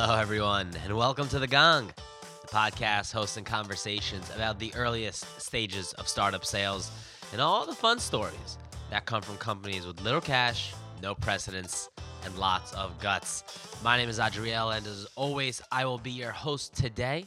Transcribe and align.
Hello, 0.00 0.16
everyone, 0.16 0.70
and 0.84 0.96
welcome 0.96 1.26
to 1.26 1.40
The 1.40 1.48
Gong, 1.48 1.90
the 2.42 2.46
podcast 2.46 3.12
hosting 3.12 3.42
conversations 3.42 4.30
about 4.36 4.60
the 4.60 4.72
earliest 4.76 5.40
stages 5.40 5.92
of 5.94 6.06
startup 6.06 6.44
sales 6.44 6.92
and 7.32 7.40
all 7.40 7.66
the 7.66 7.74
fun 7.74 7.98
stories 7.98 8.58
that 8.90 9.06
come 9.06 9.22
from 9.22 9.36
companies 9.38 9.84
with 9.84 10.00
little 10.02 10.20
cash, 10.20 10.72
no 11.02 11.16
precedence, 11.16 11.88
and 12.24 12.38
lots 12.38 12.72
of 12.74 12.96
guts. 13.00 13.42
My 13.82 13.96
name 13.96 14.08
is 14.08 14.20
Adriel, 14.20 14.70
and 14.70 14.86
as 14.86 15.04
always, 15.16 15.60
I 15.72 15.84
will 15.84 15.98
be 15.98 16.12
your 16.12 16.30
host 16.30 16.76
today. 16.76 17.26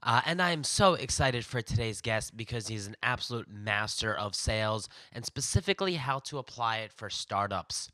Uh, 0.00 0.20
and 0.26 0.40
I 0.40 0.52
am 0.52 0.62
so 0.62 0.94
excited 0.94 1.44
for 1.44 1.60
today's 1.60 2.00
guest 2.00 2.36
because 2.36 2.68
he's 2.68 2.86
an 2.86 2.94
absolute 3.02 3.50
master 3.50 4.14
of 4.14 4.36
sales 4.36 4.88
and 5.12 5.26
specifically 5.26 5.94
how 5.94 6.20
to 6.20 6.38
apply 6.38 6.76
it 6.76 6.92
for 6.92 7.10
startups. 7.10 7.90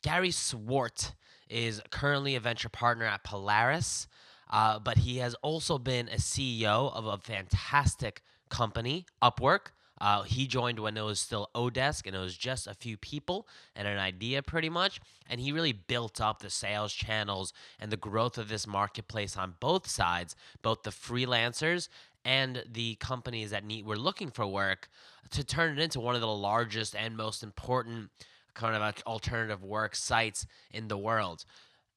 Gary 0.00 0.30
Swart 0.30 1.12
is 1.48 1.80
currently 1.90 2.34
a 2.34 2.40
venture 2.40 2.68
partner 2.68 3.04
at 3.04 3.24
Polaris, 3.24 4.06
uh, 4.50 4.78
but 4.78 4.98
he 4.98 5.18
has 5.18 5.34
also 5.36 5.78
been 5.78 6.08
a 6.08 6.16
CEO 6.16 6.92
of 6.92 7.06
a 7.06 7.18
fantastic 7.18 8.22
company, 8.48 9.06
Upwork. 9.22 9.72
Uh, 10.00 10.22
he 10.22 10.48
joined 10.48 10.80
when 10.80 10.96
it 10.96 11.02
was 11.02 11.20
still 11.20 11.48
oDesk 11.54 12.06
and 12.06 12.16
it 12.16 12.18
was 12.18 12.36
just 12.36 12.66
a 12.66 12.74
few 12.74 12.96
people 12.96 13.46
and 13.76 13.86
an 13.86 13.98
idea 13.98 14.42
pretty 14.42 14.68
much. 14.68 15.00
And 15.30 15.40
he 15.40 15.52
really 15.52 15.72
built 15.72 16.20
up 16.20 16.40
the 16.40 16.50
sales 16.50 16.92
channels 16.92 17.52
and 17.78 17.92
the 17.92 17.96
growth 17.96 18.36
of 18.36 18.48
this 18.48 18.66
marketplace 18.66 19.36
on 19.36 19.54
both 19.60 19.88
sides, 19.88 20.34
both 20.60 20.82
the 20.82 20.90
freelancers 20.90 21.88
and 22.24 22.64
the 22.70 22.96
companies 22.96 23.50
that 23.50 23.64
need 23.64 23.86
were 23.86 23.96
looking 23.96 24.30
for 24.30 24.46
work 24.46 24.88
to 25.30 25.44
turn 25.44 25.78
it 25.78 25.82
into 25.82 26.00
one 26.00 26.14
of 26.14 26.20
the 26.20 26.26
largest 26.26 26.96
and 26.96 27.16
most 27.16 27.42
important 27.42 28.10
kind 28.54 28.76
of 28.76 29.02
alternative 29.06 29.62
work 29.62 29.94
sites 29.94 30.46
in 30.70 30.88
the 30.88 30.98
world. 30.98 31.44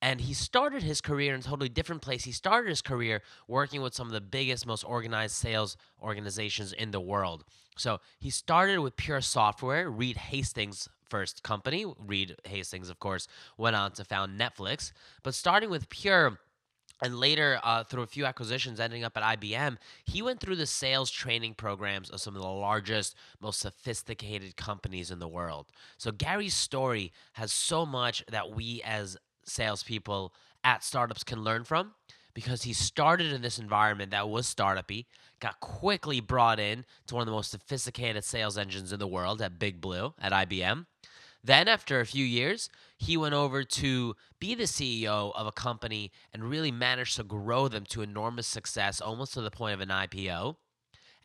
And 0.02 0.22
he 0.22 0.34
started 0.34 0.84
his 0.84 1.02
career 1.02 1.34
in 1.34 1.40
a 1.40 1.44
totally 1.44 1.70
different 1.70 2.02
place. 2.02 2.26
He 2.26 2.32
started 2.32 2.70
his 2.70 2.82
career 2.82 3.22
working 3.48 3.82
with 3.82 3.96
some 3.96 4.08
of 4.08 4.14
the 4.14 4.22
biggest, 4.22 4.68
most 4.68 4.84
organized 4.84 5.36
sales 5.36 5.78
organizations 6.02 6.74
in 6.74 6.92
the 6.92 7.02
world. 7.02 7.44
So 7.78 8.00
he 8.20 8.30
started 8.30 8.80
with 8.80 8.98
Pure 8.98 9.22
Software, 9.22 9.90
Reed 9.90 10.18
Hastings' 10.18 10.88
first 11.10 11.44
company. 11.44 11.86
Reed 11.98 12.36
Hastings, 12.46 12.90
of 12.90 13.00
course, 13.00 13.28
went 13.58 13.76
on 13.76 13.94
to 13.94 14.06
found 14.06 14.40
Netflix. 14.40 14.92
But 15.24 15.34
starting 15.34 15.70
with 15.70 15.90
Pure, 15.90 16.40
and 17.02 17.20
later 17.20 17.60
uh, 17.64 17.84
through 17.84 18.04
a 18.04 18.08
few 18.08 18.26
acquisitions 18.26 18.80
ending 18.80 19.04
up 19.04 19.18
at 19.18 19.40
ibm 19.40 19.78
he 20.06 20.22
went 20.22 20.40
through 20.40 20.56
the 20.56 20.66
sales 20.66 21.12
training 21.12 21.54
programs 21.54 22.10
of 22.10 22.22
some 22.22 22.36
of 22.36 22.42
the 22.42 22.48
largest 22.48 23.16
most 23.42 23.60
sophisticated 23.60 24.56
companies 24.56 25.12
in 25.12 25.20
the 25.20 25.28
world 25.28 25.68
so 25.98 26.12
gary's 26.12 26.54
story 26.54 27.12
has 27.34 27.52
so 27.52 27.86
much 27.86 28.24
that 28.32 28.56
we 28.56 28.82
as 28.84 29.18
salespeople 29.46 30.34
at 30.64 30.84
startups 30.84 31.24
can 31.24 31.44
learn 31.44 31.64
from 31.64 31.92
because 32.36 32.64
he 32.64 32.74
started 32.74 33.32
in 33.32 33.42
this 33.42 33.58
environment 33.58 34.12
that 34.12 34.30
was 34.30 34.54
startupy, 34.54 35.06
got 35.40 35.60
quickly 35.60 36.20
brought 36.20 36.60
in 36.60 36.86
to 37.08 37.16
one 37.16 37.22
of 37.22 37.26
the 37.26 37.32
most 37.32 37.50
sophisticated 37.50 38.24
sales 38.24 38.58
engines 38.58 38.92
in 38.92 39.00
the 39.00 39.08
world 39.08 39.42
at 39.42 39.58
Big 39.58 39.82
Blue 39.82 40.14
at 40.20 40.32
IBM. 40.32 40.86
Then, 41.46 41.68
after 41.68 42.00
a 42.00 42.08
few 42.08 42.26
years, 42.26 42.72
he 42.98 43.16
went 43.18 43.36
over 43.36 43.64
to 43.64 44.16
be 44.40 44.56
the 44.56 44.64
CEO 44.64 45.32
of 45.36 45.46
a 45.46 45.52
company 45.52 46.12
and 46.34 46.50
really 46.50 46.72
managed 46.72 47.18
to 47.18 47.24
grow 47.24 47.68
them 47.68 47.86
to 47.90 48.02
enormous 48.02 48.48
success, 48.48 49.00
almost 49.00 49.36
to 49.36 49.42
the 49.42 49.52
point 49.52 49.76
of 49.76 49.80
an 49.80 49.90
IPO. 49.90 50.56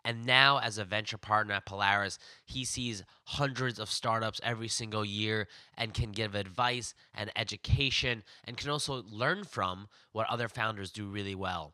And 0.04 0.26
now, 0.26 0.58
as 0.58 0.76
a 0.76 0.84
venture 0.84 1.16
partner 1.16 1.54
at 1.54 1.64
Polaris, 1.64 2.18
he 2.44 2.66
sees 2.66 3.02
hundreds 3.24 3.78
of 3.78 3.91
startups 3.91 4.42
every 4.44 4.68
single 4.68 5.06
year 5.06 5.48
and 5.74 5.94
can 5.94 6.12
give 6.12 6.34
advice 6.34 6.92
and 7.14 7.30
education 7.34 8.22
and 8.44 8.59
can 8.59 8.69
also 8.69 9.03
learn 9.10 9.44
from 9.44 9.88
what 10.12 10.28
other 10.28 10.48
founders 10.48 10.91
do 10.91 11.06
really 11.06 11.34
well. 11.34 11.72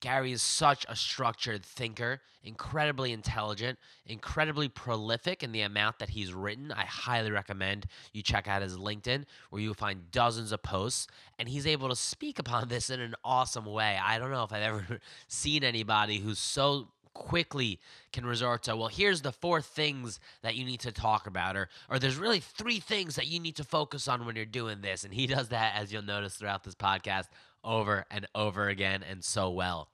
Gary 0.00 0.32
is 0.32 0.42
such 0.42 0.84
a 0.88 0.96
structured 0.96 1.64
thinker, 1.64 2.20
incredibly 2.42 3.12
intelligent, 3.12 3.78
incredibly 4.04 4.68
prolific 4.68 5.42
in 5.42 5.52
the 5.52 5.62
amount 5.62 5.98
that 5.98 6.10
he's 6.10 6.32
written. 6.32 6.70
I 6.70 6.84
highly 6.84 7.30
recommend 7.30 7.86
you 8.12 8.22
check 8.22 8.46
out 8.46 8.62
his 8.62 8.76
LinkedIn, 8.76 9.24
where 9.50 9.62
you'll 9.62 9.74
find 9.74 10.10
dozens 10.10 10.52
of 10.52 10.62
posts, 10.62 11.06
and 11.38 11.48
he's 11.48 11.66
able 11.66 11.88
to 11.88 11.96
speak 11.96 12.38
upon 12.38 12.68
this 12.68 12.90
in 12.90 13.00
an 13.00 13.14
awesome 13.24 13.64
way. 13.64 13.98
I 14.02 14.18
don't 14.18 14.30
know 14.30 14.44
if 14.44 14.52
I've 14.52 14.62
ever 14.62 15.00
seen 15.28 15.64
anybody 15.64 16.18
who's 16.18 16.38
so 16.38 16.88
quickly 17.14 17.80
can 18.12 18.26
resort 18.26 18.62
to 18.62 18.76
well 18.76 18.88
here's 18.88 19.22
the 19.22 19.32
four 19.32 19.62
things 19.62 20.20
that 20.42 20.54
you 20.54 20.66
need 20.66 20.80
to 20.80 20.92
talk 20.92 21.26
about 21.26 21.56
or 21.56 21.70
or 21.88 21.98
there's 21.98 22.18
really 22.18 22.40
three 22.40 22.78
things 22.78 23.16
that 23.16 23.26
you 23.26 23.40
need 23.40 23.56
to 23.56 23.64
focus 23.64 24.06
on 24.06 24.26
when 24.26 24.36
you're 24.36 24.44
doing 24.44 24.82
this 24.82 25.02
and 25.02 25.14
he 25.14 25.26
does 25.34 25.48
that 25.48 25.74
as 25.74 25.90
you'll 25.90 26.02
notice 26.02 26.34
throughout 26.34 26.62
this 26.62 26.74
podcast 26.74 27.24
over 27.64 28.04
and 28.10 28.26
over 28.34 28.68
again 28.68 29.02
and 29.08 29.22
so 29.22 29.50
well. 29.50 29.88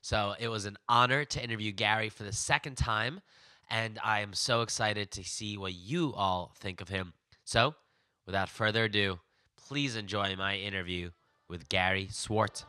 So 0.00 0.34
it 0.38 0.48
was 0.48 0.64
an 0.64 0.78
honor 0.88 1.24
to 1.24 1.42
interview 1.42 1.72
gary 1.72 2.08
for 2.08 2.22
the 2.22 2.32
second 2.32 2.76
time 2.76 3.20
and 3.72 4.00
i 4.02 4.20
am 4.20 4.32
so 4.32 4.62
excited 4.62 5.12
to 5.12 5.22
see 5.22 5.56
what 5.56 5.74
you 5.74 6.12
all 6.14 6.52
think 6.58 6.80
of 6.80 6.88
him. 6.88 7.12
So 7.44 7.74
without 8.26 8.48
further 8.48 8.84
ado 8.84 9.20
please 9.56 9.96
enjoy 9.96 10.34
my 10.36 10.56
interview 10.56 11.10
with 11.48 11.68
gary 11.68 12.08
swart. 12.10 12.64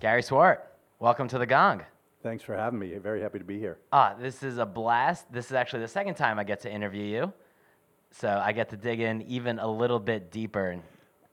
Gary 0.00 0.22
Swart, 0.22 0.60
welcome 1.00 1.26
to 1.26 1.38
the 1.38 1.46
Gong. 1.46 1.82
Thanks 2.22 2.42
for 2.42 2.56
having 2.56 2.80
me. 2.80 2.92
Very 2.98 3.20
happy 3.20 3.38
to 3.38 3.44
be 3.44 3.58
here. 3.58 3.78
Ah, 3.92 4.14
this 4.18 4.42
is 4.42 4.58
a 4.58 4.66
blast. 4.66 5.32
This 5.32 5.46
is 5.46 5.52
actually 5.52 5.80
the 5.80 5.88
second 5.88 6.14
time 6.14 6.38
I 6.38 6.44
get 6.44 6.60
to 6.62 6.70
interview 6.70 7.04
you. 7.04 7.32
So 8.10 8.40
I 8.42 8.52
get 8.52 8.70
to 8.70 8.76
dig 8.76 9.00
in 9.00 9.22
even 9.22 9.58
a 9.58 9.70
little 9.70 10.00
bit 10.00 10.32
deeper. 10.32 10.80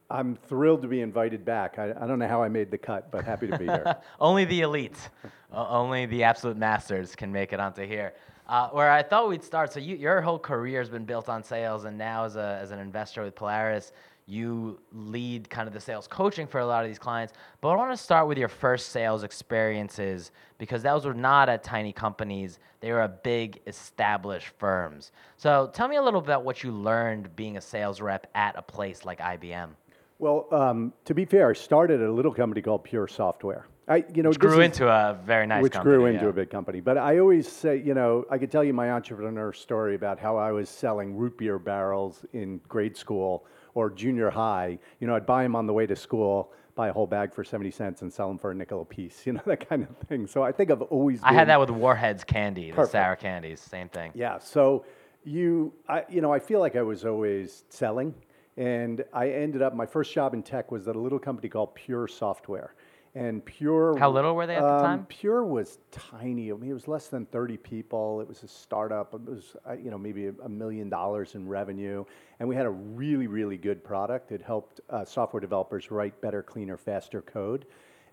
I'm 0.10 0.36
thrilled 0.36 0.84
to 0.84 0.88
be 0.88 1.02
invited 1.02 1.44
back. 1.44 1.80
I, 1.80 1.92
I 2.00 2.06
don't 2.06 2.20
know 2.20 2.28
how 2.28 2.44
I 2.44 2.50
made 2.50 2.70
the 2.70 2.78
cut, 2.78 3.10
but 3.12 3.26
happy 3.26 3.48
to 3.48 3.58
be 3.58 3.66
here. 3.66 3.96
only 4.20 4.46
the 4.46 4.62
elite, 4.62 5.10
only 5.52 6.06
the 6.06 6.24
absolute 6.24 6.58
masters 6.58 7.16
can 7.16 7.32
make 7.32 7.54
it 7.54 7.60
onto 7.60 7.88
here. 7.88 8.14
Uh, 8.48 8.70
where 8.70 8.92
I 8.92 9.02
thought 9.02 9.28
we'd 9.28 9.44
start. 9.44 9.74
So 9.74 9.80
you, 9.80 9.96
your 9.96 10.22
whole 10.22 10.38
career 10.38 10.80
has 10.80 10.90
been 10.90 11.06
built 11.06 11.30
on 11.30 11.44
sales, 11.44 11.86
and 11.86 11.98
now 11.98 12.26
as, 12.26 12.36
a, 12.36 12.60
as 12.62 12.70
an 12.70 12.78
investor 12.78 13.24
with 13.24 13.34
Polaris, 13.34 13.92
you 14.28 14.80
lead 14.92 15.50
kind 15.50 15.68
of 15.68 15.74
the 15.74 15.80
sales 15.80 16.08
coaching 16.08 16.48
for 16.48 16.60
a 16.60 16.66
lot 16.66 16.84
of 16.84 16.90
these 16.90 16.98
clients. 16.98 17.34
But 17.62 17.70
I 17.70 17.76
want 17.76 17.96
to 17.96 18.02
start 18.02 18.28
with 18.28 18.38
your 18.38 18.48
first 18.48 18.90
sales 18.90 19.24
experiences 19.24 20.32
because 20.58 20.82
those 20.82 21.06
were 21.06 21.14
not 21.14 21.48
at 21.48 21.64
tiny 21.64 21.94
companies, 21.94 22.60
they 22.80 22.92
were 22.92 23.02
at 23.02 23.24
big 23.24 23.62
established 23.68 24.50
firms. 24.58 25.12
So 25.38 25.70
tell 25.74 25.88
me 25.88 25.98
a 25.98 26.02
little 26.02 26.20
about 26.20 26.44
what 26.44 26.64
you 26.64 26.72
learned 26.72 27.36
being 27.36 27.58
a 27.58 27.62
sales 27.62 28.02
rep 28.02 28.28
at 28.34 28.56
a 28.58 28.62
place 28.62 29.06
like 29.06 29.20
IBM. 29.20 29.70
Well, 30.18 30.48
um, 30.52 30.94
to 31.06 31.14
be 31.14 31.26
fair, 31.26 31.50
I 31.50 31.54
started 31.54 32.02
at 32.02 32.08
a 32.08 32.12
little 32.12 32.34
company 32.34 32.62
called 32.62 32.84
Pure 32.84 33.10
Software. 33.10 33.68
I, 33.88 34.04
you 34.16 34.24
know, 34.24 34.30
which 34.30 34.40
grew 34.40 34.62
is, 34.62 34.66
into 34.66 34.88
a 34.88 35.20
very 35.26 35.46
nice 35.46 35.62
which 35.62 35.74
company, 35.74 35.96
grew 35.96 36.06
into 36.08 36.24
yeah. 36.24 36.30
a 36.30 36.34
big 36.34 36.50
company. 36.50 36.80
But 36.80 36.98
I 36.98 37.20
always 37.20 37.48
say, 37.48 37.78
you 37.78 37.94
know, 37.94 38.26
I 38.32 38.40
could 38.40 38.52
tell 38.52 38.64
you 38.64 38.74
my 38.74 38.92
entrepreneur 38.92 39.54
story 39.54 39.94
about 39.94 40.20
how 40.20 40.38
I 40.38 40.52
was 40.52 40.70
selling 40.70 41.16
root 41.16 41.38
beer 41.38 41.60
barrels 41.60 42.26
in 42.34 42.62
grade 42.68 42.98
school 42.98 43.46
or 43.76 43.92
junior 43.92 44.32
high, 44.32 44.80
you 45.00 45.06
know, 45.06 45.16
I'd 45.16 45.26
buy 45.26 45.44
them 45.44 45.56
on 45.56 45.68
the 45.68 45.74
way 45.74 45.86
to 45.86 45.96
school, 45.96 46.52
buy 46.74 46.88
a 46.88 46.94
whole 46.94 47.06
bag 47.06 47.34
for 47.34 47.44
70 47.44 47.70
cents 47.70 48.02
and 48.02 48.12
sell 48.12 48.28
them 48.28 48.40
for 48.40 48.52
a 48.52 48.56
nickel 48.56 48.82
a 48.82 48.86
piece, 48.86 49.22
you 49.26 49.34
know, 49.34 49.42
that 49.46 49.70
kind 49.70 49.84
of 49.84 50.08
thing. 50.08 50.26
So 50.26 50.42
I 50.42 50.52
think 50.52 50.72
I've 50.72 50.82
always 50.82 51.20
I 51.22 51.34
had 51.34 51.48
that 51.50 51.60
with 51.60 51.70
Warheads 51.70 52.24
candy, 52.24 52.72
Perfect. 52.72 52.94
the 52.94 52.98
sour 52.98 53.16
candies, 53.16 53.60
same 53.60 53.90
thing. 53.90 54.12
Yeah, 54.16 54.40
so 54.40 54.86
you, 55.24 55.74
I, 55.88 56.06
you 56.10 56.22
know, 56.22 56.34
I 56.34 56.40
feel 56.40 56.60
like 56.60 56.76
I 56.76 56.82
was 56.82 57.06
always 57.06 57.64
selling. 57.70 58.16
And 58.58 59.04
I 59.12 59.30
ended 59.32 59.62
up, 59.62 59.76
my 59.76 59.86
first 59.86 60.14
job 60.14 60.34
in 60.34 60.42
tech 60.42 60.72
was 60.72 60.88
at 60.88 60.96
a 60.96 61.00
little 61.00 61.20
company 61.20 61.50
called 61.50 61.76
Pure 61.76 62.08
Software 62.08 62.74
and 63.16 63.44
Pure. 63.46 63.98
How 63.98 64.12
little 64.12 64.36
were 64.36 64.46
they 64.46 64.58
at 64.58 64.64
um, 64.64 64.78
the 64.78 64.84
time? 64.84 65.06
Pure 65.08 65.46
was 65.46 65.80
tiny. 65.90 66.52
I 66.52 66.56
mean, 66.56 66.70
it 66.70 66.74
was 66.74 66.88
less 66.88 67.08
than 67.08 67.26
30 67.28 67.58
people. 67.58 68.20
It 68.20 68.28
was 68.28 68.44
a 68.44 68.48
startup. 68.48 69.14
It 69.14 69.22
was, 69.22 69.56
uh, 69.68 69.74
you 69.74 69.90
know, 69.90 69.98
maybe 69.98 70.28
a, 70.28 70.50
million 70.50 70.90
dollars 70.90 71.36
in 71.36 71.48
revenue, 71.48 72.04
and 72.40 72.48
we 72.48 72.56
had 72.56 72.66
a 72.66 72.72
really, 72.72 73.28
really 73.28 73.58
good 73.58 73.84
product. 73.84 74.32
It 74.32 74.42
helped 74.42 74.82
uh, 74.90 75.06
software 75.06 75.40
developers 75.40 75.92
write 75.92 76.20
better, 76.22 76.44
cleaner, 76.44 76.78
faster 76.78 77.22
code. 77.22 77.66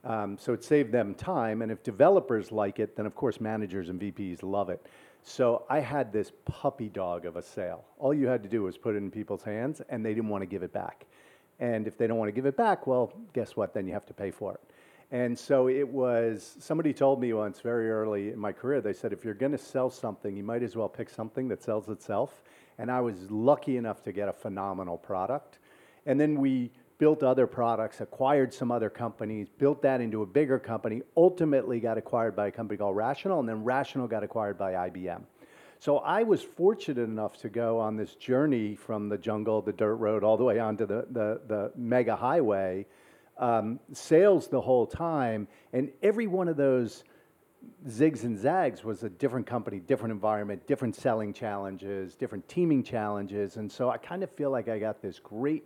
Um, 0.04 0.36
so 0.38 0.52
it 0.52 0.64
saved 0.64 0.92
them 0.92 1.14
time, 1.14 1.62
and 1.62 1.70
if 1.70 1.82
developers 1.82 2.50
like 2.50 2.78
it, 2.80 2.96
then 2.96 3.06
of 3.06 3.14
course 3.14 3.40
managers 3.40 3.88
and 3.88 4.00
VPs 4.00 4.42
love 4.42 4.70
it. 4.70 4.86
So 5.22 5.64
I 5.70 5.78
had 5.78 6.12
this 6.12 6.32
puppy 6.44 6.88
dog 6.88 7.26
of 7.26 7.36
a 7.36 7.42
sale. 7.42 7.84
All 7.98 8.12
you 8.12 8.26
had 8.26 8.42
to 8.42 8.48
do 8.48 8.64
was 8.64 8.76
put 8.76 8.94
it 8.94 8.98
in 8.98 9.10
people's 9.10 9.42
hands, 9.42 9.80
and 9.88 10.04
they 10.04 10.14
didn't 10.14 10.28
want 10.28 10.42
to 10.42 10.46
give 10.46 10.64
it 10.64 10.72
back. 10.72 11.06
And 11.60 11.86
if 11.86 11.96
they 11.96 12.08
don't 12.08 12.18
want 12.18 12.28
to 12.28 12.32
give 12.32 12.46
it 12.46 12.56
back, 12.56 12.88
well, 12.88 13.12
guess 13.32 13.54
what? 13.54 13.72
Then 13.72 13.86
you 13.86 13.92
have 13.92 14.06
to 14.06 14.14
pay 14.14 14.32
for 14.32 14.54
it. 14.54 14.71
And 15.12 15.38
so 15.38 15.68
it 15.68 15.86
was, 15.86 16.56
somebody 16.58 16.94
told 16.94 17.20
me 17.20 17.34
once 17.34 17.60
very 17.60 17.90
early 17.90 18.30
in 18.30 18.38
my 18.38 18.50
career, 18.50 18.80
they 18.80 18.94
said, 18.94 19.12
if 19.12 19.26
you're 19.26 19.34
going 19.34 19.52
to 19.52 19.58
sell 19.58 19.90
something, 19.90 20.34
you 20.34 20.42
might 20.42 20.62
as 20.62 20.74
well 20.74 20.88
pick 20.88 21.10
something 21.10 21.48
that 21.48 21.62
sells 21.62 21.90
itself. 21.90 22.42
And 22.78 22.90
I 22.90 23.02
was 23.02 23.30
lucky 23.30 23.76
enough 23.76 24.02
to 24.04 24.12
get 24.12 24.30
a 24.30 24.32
phenomenal 24.32 24.96
product. 24.96 25.58
And 26.06 26.18
then 26.18 26.40
we 26.40 26.70
built 26.96 27.22
other 27.22 27.46
products, 27.46 28.00
acquired 28.00 28.54
some 28.54 28.72
other 28.72 28.88
companies, 28.88 29.48
built 29.58 29.82
that 29.82 30.00
into 30.00 30.22
a 30.22 30.26
bigger 30.26 30.58
company, 30.58 31.02
ultimately 31.14 31.78
got 31.78 31.98
acquired 31.98 32.34
by 32.34 32.46
a 32.46 32.50
company 32.50 32.78
called 32.78 32.96
Rational, 32.96 33.38
and 33.38 33.46
then 33.46 33.64
Rational 33.64 34.08
got 34.08 34.24
acquired 34.24 34.56
by 34.56 34.72
IBM. 34.72 35.20
So 35.78 35.98
I 35.98 36.22
was 36.22 36.42
fortunate 36.42 37.02
enough 37.02 37.36
to 37.38 37.50
go 37.50 37.78
on 37.80 37.96
this 37.96 38.14
journey 38.14 38.76
from 38.76 39.10
the 39.10 39.18
jungle, 39.18 39.60
the 39.60 39.72
dirt 39.72 39.96
road, 39.96 40.24
all 40.24 40.38
the 40.38 40.44
way 40.44 40.58
onto 40.58 40.86
the, 40.86 41.06
the, 41.10 41.40
the 41.48 41.72
mega 41.76 42.16
highway, 42.16 42.86
um, 43.42 43.80
sales 43.92 44.46
the 44.46 44.60
whole 44.60 44.86
time. 44.86 45.48
And 45.72 45.90
every 46.02 46.28
one 46.28 46.48
of 46.48 46.56
those 46.56 47.04
zigs 47.88 48.22
and 48.22 48.38
zags 48.38 48.84
was 48.84 49.02
a 49.02 49.10
different 49.10 49.46
company, 49.46 49.80
different 49.80 50.12
environment, 50.12 50.66
different 50.66 50.94
selling 50.94 51.32
challenges, 51.32 52.14
different 52.14 52.48
teaming 52.48 52.84
challenges. 52.84 53.56
And 53.56 53.70
so 53.70 53.90
I 53.90 53.98
kind 53.98 54.22
of 54.22 54.30
feel 54.30 54.50
like 54.50 54.68
I 54.68 54.78
got 54.78 55.02
this 55.02 55.18
great 55.18 55.64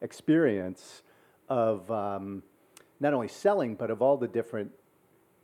experience 0.00 1.02
of 1.50 1.88
um, 1.90 2.42
not 2.98 3.12
only 3.12 3.28
selling, 3.28 3.74
but 3.74 3.90
of 3.90 4.00
all 4.00 4.16
the 4.16 4.28
different 4.28 4.70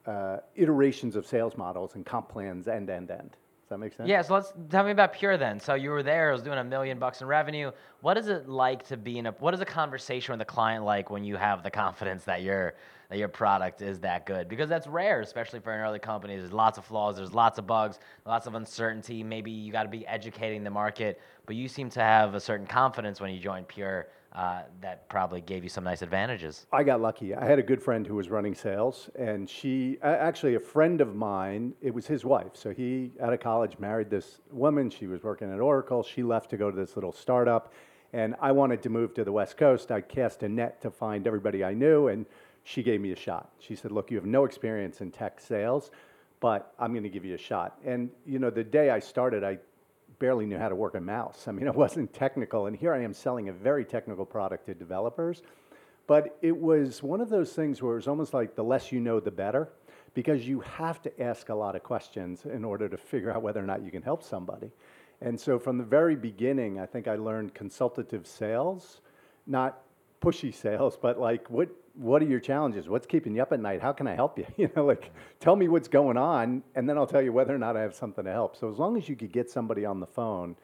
uh, 0.06 0.38
iterations 0.56 1.16
of 1.16 1.26
sales 1.26 1.56
models 1.56 1.94
and 1.94 2.04
comp 2.04 2.31
plans 2.31 2.66
end, 2.66 2.88
end, 2.88 3.10
end. 3.10 3.36
That 3.74 3.78
make 3.78 3.92
sense? 3.92 4.08
Yeah, 4.08 4.22
so 4.22 4.34
let's 4.34 4.52
tell 4.70 4.84
me 4.84 4.92
about 4.92 5.14
Pure 5.14 5.38
then. 5.38 5.58
So 5.58 5.74
you 5.74 5.90
were 5.90 6.04
there, 6.04 6.30
it 6.30 6.32
was 6.32 6.42
doing 6.42 6.58
a 6.58 6.64
million 6.64 7.00
bucks 7.00 7.20
in 7.20 7.26
revenue. 7.26 7.72
What 8.02 8.16
is 8.16 8.28
it 8.28 8.48
like 8.48 8.86
to 8.86 8.96
be 8.96 9.18
in 9.18 9.26
a 9.26 9.32
what 9.32 9.52
is 9.52 9.60
a 9.60 9.64
conversation 9.64 10.32
with 10.32 10.40
a 10.40 10.44
client 10.44 10.84
like 10.84 11.10
when 11.10 11.24
you 11.24 11.34
have 11.34 11.64
the 11.64 11.72
confidence 11.72 12.22
that 12.24 12.42
your 12.42 12.74
that 13.10 13.18
your 13.18 13.26
product 13.26 13.82
is 13.82 13.98
that 14.00 14.26
good? 14.26 14.48
Because 14.48 14.68
that's 14.68 14.86
rare, 14.86 15.22
especially 15.22 15.58
for 15.58 15.72
an 15.72 15.80
early 15.80 15.98
company. 15.98 16.36
There's 16.36 16.52
lots 16.52 16.78
of 16.78 16.84
flaws, 16.84 17.16
there's 17.16 17.34
lots 17.34 17.58
of 17.58 17.66
bugs, 17.66 17.98
lots 18.24 18.46
of 18.46 18.54
uncertainty. 18.54 19.24
Maybe 19.24 19.50
you 19.50 19.72
got 19.72 19.82
to 19.82 19.88
be 19.88 20.06
educating 20.06 20.62
the 20.62 20.70
market, 20.70 21.20
but 21.44 21.56
you 21.56 21.66
seem 21.66 21.90
to 21.90 22.00
have 22.00 22.34
a 22.36 22.40
certain 22.40 22.68
confidence 22.68 23.20
when 23.20 23.34
you 23.34 23.40
joined 23.40 23.66
Pure 23.66 24.06
uh, 24.34 24.62
that 24.81 25.08
probably 25.08 25.40
gave 25.40 25.62
you 25.62 25.69
some 25.69 25.84
nice 25.84 26.02
advantages. 26.02 26.66
I 26.72 26.82
got 26.82 27.00
lucky. 27.00 27.34
I 27.34 27.44
had 27.44 27.60
a 27.60 27.62
good 27.62 27.81
friend 27.81 28.04
who 28.04 28.16
was 28.16 28.28
running 28.31 28.54
sales, 28.54 29.08
and 29.16 29.48
she, 29.48 29.98
actually, 30.02 30.56
a 30.56 30.60
friend 30.60 31.00
of 31.00 31.14
mine, 31.14 31.75
it 31.81 31.94
was 31.94 32.08
his 32.08 32.25
wife. 32.25 32.50
So 32.54 32.70
he, 32.70 33.12
out 33.20 33.32
of 33.32 33.38
college, 33.38 33.78
married 33.78 34.10
this 34.10 34.40
woman. 34.50 34.90
She 34.90 35.06
was 35.06 35.22
working 35.22 35.52
at 35.52 35.60
Oracle. 35.60 36.02
She 36.02 36.25
left 36.25 36.50
to 36.50 36.56
go 36.56 36.69
to 36.69 36.76
this 36.76 36.96
little 36.96 37.12
startup, 37.12 37.72
and 38.12 38.34
I 38.40 38.50
wanted 38.50 38.82
to 38.82 38.88
move 38.88 39.14
to 39.14 39.25
the 39.25 39.31
West 39.31 39.56
Coast. 39.56 39.92
I 39.92 40.00
cast 40.00 40.42
a 40.42 40.48
net 40.48 40.81
to 40.82 40.90
find 40.90 41.28
everybody 41.28 41.62
I 41.62 41.72
knew, 41.72 42.08
and 42.08 42.26
she 42.64 42.82
gave 42.82 43.00
me 43.00 43.12
a 43.12 43.16
shot. 43.16 43.52
She 43.60 43.76
said, 43.76 43.92
Look, 43.92 44.10
you 44.10 44.16
have 44.16 44.26
no 44.26 44.46
experience 44.46 45.00
in 45.00 45.12
tech 45.12 45.40
sales, 45.40 45.92
but 46.40 46.75
I'm 46.81 46.90
going 46.90 47.04
to 47.04 47.08
give 47.08 47.25
you 47.25 47.36
a 47.36 47.38
shot. 47.38 47.78
And, 47.84 48.10
you 48.26 48.40
know, 48.40 48.50
the 48.50 48.64
day 48.64 48.90
I 48.90 48.98
started, 48.98 49.44
I 49.44 49.58
barely 50.19 50.46
knew 50.46 50.58
how 50.58 50.69
to 50.69 50.75
work 50.75 50.94
a 50.94 51.00
mouse. 51.00 51.46
I 51.49 51.52
mean, 51.52 51.66
it 51.69 51.75
wasn't 51.75 52.12
technical. 52.12 52.66
And 52.66 52.76
here 52.76 52.94
I 52.94 53.02
am 53.02 53.12
selling 53.12 53.49
a 53.49 53.52
very 53.52 53.84
technical 53.84 54.25
product 54.25 54.66
to 54.66 54.75
developers. 54.75 55.43
But 56.06 56.37
it 56.43 56.56
was 56.56 57.02
one 57.02 57.20
of 57.20 57.31
those 57.31 57.52
things 57.52 57.81
where 57.81 57.93
it 57.93 57.96
was 57.96 58.08
almost 58.08 58.34
like 58.34 58.55
the 58.55 58.64
less 58.64 58.93
you 58.93 59.00
know, 59.00 59.20
the 59.20 59.31
better, 59.31 59.70
because 60.12 60.46
you 60.46 60.61
have 60.61 61.00
to 61.02 61.22
ask 61.22 61.49
a 61.49 61.55
lot 61.55 61.75
of 61.75 61.82
questions 61.82 62.44
in 62.44 62.64
order 62.64 62.88
to 62.88 62.96
figure 62.96 63.31
out 63.31 63.43
whether 63.43 63.61
or 63.61 63.66
not 63.66 63.82
you 63.82 63.90
can 63.90 64.02
help 64.02 64.22
somebody. 64.22 64.70
And 65.20 65.40
so 65.40 65.58
from 65.58 65.78
the 65.78 65.84
very 65.84 66.17
beginning, 66.17 66.78
I 66.78 66.87
think 66.87 67.08
I 67.08 67.17
learned 67.17 67.55
consultative 67.55 68.26
sales, 68.26 69.00
not 69.46 69.81
pushy 70.20 70.52
sales, 70.62 70.99
but 71.00 71.19
like 71.19 71.49
what 71.49 71.70
what 71.94 72.23
are 72.23 72.26
your 72.26 72.41
challenges? 72.41 72.88
What's 72.88 73.06
keeping 73.06 73.37
you 73.37 73.43
up 73.43 73.52
at 73.52 73.61
night? 73.61 73.81
How 73.81 73.93
can 73.93 74.06
I 74.06 74.14
help 74.14 74.38
you? 74.38 74.46
You 74.56 74.70
know, 74.75 74.85
like 74.85 75.12
tell 75.41 75.56
me 75.56 75.69
what's 75.69 75.88
going 75.88 76.17
on, 76.17 76.62
and 76.75 76.88
then 76.88 76.96
I'll 76.96 77.06
tell 77.06 77.23
you 77.23 77.32
whether 77.32 77.55
or 77.55 77.58
not 77.58 77.76
I 77.76 77.82
have 77.82 77.94
something 77.94 78.25
to 78.25 78.32
help. 78.32 78.56
So 78.56 78.70
as 78.70 78.79
long 78.79 78.96
as 78.96 79.08
you 79.08 79.17
could 79.17 79.32
get 79.32 79.50
somebody 79.50 79.85
on 79.85 80.00
the 80.00 80.06
phone 80.06 80.56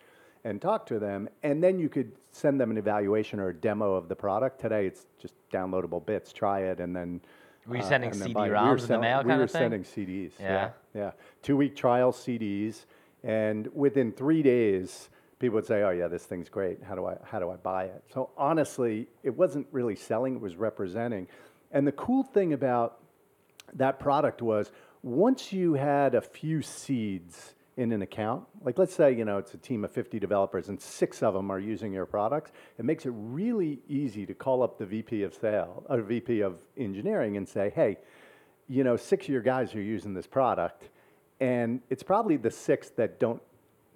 and 0.44 0.60
talk 0.60 0.86
to 0.86 0.98
them, 0.98 1.28
and 1.42 1.62
then 1.62 1.78
you 1.78 1.88
could 1.88 2.12
send 2.32 2.60
them 2.60 2.70
an 2.70 2.78
evaluation 2.78 3.38
or 3.40 3.48
a 3.48 3.54
demo 3.54 3.94
of 3.94 4.08
the 4.08 4.16
product. 4.16 4.60
Today 4.60 4.86
it's 4.86 5.06
just 5.20 5.34
downloadable 5.52 6.04
bits. 6.04 6.32
Try 6.32 6.60
it, 6.60 6.80
and 6.80 6.94
then. 6.94 7.20
Were 7.66 7.76
you 7.76 7.82
uh, 7.82 7.88
sending 7.88 8.12
CD-ROMs 8.12 8.82
in 8.82 8.88
the 8.88 8.98
mail? 8.98 9.22
We 9.22 9.34
were 9.36 9.46
sending 9.46 9.84
CDs. 9.84 10.32
Yeah. 10.40 10.46
yeah, 10.46 10.70
yeah. 10.94 11.10
Two-week 11.42 11.76
trial 11.76 12.10
CDs, 12.10 12.86
and 13.22 13.68
within 13.74 14.12
three 14.12 14.42
days 14.42 15.10
people 15.40 15.56
would 15.56 15.66
say, 15.66 15.82
"Oh 15.82 15.90
yeah, 15.90 16.06
this 16.06 16.24
thing's 16.24 16.48
great. 16.48 16.82
How 16.82 16.94
do 16.94 17.06
I 17.06 17.16
how 17.24 17.40
do 17.40 17.50
I 17.50 17.56
buy 17.56 17.84
it?" 17.84 18.04
So 18.12 18.30
honestly, 18.36 19.08
it 19.24 19.36
wasn't 19.36 19.66
really 19.72 19.96
selling; 19.96 20.36
it 20.36 20.40
was 20.40 20.56
representing. 20.56 21.26
And 21.72 21.86
the 21.86 21.92
cool 21.92 22.22
thing 22.22 22.52
about 22.52 22.98
that 23.74 23.98
product 23.98 24.42
was 24.42 24.70
once 25.02 25.52
you 25.52 25.74
had 25.74 26.14
a 26.14 26.20
few 26.20 26.62
seeds 26.62 27.54
in 27.76 27.92
an 27.92 28.02
account, 28.02 28.44
like 28.62 28.78
let's 28.78 28.94
say 28.94 29.12
you 29.12 29.24
know 29.24 29.38
it's 29.38 29.54
a 29.54 29.58
team 29.58 29.84
of 29.84 29.90
50 29.90 30.18
developers 30.18 30.68
and 30.68 30.78
six 30.80 31.22
of 31.22 31.32
them 31.32 31.50
are 31.50 31.58
using 31.58 31.92
your 31.92 32.04
products, 32.04 32.52
it 32.78 32.84
makes 32.84 33.06
it 33.06 33.12
really 33.14 33.80
easy 33.88 34.26
to 34.26 34.34
call 34.34 34.62
up 34.62 34.76
the 34.78 34.84
VP 34.84 35.22
of 35.22 35.34
sale 35.34 35.84
uh, 35.88 35.94
or 35.94 36.02
VP 36.02 36.42
of 36.42 36.58
engineering 36.76 37.36
and 37.36 37.48
say, 37.48 37.72
"Hey, 37.74 37.98
you 38.68 38.84
know, 38.84 38.96
six 38.96 39.24
of 39.24 39.30
your 39.30 39.42
guys 39.42 39.74
are 39.74 39.82
using 39.82 40.12
this 40.12 40.26
product." 40.26 40.90
And 41.40 41.80
it's 41.88 42.02
probably 42.02 42.36
the 42.36 42.50
six 42.50 42.90
that 42.90 43.18
don't 43.18 43.42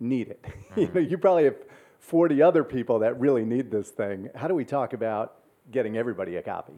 need 0.01 0.29
it. 0.29 0.43
Mm-hmm. 0.43 0.81
you 0.81 0.91
know, 0.95 1.01
you 1.01 1.19
probably 1.19 1.45
have 1.45 1.57
40 1.99 2.43
other 2.43 2.65
people 2.65 2.99
that 3.01 3.19
really 3.19 3.45
need 3.45 3.71
this 3.71 3.91
thing. 3.91 4.31
How 4.35 4.49
do 4.49 4.55
we 4.55 4.65
talk 4.65 4.93
about 4.93 5.37
getting 5.71 5.97
everybody 5.97 6.37
a 6.37 6.43
copy? 6.43 6.75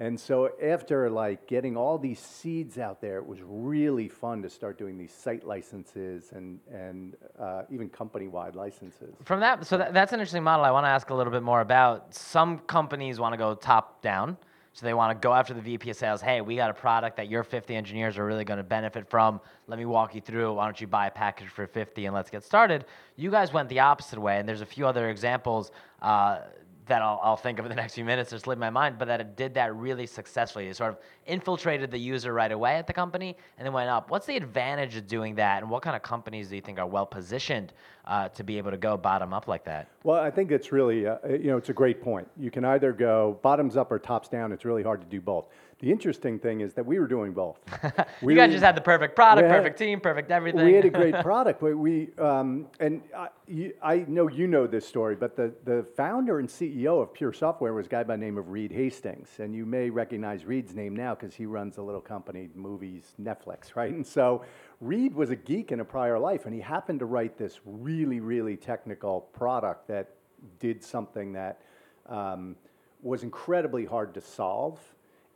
And 0.00 0.18
so 0.18 0.52
after 0.62 1.10
like 1.10 1.48
getting 1.48 1.76
all 1.76 1.98
these 1.98 2.20
seeds 2.20 2.78
out 2.78 3.00
there, 3.00 3.18
it 3.18 3.26
was 3.26 3.40
really 3.42 4.08
fun 4.08 4.42
to 4.42 4.48
start 4.48 4.78
doing 4.78 4.96
these 4.96 5.12
site 5.12 5.44
licenses 5.44 6.30
and 6.32 6.60
and 6.72 7.16
uh, 7.36 7.62
even 7.68 7.88
company-wide 7.88 8.54
licenses. 8.54 9.16
From 9.24 9.40
that, 9.40 9.66
so 9.66 9.76
that, 9.76 9.92
that's 9.92 10.12
an 10.12 10.20
interesting 10.20 10.44
model. 10.44 10.64
I 10.64 10.70
want 10.70 10.84
to 10.84 10.88
ask 10.88 11.10
a 11.10 11.14
little 11.14 11.32
bit 11.32 11.42
more 11.42 11.60
about. 11.60 12.14
Some 12.14 12.60
companies 12.60 13.18
want 13.18 13.32
to 13.32 13.36
go 13.36 13.56
top 13.56 14.00
down, 14.00 14.36
so 14.78 14.86
they 14.86 14.94
want 14.94 15.10
to 15.10 15.26
go 15.26 15.34
after 15.34 15.54
the 15.54 15.60
VP 15.60 15.90
of 15.90 15.96
sales. 15.96 16.20
Hey, 16.20 16.40
we 16.40 16.54
got 16.54 16.70
a 16.70 16.74
product 16.74 17.16
that 17.16 17.28
your 17.28 17.42
50 17.42 17.74
engineers 17.74 18.16
are 18.16 18.24
really 18.24 18.44
going 18.44 18.58
to 18.58 18.62
benefit 18.62 19.10
from. 19.10 19.40
Let 19.66 19.76
me 19.76 19.84
walk 19.86 20.14
you 20.14 20.20
through. 20.20 20.52
Why 20.52 20.66
don't 20.66 20.80
you 20.80 20.86
buy 20.86 21.08
a 21.08 21.10
package 21.10 21.48
for 21.48 21.66
50 21.66 22.06
and 22.06 22.14
let's 22.14 22.30
get 22.30 22.44
started? 22.44 22.84
You 23.16 23.28
guys 23.28 23.52
went 23.52 23.68
the 23.70 23.80
opposite 23.80 24.20
way, 24.20 24.38
and 24.38 24.48
there's 24.48 24.60
a 24.60 24.66
few 24.66 24.86
other 24.86 25.10
examples. 25.10 25.72
Uh, 26.00 26.42
that 26.88 27.02
I'll, 27.02 27.20
I'll, 27.22 27.36
think 27.36 27.58
of 27.58 27.64
in 27.64 27.68
the 27.68 27.74
next 27.76 27.94
few 27.94 28.04
minutes 28.04 28.32
or 28.32 28.38
slip 28.38 28.58
my 28.58 28.70
mind, 28.70 28.96
but 28.98 29.06
that 29.08 29.20
it 29.20 29.36
did 29.36 29.54
that 29.54 29.74
really 29.76 30.06
successfully. 30.06 30.68
It 30.68 30.76
sort 30.76 30.90
of 30.90 30.98
infiltrated 31.26 31.90
the 31.90 31.98
user 31.98 32.32
right 32.32 32.50
away 32.50 32.76
at 32.76 32.86
the 32.86 32.92
company 32.92 33.36
and 33.56 33.66
then 33.66 33.72
went 33.72 33.88
up. 33.88 34.10
What's 34.10 34.26
the 34.26 34.36
advantage 34.36 34.96
of 34.96 35.06
doing 35.06 35.34
that, 35.36 35.62
and 35.62 35.70
what 35.70 35.82
kind 35.82 35.94
of 35.94 36.02
companies 36.02 36.48
do 36.48 36.56
you 36.56 36.62
think 36.62 36.78
are 36.78 36.86
well 36.86 37.06
positioned 37.06 37.72
uh, 38.06 38.28
to 38.30 38.42
be 38.42 38.58
able 38.58 38.70
to 38.70 38.76
go 38.76 38.96
bottom 38.96 39.32
up 39.32 39.46
like 39.46 39.64
that? 39.64 39.88
Well, 40.02 40.20
I 40.20 40.30
think 40.30 40.50
it's 40.50 40.72
really, 40.72 41.06
uh, 41.06 41.16
you 41.28 41.48
know, 41.50 41.56
it's 41.56 41.68
a 41.68 41.74
great 41.74 42.02
point. 42.02 42.28
You 42.38 42.50
can 42.50 42.64
either 42.64 42.92
go 42.92 43.38
bottoms 43.42 43.76
up 43.76 43.92
or 43.92 43.98
tops 43.98 44.28
down. 44.28 44.52
It's 44.52 44.64
really 44.64 44.82
hard 44.82 45.00
to 45.00 45.06
do 45.06 45.20
both. 45.20 45.46
The 45.80 45.92
interesting 45.92 46.40
thing 46.40 46.60
is 46.60 46.74
that 46.74 46.84
we 46.84 46.98
were 46.98 47.06
doing 47.06 47.32
both. 47.32 47.60
you 48.22 48.34
guys 48.34 48.50
just 48.50 48.64
had 48.64 48.74
the 48.74 48.80
perfect 48.80 49.14
product, 49.14 49.46
had, 49.46 49.56
perfect 49.56 49.78
team, 49.78 50.00
perfect 50.00 50.28
everything. 50.28 50.64
We 50.64 50.74
had 50.74 50.84
a 50.84 50.90
great 50.90 51.14
product, 51.22 51.60
but 51.60 51.78
we 51.78 52.08
um, 52.18 52.66
and 52.80 53.00
I, 53.16 53.28
you, 53.46 53.72
I, 53.80 54.04
know 54.08 54.28
you 54.28 54.48
know 54.48 54.66
this 54.66 54.88
story, 54.88 55.14
but 55.14 55.36
the 55.36 55.52
the 55.64 55.86
founder 55.96 56.40
and 56.40 56.48
CEO 56.48 57.00
of 57.00 57.14
Pure 57.14 57.34
Software 57.34 57.74
was 57.74 57.86
a 57.86 57.90
guy 57.90 58.02
by 58.02 58.16
the 58.16 58.24
name 58.24 58.38
of 58.38 58.48
Reed 58.48 58.72
Hastings, 58.72 59.28
and 59.38 59.54
you 59.54 59.64
may 59.64 59.88
recognize 59.88 60.44
Reed's 60.44 60.74
name 60.74 60.96
now 60.96 61.14
because 61.14 61.32
he 61.32 61.46
runs 61.46 61.76
a 61.76 61.82
little 61.82 62.00
company, 62.00 62.48
movies, 62.56 63.12
Netflix, 63.22 63.70
right? 63.76 63.92
And 63.92 64.04
so 64.04 64.44
Reed 64.80 65.14
was 65.14 65.30
a 65.30 65.36
geek 65.36 65.70
in 65.70 65.78
a 65.78 65.84
prior 65.84 66.18
life, 66.18 66.46
and 66.46 66.52
he 66.52 66.60
happened 66.60 66.98
to 66.98 67.06
write 67.06 67.38
this 67.38 67.60
really, 67.64 68.18
really 68.18 68.56
technical 68.56 69.20
product 69.20 69.86
that 69.86 70.10
did 70.58 70.82
something 70.82 71.34
that 71.34 71.60
um, 72.08 72.56
was 73.00 73.22
incredibly 73.22 73.84
hard 73.84 74.12
to 74.14 74.20
solve 74.20 74.80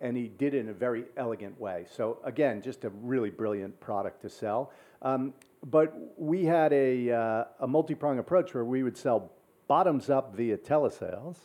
and 0.03 0.17
he 0.17 0.27
did 0.27 0.53
it 0.53 0.59
in 0.59 0.69
a 0.69 0.75
very 0.75 1.05
elegant 1.17 1.59
way. 1.59 1.87
So 1.91 2.19
again, 2.25 2.61
just 2.61 2.85
a 2.85 2.91
really 2.91 3.31
brilliant 3.31 3.79
product 3.81 4.21
to 4.23 4.29
sell. 4.29 4.73
Um, 5.01 5.33
but 5.65 5.95
we 6.19 6.45
had 6.45 6.73
a, 6.73 7.11
uh, 7.11 7.45
a 7.61 7.67
multi-pronged 7.69 8.19
approach 8.19 8.53
where 8.53 8.65
we 8.65 8.83
would 8.83 8.99
sell 8.99 9.31
bottoms 9.69 10.11
up 10.11 10.35
via 10.35 10.59
telesales 10.59 11.37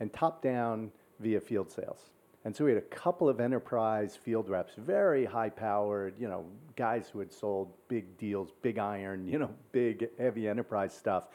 and 0.00 0.10
top 0.12 0.42
down 0.42 0.90
via 1.20 1.40
field 1.40 1.70
sales. 1.70 2.10
And 2.46 2.56
so 2.56 2.64
we 2.64 2.70
had 2.70 2.78
a 2.78 2.86
couple 2.86 3.28
of 3.28 3.38
enterprise 3.38 4.16
field 4.16 4.48
reps, 4.48 4.72
very 4.78 5.24
high 5.24 5.50
powered, 5.50 6.14
you 6.18 6.28
know, 6.28 6.46
guys 6.74 7.10
who 7.12 7.18
had 7.18 7.32
sold 7.32 7.72
big 7.88 8.16
deals, 8.16 8.50
big 8.62 8.78
iron, 8.78 9.28
you 9.28 9.38
know, 9.38 9.50
big 9.72 10.08
heavy 10.18 10.48
enterprise 10.48 10.94
stuff. 10.94 11.28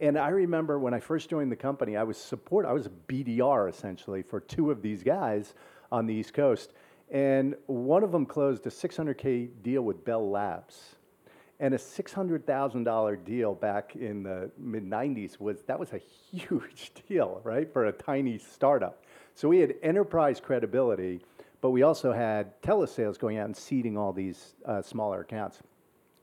And 0.00 0.16
I 0.16 0.28
remember 0.28 0.78
when 0.78 0.94
I 0.94 1.00
first 1.00 1.30
joined 1.30 1.50
the 1.50 1.56
company, 1.56 1.96
I 1.96 2.04
was 2.04 2.16
support, 2.16 2.64
I 2.64 2.72
was 2.72 2.86
a 2.86 2.90
BDR 3.08 3.68
essentially 3.68 4.22
for 4.22 4.38
two 4.38 4.70
of 4.70 4.82
these 4.82 5.02
guys 5.02 5.54
on 5.90 6.06
the 6.06 6.14
East 6.14 6.34
Coast. 6.34 6.72
And 7.10 7.54
one 7.66 8.02
of 8.02 8.12
them 8.12 8.26
closed 8.26 8.66
a 8.66 8.70
600K 8.70 9.48
deal 9.62 9.82
with 9.82 10.04
Bell 10.04 10.28
Labs. 10.28 10.96
And 11.60 11.74
a 11.74 11.78
$600,000 11.78 13.24
deal 13.24 13.54
back 13.54 13.96
in 13.96 14.22
the 14.22 14.50
mid 14.58 14.84
90s 14.84 15.40
was 15.40 15.62
that 15.62 15.78
was 15.78 15.92
a 15.92 15.98
huge 15.98 16.92
deal, 17.08 17.40
right, 17.42 17.72
for 17.72 17.86
a 17.86 17.92
tiny 17.92 18.38
startup. 18.38 19.04
So 19.34 19.48
we 19.48 19.58
had 19.58 19.74
enterprise 19.82 20.40
credibility, 20.40 21.20
but 21.60 21.70
we 21.70 21.82
also 21.82 22.12
had 22.12 22.60
telesales 22.62 23.18
going 23.18 23.38
out 23.38 23.46
and 23.46 23.56
seeding 23.56 23.96
all 23.96 24.12
these 24.12 24.54
uh, 24.66 24.82
smaller 24.82 25.22
accounts. 25.22 25.60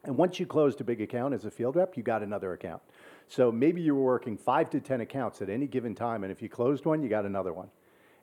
And 0.05 0.15
once 0.15 0.39
you 0.39 0.45
closed 0.45 0.79
a 0.79 0.84
big 0.84 1.01
account 1.01 1.34
as 1.34 1.45
a 1.45 1.51
field 1.51 1.75
rep, 1.75 1.98
you 1.98 2.03
got 2.03 2.22
another 2.22 2.53
account. 2.53 2.81
So 3.27 3.51
maybe 3.51 3.81
you 3.81 3.95
were 3.95 4.03
working 4.03 4.38
five 4.38 4.69
to 4.69 4.79
10 4.79 5.01
accounts 5.01 5.41
at 5.41 5.50
any 5.50 5.67
given 5.67 5.95
time, 5.95 6.24
and 6.24 6.31
if 6.31 6.41
you 6.41 6.48
closed 6.48 6.86
one, 6.86 7.01
you 7.01 7.10
got 7.10 7.25
another 7.25 7.51
one. 7.51 7.69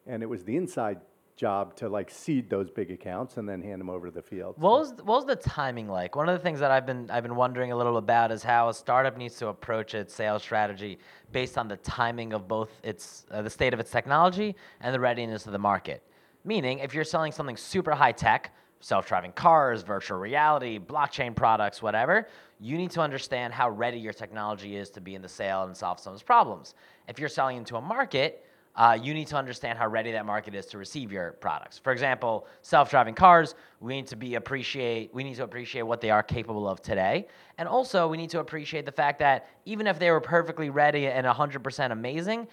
and 0.07 0.23
it 0.23 0.27
was 0.27 0.45
the 0.45 0.57
inside 0.57 1.01
job 1.37 1.75
to 1.77 1.89
like 1.89 2.11
seed 2.11 2.49
those 2.51 2.71
big 2.71 2.91
accounts 2.91 3.37
and 3.37 3.49
then 3.49 3.63
hand 3.63 3.81
them 3.81 3.91
over 3.91 4.07
to 4.09 4.13
the 4.13 4.23
field. 4.23 4.55
What 4.59 4.81
was 4.81 4.93
what 5.03 5.17
was 5.17 5.27
the 5.27 5.37
timing 5.37 5.89
like? 5.89 6.15
One 6.15 6.29
of 6.29 6.39
the 6.39 6.43
things 6.43 6.61
that 6.61 6.71
I've 6.71 6.87
been 6.87 7.11
I've 7.11 7.23
been 7.23 7.37
wondering 7.37 7.73
a 7.73 7.77
little 7.77 7.97
about 7.97 8.31
is 8.31 8.43
how 8.43 8.69
a 8.69 8.75
startup 8.75 9.17
needs 9.17 9.37
to 9.37 9.49
approach 9.49 9.95
its 9.95 10.15
sales 10.15 10.43
strategy 10.43 10.99
based 11.33 11.59
on 11.59 11.69
the 11.69 11.77
timing 11.79 12.33
of 12.33 12.47
both 12.47 12.71
its 12.83 13.27
uh, 13.31 13.43
the 13.43 13.51
state 13.51 13.75
of 13.75 13.81
its 13.81 13.91
technology 13.91 14.55
and 14.81 14.95
the 14.95 15.01
readiness 15.01 15.47
of 15.47 15.53
the 15.53 15.59
market. 15.59 16.03
Meaning, 16.45 16.81
if 16.81 16.95
you're 16.95 17.05
selling 17.05 17.33
something 17.33 17.57
super 17.57 17.93
high 17.93 18.13
tech, 18.13 18.55
self-driving 18.81 19.33
cars, 19.33 19.83
virtual 19.83 20.19
reality, 20.19 20.79
blockchain 20.79 21.35
products, 21.37 21.81
whatever, 21.81 22.27
you 22.59 22.77
need 22.77 22.91
to 22.91 23.01
understand 23.01 23.55
how 23.55 23.71
ready 23.71 23.99
your 23.99 24.13
technology 24.13 24.77
is 24.77 24.91
to 24.91 25.01
be 25.01 25.15
in 25.15 25.23
the 25.23 25.29
sale 25.29 25.65
and 25.65 25.77
solve 25.77 26.01
some 26.01 26.13
of 26.13 26.19
those 26.19 26.25
problems. 26.25 26.75
If 27.09 27.19
you're 27.19 27.29
selling 27.29 27.57
into 27.57 27.77
a 27.77 27.81
market 27.81 28.45
uh, 28.75 28.99
you 29.01 29.13
need 29.13 29.27
to 29.27 29.37
understand 29.37 29.79
how 29.79 29.87
ready 29.87 30.13
that 30.13 30.25
market 30.25 30.55
is 30.55 30.67
to 30.67 30.79
receive 30.79 31.13
your 31.13 31.33
products. 31.33 31.79
For 31.79 31.93
example, 31.93 32.47
self-driving 32.63 33.15
cars, 33.15 33.55
we 33.81 33.95
need 33.95 34.07
to 34.07 34.17
be 34.17 34.37
appreciate 34.37 35.13
we 35.13 35.25
need 35.25 35.37
to 35.37 35.45
appreciate 35.45 35.83
what 35.83 36.01
they 36.01 36.11
are 36.11 36.23
capable 36.23 36.67
of 36.67 36.81
today, 36.81 37.29
and 37.59 37.69
also 37.69 38.09
we 38.09 38.17
need 38.17 38.31
to 38.31 38.41
appreciate 38.41 38.87
the 38.87 38.93
fact 38.93 39.19
that 39.19 39.49
even 39.67 39.87
if 39.87 39.99
they 39.99 40.11
were 40.11 40.21
perfectly 40.21 40.71
ready 40.71 41.07
and 41.07 41.27
100% 41.27 41.93
amazing, 41.93 42.49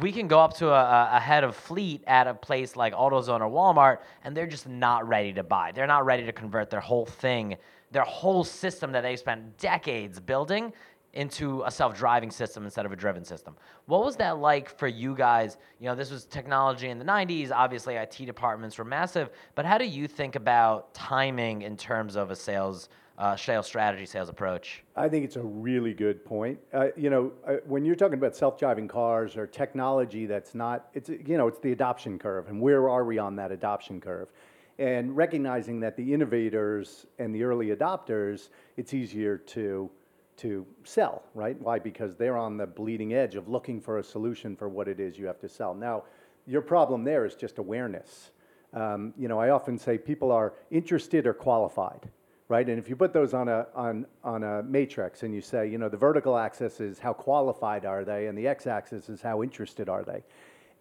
we 0.00 0.12
can 0.12 0.26
go 0.26 0.40
up 0.40 0.54
to 0.56 0.70
a, 0.70 1.10
a, 1.12 1.20
head 1.20 1.44
of 1.44 1.54
fleet 1.54 2.02
at 2.06 2.26
a 2.26 2.34
place 2.34 2.74
like 2.74 2.94
AutoZone 2.94 3.40
or 3.40 3.50
Walmart, 3.50 3.98
and 4.24 4.36
they're 4.36 4.46
just 4.46 4.68
not 4.68 5.06
ready 5.06 5.32
to 5.34 5.42
buy. 5.42 5.72
They're 5.72 5.86
not 5.86 6.04
ready 6.04 6.24
to 6.24 6.32
convert 6.32 6.70
their 6.70 6.80
whole 6.80 7.06
thing, 7.06 7.56
their 7.90 8.02
whole 8.02 8.44
system 8.44 8.92
that 8.92 9.02
they 9.02 9.16
spent 9.16 9.58
decades 9.58 10.18
building 10.18 10.72
into 11.14 11.62
a 11.62 11.70
self-driving 11.70 12.30
system 12.30 12.64
instead 12.64 12.84
of 12.84 12.92
a 12.92 12.96
driven 12.96 13.24
system. 13.24 13.56
What 13.86 14.04
was 14.04 14.16
that 14.16 14.38
like 14.38 14.68
for 14.68 14.88
you 14.88 15.14
guys? 15.14 15.56
You 15.80 15.86
know, 15.86 15.94
this 15.94 16.10
was 16.10 16.26
technology 16.26 16.88
in 16.88 16.98
the 16.98 17.04
90s. 17.04 17.50
Obviously, 17.52 17.94
IT 17.94 18.16
departments 18.26 18.76
were 18.78 18.84
massive. 18.84 19.30
But 19.54 19.64
how 19.64 19.78
do 19.78 19.84
you 19.84 20.06
think 20.08 20.34
about 20.34 20.92
timing 20.92 21.62
in 21.62 21.76
terms 21.76 22.16
of 22.16 22.30
a 22.30 22.36
sales 22.36 22.88
uh, 23.16 23.36
sales 23.36 23.66
strategy, 23.66 24.04
sales 24.06 24.28
approach? 24.28 24.82
I 24.96 25.08
think 25.08 25.24
it's 25.24 25.36
a 25.36 25.42
really 25.42 25.94
good 25.94 26.24
point. 26.24 26.58
Uh, 26.72 26.88
you 26.96 27.10
know, 27.10 27.32
uh, 27.46 27.54
when 27.64 27.84
you're 27.84 27.94
talking 27.94 28.18
about 28.18 28.34
self-driving 28.34 28.88
cars 28.88 29.36
or 29.36 29.46
technology 29.46 30.26
that's 30.26 30.52
not, 30.52 30.88
it's 30.94 31.08
you 31.08 31.38
know, 31.38 31.46
it's 31.46 31.60
the 31.60 31.70
adoption 31.70 32.18
curve, 32.18 32.48
and 32.48 32.60
where 32.60 32.88
are 32.88 33.04
we 33.04 33.18
on 33.18 33.36
that 33.36 33.52
adoption 33.52 34.00
curve? 34.00 34.32
And 34.80 35.16
recognizing 35.16 35.78
that 35.80 35.96
the 35.96 36.12
innovators 36.12 37.06
and 37.20 37.32
the 37.32 37.44
early 37.44 37.68
adopters, 37.68 38.48
it's 38.76 38.92
easier 38.92 39.36
to 39.38 39.88
to 40.36 40.66
sell, 40.84 41.22
right? 41.34 41.60
Why? 41.60 41.78
Because 41.78 42.16
they're 42.16 42.36
on 42.36 42.56
the 42.56 42.66
bleeding 42.66 43.14
edge 43.14 43.34
of 43.34 43.48
looking 43.48 43.80
for 43.80 43.98
a 43.98 44.04
solution 44.04 44.56
for 44.56 44.68
what 44.68 44.88
it 44.88 45.00
is 45.00 45.18
you 45.18 45.26
have 45.26 45.40
to 45.40 45.48
sell. 45.48 45.74
Now, 45.74 46.04
your 46.46 46.62
problem 46.62 47.04
there 47.04 47.24
is 47.24 47.34
just 47.34 47.58
awareness. 47.58 48.30
Um, 48.72 49.14
you 49.16 49.28
know, 49.28 49.38
I 49.38 49.50
often 49.50 49.78
say 49.78 49.98
people 49.98 50.32
are 50.32 50.54
interested 50.70 51.26
or 51.26 51.32
qualified, 51.32 52.08
right? 52.48 52.68
And 52.68 52.78
if 52.78 52.88
you 52.88 52.96
put 52.96 53.12
those 53.12 53.32
on 53.32 53.48
a, 53.48 53.66
on, 53.74 54.06
on 54.24 54.42
a 54.42 54.62
matrix 54.62 55.22
and 55.22 55.32
you 55.32 55.40
say, 55.40 55.68
you 55.68 55.78
know, 55.78 55.88
the 55.88 55.96
vertical 55.96 56.36
axis 56.36 56.80
is 56.80 56.98
how 56.98 57.12
qualified 57.12 57.86
are 57.86 58.04
they, 58.04 58.26
and 58.26 58.36
the 58.36 58.48
x 58.48 58.66
axis 58.66 59.08
is 59.08 59.22
how 59.22 59.42
interested 59.42 59.88
are 59.88 60.02
they. 60.02 60.22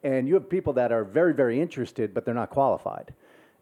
And 0.04 0.28
you 0.28 0.34
have 0.34 0.50
people 0.50 0.74
that 0.74 0.92
are 0.92 1.06
very, 1.06 1.34
very 1.34 1.62
interested, 1.62 2.14
but 2.14 2.26
they're 2.26 2.34
not 2.34 2.50
qualified. 2.50 3.14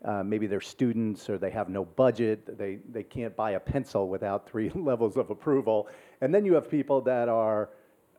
Uh, 0.03 0.24
maybe 0.24 0.48
they're 0.48 0.60
students 0.60 1.29
or 1.29 1.38
they 1.38 1.51
have 1.51 1.70
no 1.70 1.86
budget, 1.86 2.58
they, 2.58 2.79
they 2.91 3.03
can't 3.03 3.36
buy 3.36 3.51
a 3.51 3.60
pencil 3.60 4.08
without 4.08 4.50
three 4.50 4.70
levels 4.75 5.15
of 5.15 5.29
approval. 5.29 5.88
And 6.22 6.34
then 6.34 6.43
you 6.43 6.53
have 6.55 6.70
people 6.70 7.01
that 7.01 7.29
are 7.29 7.70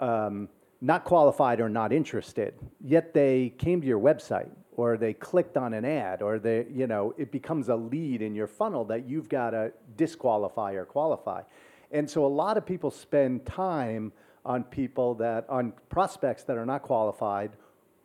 um, 0.01 0.49
not 0.81 1.05
qualified 1.05 1.61
or 1.61 1.69
not 1.69 1.93
interested, 1.93 2.55
yet 2.81 3.13
they 3.13 3.53
came 3.59 3.81
to 3.81 3.87
your 3.87 3.99
website 3.99 4.51
or 4.77 4.97
they 4.97 5.13
clicked 5.13 5.57
on 5.57 5.75
an 5.75 5.85
ad 5.85 6.23
or 6.23 6.39
they, 6.39 6.67
you 6.73 6.87
know, 6.87 7.15
it 7.19 7.31
becomes 7.31 7.69
a 7.69 7.77
lead 7.77 8.23
in 8.23 8.35
your 8.35 8.47
funnel 8.47 8.85
that 8.85 9.09
you've 9.09 9.29
got 9.29 9.51
to 9.51 9.73
disqualify 9.97 10.73
or 10.73 10.85
qualify. 10.85 11.43
And 11.91 12.09
so 12.09 12.25
a 12.25 12.29
lot 12.29 12.57
of 12.57 12.65
people 12.65 12.91
spend 12.91 13.45
time 13.45 14.13
on 14.45 14.65
people 14.65 15.15
that, 15.17 15.47
on 15.49 15.73
prospects 15.89 16.45
that 16.45 16.57
are 16.57 16.67
not 16.67 16.83
qualified 16.83 17.53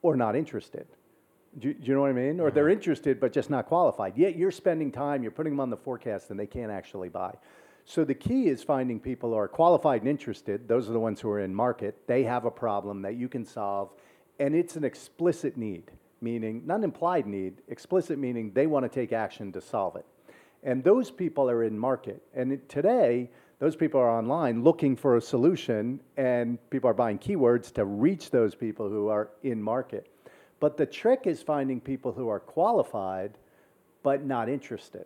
or 0.02 0.16
not 0.16 0.36
interested. 0.36 0.88
Do 1.60 1.70
you, 1.70 1.74
do 1.74 1.88
you, 1.88 1.94
know 1.96 2.02
what 2.02 2.10
I 2.10 2.14
mean? 2.14 2.40
Or 2.40 2.52
they're 2.52 2.66
mm-hmm. 2.66 2.74
interested 2.74 3.20
but 3.20 3.34
just 3.34 3.50
not 3.50 3.66
qualified. 3.66 4.16
Yet 4.16 4.36
you're 4.36 4.52
spending 4.52 4.92
time, 4.92 5.24
you're 5.24 5.32
putting 5.32 5.54
them 5.54 5.60
on 5.60 5.70
the 5.70 5.78
forecast, 5.78 6.30
and 6.30 6.40
they 6.40 6.46
can't 6.46 6.72
actually 6.72 7.10
buy. 7.10 7.36
So 7.86 8.04
the 8.04 8.14
key 8.14 8.48
is 8.48 8.62
finding 8.62 9.00
people 9.00 9.30
who 9.30 9.38
are 9.38 9.48
qualified 9.48 10.02
and 10.02 10.10
interested. 10.10 10.68
Those 10.68 10.90
are 10.90 10.94
the 10.94 11.00
ones 11.00 11.22
who 11.22 11.30
are 11.30 11.40
in 11.40 11.56
market. 11.56 11.96
They 12.06 12.24
have 12.24 12.46
a 12.46 12.52
problem 12.52 13.02
that 13.04 13.16
you 13.16 13.30
can 13.30 13.46
solve, 13.46 13.92
and 14.40 14.54
it's 14.54 14.76
an 14.76 14.84
explicit 14.84 15.58
need, 15.58 15.90
meaning 16.22 16.64
not 16.66 16.80
an 16.80 16.84
implied 16.84 17.26
need, 17.26 17.62
explicit 17.70 18.20
meaning 18.20 18.52
they 18.54 18.68
want 18.68 18.84
to 18.84 18.90
take 18.90 19.14
action 19.14 19.52
to 19.54 19.62
solve 19.62 19.96
it. 19.96 20.06
And 20.64 20.84
those 20.84 21.10
people 21.10 21.50
are 21.50 21.64
in 21.64 21.80
market. 21.80 22.22
And 22.36 22.52
it, 22.52 22.68
today, 22.68 23.30
those 23.60 23.76
people 23.76 24.00
are 24.00 24.10
online 24.10 24.64
looking 24.64 24.96
for 24.96 25.16
a 25.16 25.22
solution, 25.22 26.00
and 26.18 26.58
people 26.70 26.90
are 26.90 26.94
buying 26.94 27.18
keywords 27.18 27.74
to 27.74 27.86
reach 27.86 28.30
those 28.30 28.54
people 28.54 28.90
who 28.90 29.08
are 29.08 29.30
in 29.44 29.64
market. 29.64 30.12
But 30.60 30.78
the 30.78 30.86
trick 30.86 31.22
is 31.26 31.42
finding 31.42 31.80
people 31.80 32.14
who 32.14 32.30
are 32.30 32.40
qualified 32.40 33.38
but 34.04 34.26
not 34.26 34.50
interested. 34.50 35.06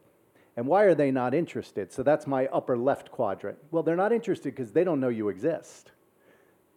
And 0.58 0.68
why 0.68 0.84
are 0.84 0.96
they 0.96 1.12
not 1.12 1.34
interested? 1.34 1.92
So 1.92 2.04
that's 2.04 2.28
my 2.28 2.48
upper 2.48 2.78
left 2.78 3.12
quadrant. 3.12 3.58
Well, 3.72 3.84
they're 3.84 3.96
not 3.96 4.12
interested 4.12 4.56
because 4.56 4.72
they 4.72 4.84
don't 4.84 5.00
know 5.00 5.10
you 5.10 5.30
exist. 5.30 5.92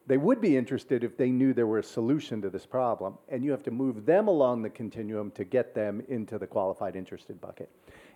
They 0.06 0.16
would 0.16 0.40
be 0.40 0.56
interested 0.56 1.02
if 1.02 1.16
they 1.16 1.30
knew 1.30 1.54
there 1.54 1.66
were 1.66 1.78
a 1.78 1.84
solution 1.84 2.42
to 2.42 2.50
this 2.50 2.66
problem. 2.66 3.18
And 3.28 3.44
you 3.44 3.50
have 3.50 3.62
to 3.64 3.70
move 3.70 4.06
them 4.06 4.28
along 4.28 4.62
the 4.62 4.70
continuum 4.70 5.30
to 5.32 5.44
get 5.44 5.74
them 5.74 6.02
into 6.08 6.38
the 6.38 6.46
qualified 6.46 6.94
interested 6.94 7.40
bucket. 7.40 7.70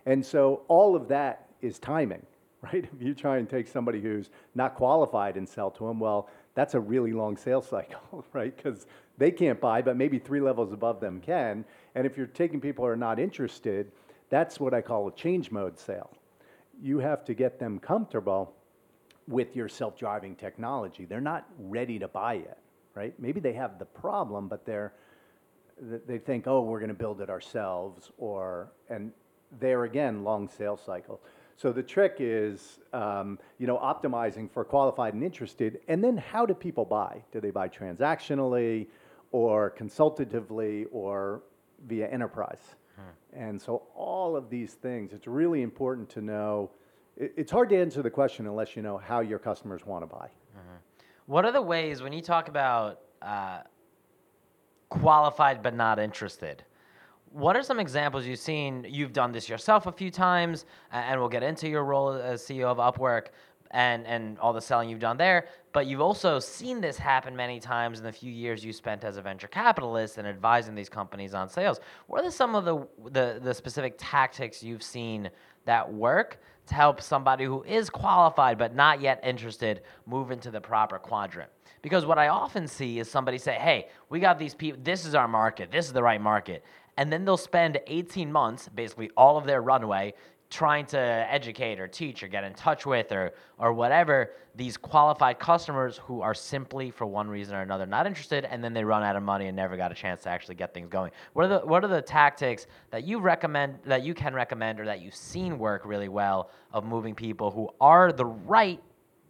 And 0.05 0.25
so 0.25 0.61
all 0.67 0.95
of 0.95 1.07
that 1.09 1.49
is 1.61 1.79
timing, 1.79 2.25
right? 2.61 2.85
If 2.85 3.01
you 3.01 3.13
try 3.13 3.37
and 3.37 3.49
take 3.49 3.67
somebody 3.67 4.01
who's 4.01 4.29
not 4.55 4.75
qualified 4.75 5.35
and 5.35 5.47
sell 5.47 5.71
to 5.71 5.87
them, 5.87 5.99
well, 5.99 6.29
that's 6.59 6.73
a 6.73 6.79
really 6.79 7.13
long 7.13 7.37
sales 7.37 7.65
cycle, 7.69 8.25
right? 8.33 8.53
Because 8.53 8.85
they 9.17 9.31
can't 9.31 9.61
buy, 9.61 9.81
but 9.81 9.95
maybe 9.95 10.19
three 10.19 10.41
levels 10.41 10.73
above 10.73 10.99
them 10.99 11.21
can. 11.21 11.63
And 11.95 12.05
if 12.05 12.17
you're 12.17 12.27
taking 12.27 12.59
people 12.59 12.83
who 12.83 12.91
are 12.91 12.97
not 12.97 13.17
interested, 13.17 13.93
that's 14.29 14.59
what 14.59 14.73
I 14.73 14.81
call 14.81 15.07
a 15.07 15.11
change 15.13 15.51
mode 15.51 15.79
sale. 15.79 16.11
You 16.81 16.99
have 16.99 17.23
to 17.25 17.33
get 17.33 17.59
them 17.59 17.79
comfortable 17.79 18.53
with 19.25 19.55
your 19.55 19.69
self 19.69 19.97
driving 19.97 20.35
technology. 20.35 21.05
They're 21.05 21.21
not 21.21 21.47
ready 21.57 21.97
to 21.97 22.09
buy 22.09 22.33
it, 22.35 22.57
right? 22.93 23.13
Maybe 23.17 23.39
they 23.39 23.53
have 23.53 23.79
the 23.79 23.85
problem, 23.85 24.49
but 24.49 24.65
they're, 24.65 24.91
they 25.81 26.17
think, 26.17 26.45
oh, 26.45 26.61
we're 26.61 26.79
going 26.79 26.89
to 26.89 26.93
build 26.93 27.21
it 27.21 27.29
ourselves, 27.29 28.11
or, 28.17 28.69
and 28.89 29.13
there 29.61 29.85
again, 29.85 30.25
long 30.25 30.49
sales 30.49 30.81
cycle. 30.85 31.21
So 31.59 31.73
the 31.73 31.83
trick 31.83 32.15
is, 32.19 32.79
um, 32.93 33.37
you 33.57 33.67
know, 33.67 33.77
optimizing 33.77 34.49
for 34.49 34.63
qualified 34.63 35.13
and 35.13 35.23
interested, 35.23 35.81
and 35.89 36.01
then 36.01 36.15
how 36.15 36.45
do 36.45 36.53
people 36.53 36.85
buy? 36.85 37.21
Do 37.31 37.41
they 37.41 37.51
buy 37.51 37.67
transactionally? 37.67 38.87
or 39.31 39.69
consultatively 39.71 40.85
or 40.91 41.41
via 41.87 42.07
enterprise. 42.07 42.75
Hmm. 42.95 43.39
And 43.39 43.61
so 43.61 43.83
all 43.95 44.35
of 44.35 44.49
these 44.49 44.73
things, 44.73 45.13
it's 45.13 45.27
really 45.27 45.61
important 45.61 46.09
to 46.11 46.21
know. 46.21 46.71
it's 47.17 47.51
hard 47.51 47.69
to 47.69 47.77
answer 47.77 48.01
the 48.01 48.09
question 48.09 48.47
unless 48.47 48.75
you 48.75 48.81
know 48.81 48.97
how 48.97 49.19
your 49.19 49.39
customers 49.39 49.85
want 49.85 50.03
to 50.03 50.07
buy. 50.07 50.29
Mm-hmm. 50.57 50.77
What 51.25 51.45
are 51.45 51.51
the 51.51 51.61
ways 51.61 52.01
when 52.01 52.13
you 52.13 52.21
talk 52.21 52.47
about 52.47 53.01
uh, 53.21 53.59
qualified 54.89 55.61
but 55.61 55.75
not 55.75 55.99
interested? 55.99 56.63
What 57.31 57.55
are 57.55 57.63
some 57.63 57.79
examples 57.79 58.25
you've 58.25 58.39
seen? 58.39 58.85
You've 58.89 59.13
done 59.13 59.31
this 59.31 59.47
yourself 59.47 59.85
a 59.85 59.91
few 59.91 60.09
times, 60.09 60.65
and 60.91 61.19
we'll 61.19 61.29
get 61.29 61.43
into 61.43 61.69
your 61.69 61.83
role 61.83 62.11
as 62.13 62.41
CEO 62.41 62.65
of 62.65 62.77
Upwork 62.77 63.27
and 63.71 64.05
and 64.07 64.39
all 64.39 64.51
the 64.51 64.61
selling 64.61 64.89
you've 64.89 64.99
done 64.99 65.17
there. 65.17 65.47
But 65.71 65.85
you've 65.85 66.01
also 66.01 66.39
seen 66.39 66.81
this 66.81 66.97
happen 66.97 67.35
many 67.35 67.59
times 67.59 67.99
in 67.99 68.05
the 68.05 68.11
few 68.11 68.31
years 68.31 68.65
you 68.65 68.73
spent 68.73 69.03
as 69.03 69.17
a 69.17 69.21
venture 69.21 69.47
capitalist 69.47 70.17
and 70.17 70.27
advising 70.27 70.73
these 70.73 70.89
companies 70.89 71.35
on 71.35 71.47
sales. 71.49 71.79
What 72.07 72.25
are 72.25 72.31
some 72.31 72.55
of 72.55 72.65
the 72.65 72.87
the, 73.11 73.39
the 73.41 73.53
specific 73.53 73.95
tactics 73.99 74.63
you've 74.63 74.83
seen 74.83 75.29
that 75.65 75.91
work 75.93 76.39
to 76.67 76.73
help 76.73 76.99
somebody 76.99 77.45
who 77.45 77.61
is 77.63 77.91
qualified 77.91 78.57
but 78.57 78.73
not 78.73 79.01
yet 79.01 79.19
interested 79.23 79.81
move 80.07 80.31
into 80.31 80.49
the 80.49 80.61
proper 80.61 80.97
quadrant? 80.97 81.51
Because 81.81 82.05
what 82.05 82.17
I 82.17 82.27
often 82.27 82.67
see 82.67 82.99
is 82.99 83.09
somebody 83.09 83.37
say, 83.37 83.53
"Hey, 83.53 83.89
we 84.09 84.19
got 84.19 84.39
these 84.39 84.55
people. 84.55 84.81
This 84.83 85.05
is 85.05 85.13
our 85.13 85.27
market. 85.27 85.71
This 85.71 85.85
is 85.85 85.93
the 85.93 86.03
right 86.03 86.19
market." 86.19 86.63
And 86.99 87.13
then 87.13 87.23
they'll 87.23 87.37
spend 87.37 87.79
18 87.87 88.29
months, 88.29 88.67
basically 88.67 89.09
all 89.15 89.37
of 89.37 89.45
their 89.45 89.61
runway, 89.61 90.13
trying 90.49 90.85
to 90.85 90.99
educate 90.99 91.79
or 91.79 91.87
teach 91.87 92.21
or 92.23 92.27
get 92.27 92.43
in 92.43 92.53
touch 92.53 92.85
with 92.85 93.11
or 93.13 93.31
or 93.57 93.71
whatever 93.71 94.31
these 94.55 94.75
qualified 94.75 95.39
customers 95.39 95.97
who 95.99 96.21
are 96.21 96.33
simply 96.33 96.91
for 96.91 97.05
one 97.05 97.29
reason 97.29 97.55
or 97.55 97.61
another 97.61 97.85
not 97.85 98.05
interested 98.05 98.45
and 98.45 98.61
then 98.63 98.73
they 98.73 98.83
run 98.83 99.03
out 99.03 99.15
of 99.15 99.23
money 99.23 99.45
and 99.45 99.55
never 99.55 99.77
got 99.77 99.91
a 99.91 99.95
chance 99.95 100.23
to 100.23 100.29
actually 100.29 100.55
get 100.55 100.73
things 100.73 100.89
going. 100.89 101.11
What 101.33 101.45
are 101.45 101.47
the 101.47 101.59
what 101.59 101.85
are 101.85 101.87
the 101.87 102.01
tactics 102.01 102.67
that 102.89 103.05
you 103.05 103.19
recommend 103.19 103.77
that 103.85 104.03
you 104.03 104.13
can 104.13 104.33
recommend 104.33 104.79
or 104.81 104.85
that 104.85 105.01
you've 105.01 105.15
seen 105.15 105.57
work 105.57 105.83
really 105.85 106.09
well 106.09 106.49
of 106.73 106.83
moving 106.83 107.15
people 107.15 107.51
who 107.51 107.69
are 107.79 108.11
the 108.11 108.25
right 108.25 108.81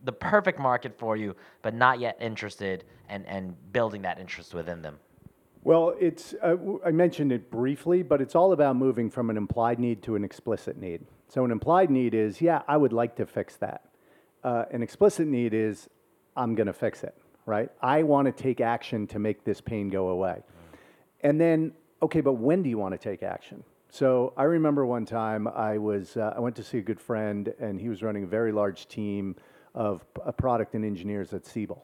the 0.06 0.14
perfect 0.14 0.58
market 0.58 0.98
for 0.98 1.18
you 1.18 1.36
but 1.62 1.76
not 1.76 2.00
yet 2.00 2.18
interested 2.20 2.86
and 3.10 3.28
and 3.28 3.54
building 3.74 4.02
that 4.02 4.20
interest 4.20 4.54
within 4.54 4.82
them 4.82 4.98
Well, 5.64 5.96
it's, 6.00 6.34
uh, 6.42 6.56
I 6.86 6.92
mentioned 6.92 7.32
it 7.32 7.52
briefly, 7.52 8.02
but 8.02 8.22
it's 8.22 8.36
all 8.36 8.54
about 8.54 8.76
moving 8.76 9.10
from 9.10 9.30
an 9.30 9.38
implied 9.38 9.78
need 9.80 10.02
to 10.04 10.16
an 10.16 10.24
explicit 10.24 10.78
need. 10.78 11.02
So, 11.28 11.44
an 11.44 11.52
implied 11.52 11.90
need 11.90 12.14
is, 12.14 12.42
yeah, 12.42 12.62
I 12.68 12.78
would 12.78 12.94
like 12.94 13.16
to 13.18 13.26
fix 13.26 13.58
that. 13.58 13.84
Uh, 14.44 14.66
an 14.72 14.82
explicit 14.82 15.28
need 15.28 15.54
is, 15.54 15.90
I'm 16.36 16.56
going 16.56 16.68
to 16.68 16.74
fix 16.74 17.04
it, 17.04 17.14
right? 17.46 17.70
I 17.82 18.04
want 18.04 18.26
to 18.26 18.32
take 18.32 18.62
action 18.62 19.06
to 19.08 19.20
make 19.20 19.44
this 19.44 19.60
pain 19.60 19.90
go 19.90 20.10
away. 20.10 20.44
And 21.22 21.40
then, 21.40 21.74
okay, 22.02 22.22
but 22.22 22.34
when 22.34 22.64
do 22.64 22.70
you 22.70 22.78
want 22.78 22.94
to 22.94 22.98
take 22.98 23.22
action? 23.22 23.64
So 23.90 24.34
I 24.38 24.44
remember 24.44 24.86
one 24.86 25.06
time 25.06 25.48
I 25.48 25.78
was 25.78 26.16
uh, 26.16 26.34
I 26.36 26.40
went 26.40 26.56
to 26.58 26.64
see 26.64 26.78
a 26.78 26.82
good 26.82 27.00
friend, 27.02 27.52
and 27.60 27.82
he 27.82 27.90
was 27.90 28.04
running 28.04 28.24
a 28.24 28.28
very 28.28 28.52
large 28.52 28.88
team 28.88 29.36
of 29.74 30.06
uh, 30.24 30.32
product 30.32 30.76
and 30.76 30.86
engineers 30.86 31.34
at 31.34 31.46
Siebel 31.46 31.84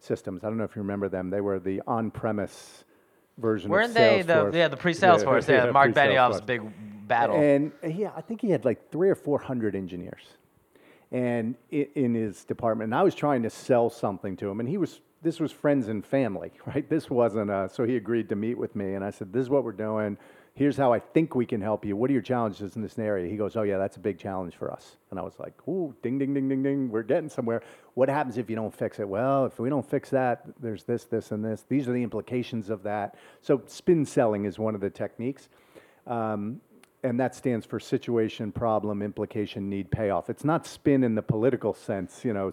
Systems. 0.00 0.44
I 0.44 0.48
don't 0.48 0.58
know 0.58 0.64
if 0.64 0.74
you 0.76 0.82
remember 0.82 1.08
them. 1.08 1.30
They 1.30 1.40
were 1.40 1.60
the 1.60 1.80
on-premise 1.86 2.84
version 3.38 3.70
Weren't 3.70 3.90
of 3.90 3.94
they 3.94 4.22
the 4.22 4.50
yeah 4.54 4.68
the 4.68 4.76
pre-Salesforce? 4.76 5.48
Yeah, 5.48 5.66
yeah, 5.66 5.70
Mark 5.70 5.92
pre-Salesforce. 5.92 6.14
Benioff's 6.14 6.40
big 6.40 6.62
battle. 7.08 7.36
And 7.36 7.72
yeah, 7.86 8.12
I 8.16 8.20
think 8.20 8.40
he 8.40 8.50
had 8.50 8.64
like 8.64 8.90
three 8.90 9.10
or 9.10 9.14
four 9.14 9.38
hundred 9.38 9.74
engineers, 9.74 10.22
and 11.12 11.54
in 11.70 12.14
his 12.14 12.44
department. 12.44 12.88
And 12.88 12.94
I 12.94 13.02
was 13.02 13.14
trying 13.14 13.42
to 13.42 13.50
sell 13.50 13.90
something 13.90 14.36
to 14.38 14.48
him, 14.48 14.60
and 14.60 14.68
he 14.68 14.76
was. 14.76 15.00
This 15.22 15.40
was 15.40 15.52
friends 15.52 15.88
and 15.88 16.04
family, 16.04 16.52
right? 16.66 16.88
This 16.88 17.08
wasn't. 17.08 17.50
Uh, 17.50 17.68
so 17.68 17.84
he 17.84 17.96
agreed 17.96 18.28
to 18.28 18.36
meet 18.36 18.58
with 18.58 18.76
me, 18.76 18.94
and 18.94 19.04
I 19.04 19.10
said, 19.10 19.32
"This 19.32 19.42
is 19.42 19.50
what 19.50 19.64
we're 19.64 19.72
doing. 19.72 20.18
Here's 20.56 20.76
how 20.76 20.92
I 20.92 21.00
think 21.00 21.34
we 21.34 21.46
can 21.46 21.60
help 21.60 21.84
you. 21.84 21.96
What 21.96 22.10
are 22.10 22.12
your 22.12 22.22
challenges 22.22 22.76
in 22.76 22.82
this 22.82 22.96
area?" 22.96 23.28
He 23.28 23.36
goes, 23.36 23.56
"Oh 23.56 23.62
yeah, 23.62 23.76
that's 23.76 23.96
a 23.96 24.00
big 24.00 24.18
challenge 24.18 24.54
for 24.54 24.72
us." 24.72 24.96
And 25.10 25.18
I 25.18 25.22
was 25.22 25.38
like, 25.40 25.52
"Ooh, 25.66 25.94
ding, 26.00 26.16
ding, 26.16 26.32
ding, 26.32 26.48
ding, 26.48 26.62
ding. 26.62 26.90
We're 26.90 27.02
getting 27.02 27.28
somewhere. 27.28 27.62
What 27.94 28.08
happens 28.08 28.38
if 28.38 28.48
you 28.48 28.54
don't 28.54 28.72
fix 28.72 29.00
it? 29.00 29.08
Well, 29.08 29.46
if 29.46 29.58
we 29.58 29.68
don't 29.68 29.88
fix 29.88 30.10
that, 30.10 30.44
there's 30.60 30.84
this, 30.84 31.04
this, 31.04 31.32
and 31.32 31.44
this. 31.44 31.64
These 31.68 31.88
are 31.88 31.92
the 31.92 32.02
implications 32.02 32.70
of 32.70 32.84
that. 32.84 33.16
So 33.40 33.62
spin 33.66 34.04
selling 34.04 34.44
is 34.44 34.58
one 34.58 34.76
of 34.76 34.80
the 34.80 34.90
techniques." 34.90 35.48
Um, 36.06 36.60
and 37.02 37.18
that 37.20 37.34
stands 37.34 37.66
for 37.66 37.80
situation, 37.80 38.52
problem, 38.52 39.02
implication, 39.02 39.68
need, 39.68 39.90
payoff. 39.90 40.30
It's 40.30 40.44
not 40.44 40.66
spin 40.66 41.04
in 41.04 41.14
the 41.14 41.22
political 41.22 41.74
sense, 41.74 42.24
you 42.24 42.32
know, 42.32 42.50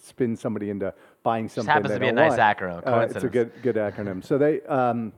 spin 0.00 0.36
somebody 0.36 0.70
into 0.70 0.92
buying 1.22 1.48
something. 1.48 1.70
happens 1.70 1.90
they 1.90 1.96
to 1.96 2.00
be 2.00 2.08
a 2.08 2.12
nice 2.12 2.38
want. 2.38 2.58
acronym, 2.58 2.82
Uh, 2.86 3.06
it's 3.08 3.22
a 3.22 3.28
good, 3.28 3.52
good 3.62 3.76
acronym. 3.76 4.24
So 4.24 4.38
they, 4.38 4.62
um, 4.62 5.12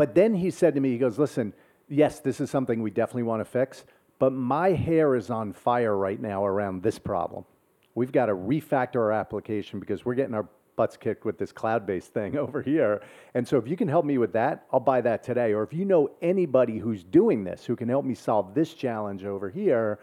but 0.00 0.14
then 0.14 0.32
he 0.32 0.50
said 0.50 0.74
to 0.76 0.80
me, 0.80 0.92
he 0.92 0.96
goes, 0.96 1.18
listen, 1.18 1.52
yes, 1.86 2.20
this 2.20 2.40
is 2.40 2.48
something 2.48 2.80
we 2.80 2.90
definitely 2.90 3.24
want 3.24 3.42
to 3.42 3.44
fix, 3.44 3.84
but 4.18 4.32
my 4.32 4.70
hair 4.70 5.14
is 5.14 5.28
on 5.28 5.52
fire 5.52 5.94
right 5.94 6.18
now 6.18 6.42
around 6.42 6.82
this 6.82 6.98
problem. 6.98 7.44
We've 7.94 8.10
got 8.10 8.26
to 8.26 8.32
refactor 8.32 8.96
our 8.96 9.12
application 9.12 9.78
because 9.78 10.06
we're 10.06 10.14
getting 10.14 10.34
our 10.34 10.48
butts 10.74 10.96
kicked 10.96 11.26
with 11.26 11.36
this 11.36 11.52
cloud-based 11.52 12.14
thing 12.14 12.38
over 12.38 12.62
here. 12.62 13.02
And 13.34 13.46
so 13.46 13.58
if 13.58 13.68
you 13.68 13.76
can 13.76 13.88
help 13.88 14.06
me 14.06 14.16
with 14.16 14.32
that, 14.32 14.64
I'll 14.72 14.80
buy 14.80 15.02
that 15.02 15.22
today. 15.22 15.52
Or 15.52 15.62
if 15.62 15.74
you 15.74 15.84
know 15.84 16.12
anybody 16.22 16.78
who's 16.78 17.04
doing 17.04 17.44
this, 17.44 17.66
who 17.66 17.76
can 17.76 17.90
help 17.90 18.06
me 18.06 18.14
solve 18.14 18.54
this 18.54 18.72
challenge 18.72 19.26
over 19.26 19.50
here, 19.50 19.98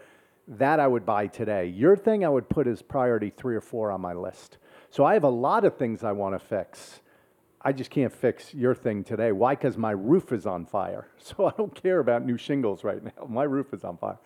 that 0.46 0.78
I 0.78 0.86
would 0.86 1.06
buy 1.06 1.26
today. 1.26 1.66
Your 1.66 1.96
thing 1.96 2.24
I 2.24 2.28
would 2.28 2.48
put 2.48 2.68
as 2.68 2.82
priority 2.82 3.30
three 3.30 3.56
or 3.56 3.60
four 3.60 3.90
on 3.90 4.00
my 4.00 4.12
list. 4.12 4.58
So 4.90 5.04
I 5.04 5.14
have 5.14 5.24
a 5.24 5.28
lot 5.28 5.64
of 5.64 5.76
things 5.76 6.04
I 6.04 6.12
want 6.12 6.36
to 6.36 6.38
fix. 6.38 7.00
I 7.60 7.72
just 7.72 7.90
can't 7.90 8.12
fix 8.12 8.54
your 8.54 8.74
thing 8.74 9.02
today. 9.02 9.32
Why? 9.32 9.54
Because 9.54 9.76
my 9.76 9.90
roof 9.90 10.32
is 10.32 10.46
on 10.46 10.66
fire. 10.66 11.08
So 11.18 11.46
I 11.46 11.52
don't 11.56 11.74
care 11.74 11.98
about 11.98 12.24
new 12.24 12.38
shingles 12.38 12.84
right 12.84 13.02
now. 13.02 13.26
My 13.28 13.42
roof 13.42 13.74
is 13.74 13.84
on 13.84 13.96
fire. 13.96 14.18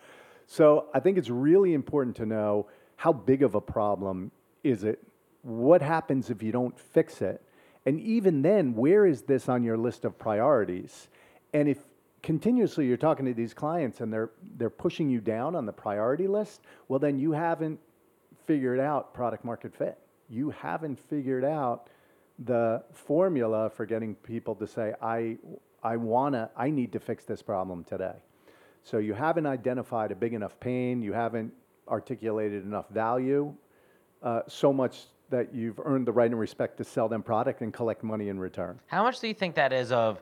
So 0.47 0.87
I 0.93 0.99
think 0.99 1.17
it's 1.17 1.29
really 1.29 1.73
important 1.73 2.15
to 2.17 2.25
know 2.25 2.67
how 2.95 3.11
big 3.11 3.43
of 3.43 3.55
a 3.55 3.61
problem 3.61 4.31
is 4.63 4.83
it? 4.83 4.99
What 5.41 5.81
happens 5.81 6.29
if 6.29 6.41
you 6.41 6.51
don't 6.51 6.77
fix 6.79 7.21
it? 7.21 7.41
And 7.85 7.99
even 7.99 8.41
then, 8.41 8.75
where 8.75 9.05
is 9.05 9.23
this 9.23 9.49
on 9.49 9.63
your 9.63 9.77
list 9.77 10.05
of 10.05 10.17
priorities? 10.17 11.09
And 11.53 11.67
if 11.67 11.79
continuously 12.21 12.87
you're 12.87 12.97
talking 12.97 13.25
to 13.25 13.33
these 13.33 13.53
clients 13.53 13.99
and 13.99 14.11
they're 14.11 14.31
they're 14.57 14.69
pushing 14.69 15.09
you 15.09 15.19
down 15.19 15.55
on 15.55 15.65
the 15.65 15.73
priority 15.73 16.27
list, 16.27 16.61
well 16.87 16.99
then 16.99 17.19
you 17.19 17.33
haven't 17.33 17.79
figured 18.45 18.79
out 18.79 19.13
product 19.13 19.43
market 19.43 19.75
fit. 19.75 19.97
You 20.29 20.49
haven't 20.51 20.97
figured 20.97 21.43
out 21.43 21.89
the 22.39 22.83
formula 22.91 23.69
for 23.69 23.85
getting 23.85 24.15
people 24.15 24.55
to 24.55 24.67
say, 24.67 24.93
I, 25.01 25.37
I 25.83 25.97
wanna, 25.97 26.49
I 26.57 26.69
need 26.69 26.91
to 26.93 26.99
fix 26.99 27.25
this 27.25 27.41
problem 27.41 27.83
today. 27.83 28.15
So 28.83 28.97
you 28.97 29.13
haven't 29.13 29.45
identified 29.45 30.11
a 30.11 30.15
big 30.15 30.33
enough 30.33 30.59
pain, 30.59 31.01
you 31.01 31.13
haven't 31.13 31.53
articulated 31.87 32.63
enough 32.63 32.89
value, 32.89 33.53
uh, 34.21 34.41
so 34.47 34.73
much 34.73 35.05
that 35.29 35.53
you've 35.53 35.79
earned 35.83 36.05
the 36.05 36.11
right 36.11 36.29
and 36.29 36.39
respect 36.39 36.77
to 36.77 36.83
sell 36.83 37.07
them 37.07 37.23
product 37.23 37.61
and 37.61 37.73
collect 37.73 38.03
money 38.03 38.29
in 38.29 38.39
return. 38.39 38.79
How 38.87 39.03
much 39.03 39.19
do 39.19 39.27
you 39.27 39.33
think 39.33 39.55
that 39.55 39.73
is 39.73 39.91
of 39.91 40.21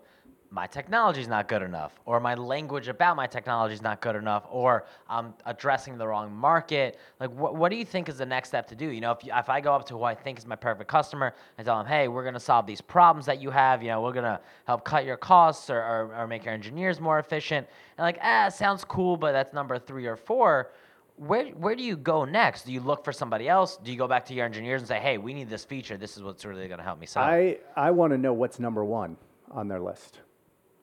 my 0.54 0.68
technology 0.68 1.22
is 1.22 1.30
not 1.30 1.48
good 1.48 1.62
enough, 1.62 1.94
or 2.06 2.20
my 2.20 2.36
language 2.36 2.90
about 2.90 3.16
my 3.16 3.26
technology 3.26 3.74
is 3.74 3.82
not 3.82 4.02
good 4.02 4.18
enough, 4.18 4.46
or 4.52 4.86
I'm 5.10 5.34
addressing 5.46 5.98
the 5.98 6.06
wrong 6.06 6.36
market? 6.36 7.00
Like, 7.22 7.32
what, 7.32 7.56
what 7.56 7.70
do 7.70 7.78
you 7.78 7.86
think 7.86 8.10
is 8.10 8.18
the 8.18 8.26
next 8.26 8.50
step 8.50 8.68
to 8.68 8.76
do? 8.76 8.90
You 8.90 9.00
know, 9.00 9.12
if, 9.12 9.24
you, 9.24 9.32
if 9.34 9.50
I 9.50 9.62
go 9.62 9.74
up 9.74 9.86
to 9.88 9.94
who 9.94 10.04
I 10.04 10.14
think 10.14 10.38
is 10.38 10.46
my 10.46 10.58
perfect 10.58 10.90
customer 10.90 11.34
and 11.58 11.66
tell 11.66 11.78
them, 11.78 11.88
hey, 11.88 12.10
we're 12.10 12.24
going 12.24 12.34
to 12.34 12.40
solve 12.40 12.68
these 12.68 12.82
problems 12.82 13.26
that 13.28 13.42
you 13.42 13.50
have, 13.50 13.82
you 13.82 13.88
know, 13.88 14.02
we're 14.02 14.12
going 14.12 14.26
to 14.26 14.42
help 14.66 14.84
cut 14.84 15.06
your 15.06 15.16
costs 15.16 15.70
or, 15.70 15.80
or, 15.80 16.16
or 16.16 16.28
make 16.28 16.44
your 16.44 16.54
engineers 16.54 17.00
more 17.00 17.18
efficient, 17.20 17.66
and 17.98 18.04
like, 18.04 18.20
ah, 18.22 18.50
sounds 18.50 18.84
cool, 18.84 19.16
but 19.16 19.32
that's 19.32 19.54
number 19.54 19.80
three 19.80 20.06
or 20.06 20.18
four. 20.18 20.72
Where, 21.16 21.46
where 21.50 21.76
do 21.76 21.84
you 21.84 21.96
go 21.96 22.26
next? 22.26 22.64
Do 22.64 22.74
you 22.74 22.82
look 22.82 23.06
for 23.06 23.14
somebody 23.14 23.48
else? 23.48 23.78
Do 23.78 23.92
you 23.92 23.98
go 23.98 24.08
back 24.08 24.26
to 24.26 24.34
your 24.34 24.46
engineers 24.46 24.82
and 24.82 24.88
say, 24.88 25.00
hey, 25.00 25.18
we 25.18 25.34
need 25.34 25.50
this 25.50 25.64
feature. 25.64 25.96
This 25.96 26.18
is 26.18 26.24
what's 26.24 26.44
really 26.44 26.68
going 26.68 26.80
to 26.80 26.84
help 26.84 27.00
me 27.00 27.06
solve? 27.06 27.28
I, 27.28 27.60
I 27.76 27.92
want 27.92 28.12
to 28.12 28.18
know 28.18 28.34
what's 28.34 28.60
number 28.60 28.84
one 28.84 29.16
on 29.52 29.68
their 29.68 29.80
list, 29.80 30.20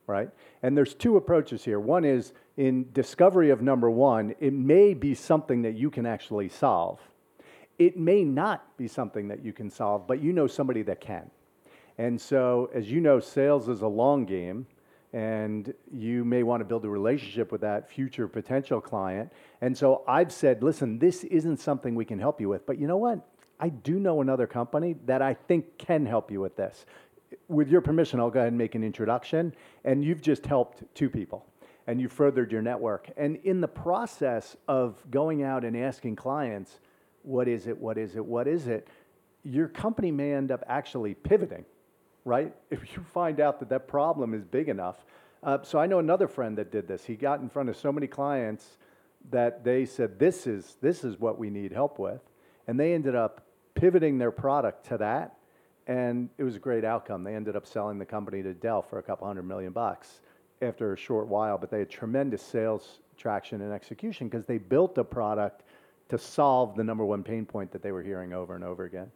right? 0.09 0.29
And 0.65 0.77
there's 0.77 0.95
two 0.95 1.17
approaches 1.17 1.65
here. 1.65 1.79
One 1.79 2.05
is 2.05 2.33
in 2.57 2.91
discovery 2.93 3.51
of 3.51 3.63
number 3.63 3.89
one, 3.89 4.35
it 4.41 4.53
may 4.53 4.95
be 4.95 5.15
something 5.15 5.63
that 5.63 5.77
you 5.77 5.91
can 5.91 6.05
actually 6.07 6.49
solve. 6.49 6.99
It 7.79 7.97
may 7.97 8.25
not 8.25 8.77
be 8.77 8.89
something 8.89 9.29
that 9.29 9.45
you 9.45 9.53
can 9.53 9.71
solve, 9.71 10.09
but 10.09 10.21
you 10.21 10.33
know 10.33 10.49
somebody 10.49 10.83
that 10.83 11.01
can. 11.01 11.31
And 11.99 12.21
so, 12.21 12.71
as 12.75 12.91
you 12.91 13.01
know, 13.01 13.21
sales 13.21 13.69
is 13.69 13.83
a 13.83 13.87
long 13.87 14.25
game, 14.25 14.67
and 15.13 15.73
you 15.93 16.25
may 16.25 16.43
want 16.43 16.61
to 16.61 16.65
build 16.65 16.85
a 16.85 16.89
relationship 16.89 17.51
with 17.51 17.61
that 17.63 17.91
future 17.91 18.29
potential 18.29 18.81
client. 18.81 19.33
And 19.61 19.77
so 19.77 20.03
I've 20.07 20.33
said, 20.33 20.63
listen, 20.63 20.99
this 20.99 21.25
isn't 21.25 21.59
something 21.59 21.95
we 21.95 22.05
can 22.05 22.19
help 22.19 22.41
you 22.41 22.49
with, 22.49 22.67
but 22.67 22.79
you 22.79 22.87
know 22.87 22.97
what? 22.97 23.27
I 23.61 23.71
do 23.71 23.99
know 23.99 24.21
another 24.21 24.47
company 24.47 24.97
that 25.07 25.23
I 25.23 25.35
think 25.35 25.79
can 25.79 26.07
help 26.07 26.31
you 26.31 26.41
with 26.41 26.57
this. 26.57 26.85
With 27.49 27.69
your 27.69 27.81
permission, 27.81 28.21
I'll 28.21 28.31
go 28.31 28.41
ahead 28.41 28.49
and 28.49 28.59
make 28.59 28.75
an 28.75 28.85
introduction. 28.85 29.55
And 29.89 30.05
you've 30.05 30.21
just 30.21 30.47
helped 30.47 30.83
two 30.95 31.09
people 31.09 31.47
and 31.87 32.01
you 32.01 32.09
furthered 32.09 32.53
your 32.53 32.63
network. 32.63 33.11
And 33.17 33.37
in 33.37 33.61
the 33.61 33.69
process 33.69 34.57
of 34.69 35.03
going 35.11 35.43
out 35.43 35.65
and 35.65 35.77
asking 35.77 36.17
clients, 36.17 36.81
what 37.23 37.49
is 37.49 37.67
it, 37.67 37.79
what 37.79 37.97
is 37.97 38.15
it, 38.15 38.25
what 38.25 38.47
is 38.47 38.67
it, 38.67 38.87
your 39.43 39.69
company 39.69 40.11
may 40.11 40.35
end 40.35 40.51
up 40.51 40.63
actually 40.67 41.15
pivoting 41.15 41.65
right? 42.29 42.55
If 42.71 42.95
you 42.95 43.03
find 43.03 43.41
out 43.41 43.59
that 43.61 43.71
that 43.71 43.89
problem 43.89 44.35
is 44.35 44.45
big 44.45 44.69
enough. 44.69 45.05
Uh, 45.43 45.59
so 45.63 45.79
I 45.79 45.87
know 45.87 45.99
another 45.99 46.29
friend 46.29 46.59
that 46.59 46.71
did 46.71 46.87
this. 46.87 47.05
He 47.05 47.17
got 47.17 47.41
in 47.41 47.49
front 47.49 47.69
of 47.69 47.77
so 47.77 47.91
many 47.91 48.07
clients 48.07 48.77
that 49.31 49.65
they 49.65 49.87
said, 49.87 50.19
"This 50.19 50.47
is 50.47 50.77
this 50.81 51.05
is 51.05 51.19
what 51.19 51.39
we 51.39 51.49
need 51.49 51.73
help 51.73 51.99
with," 51.99 52.21
and 52.67 52.79
they 52.79 52.93
ended 52.93 53.15
up 53.15 53.47
pivoting 53.75 54.19
their 54.19 54.31
product 54.31 54.87
to 54.87 54.99
that, 54.99 55.38
and 55.89 56.29
it 56.37 56.45
was 56.45 56.55
a 56.55 56.59
great 56.59 56.85
outcome. 56.85 57.25
They 57.25 57.35
ended 57.35 57.57
up 57.57 57.67
selling 57.67 57.99
the 57.99 58.05
company 58.05 58.43
to 58.43 58.55
Dell 58.55 58.83
for 58.83 58.99
a 58.99 59.03
couple 59.03 59.27
hundred 59.27 59.45
million 59.45 59.73
bucks 59.73 60.21
after 60.61 60.93
a 60.93 60.97
short 60.97 61.27
while, 61.27 61.57
but 61.57 61.71
they 61.71 61.79
had 61.81 61.91
tremendous 61.91 62.43
sales 62.43 63.01
traction 63.17 63.63
and 63.63 63.73
execution 63.73 64.29
because 64.29 64.47
they 64.47 64.59
built 64.59 64.99
a 64.99 65.05
product 65.05 65.65
to 66.11 66.19
solve 66.19 66.77
the 66.77 66.85
number 66.85 67.05
one 67.05 67.23
pain 67.23 67.45
point 67.45 67.73
that 67.73 67.83
they 67.83 67.91
were 67.91 68.03
hearing 68.03 68.33
over 68.33 68.55
and 68.55 68.65
over 68.65 68.85
again. 68.85 69.11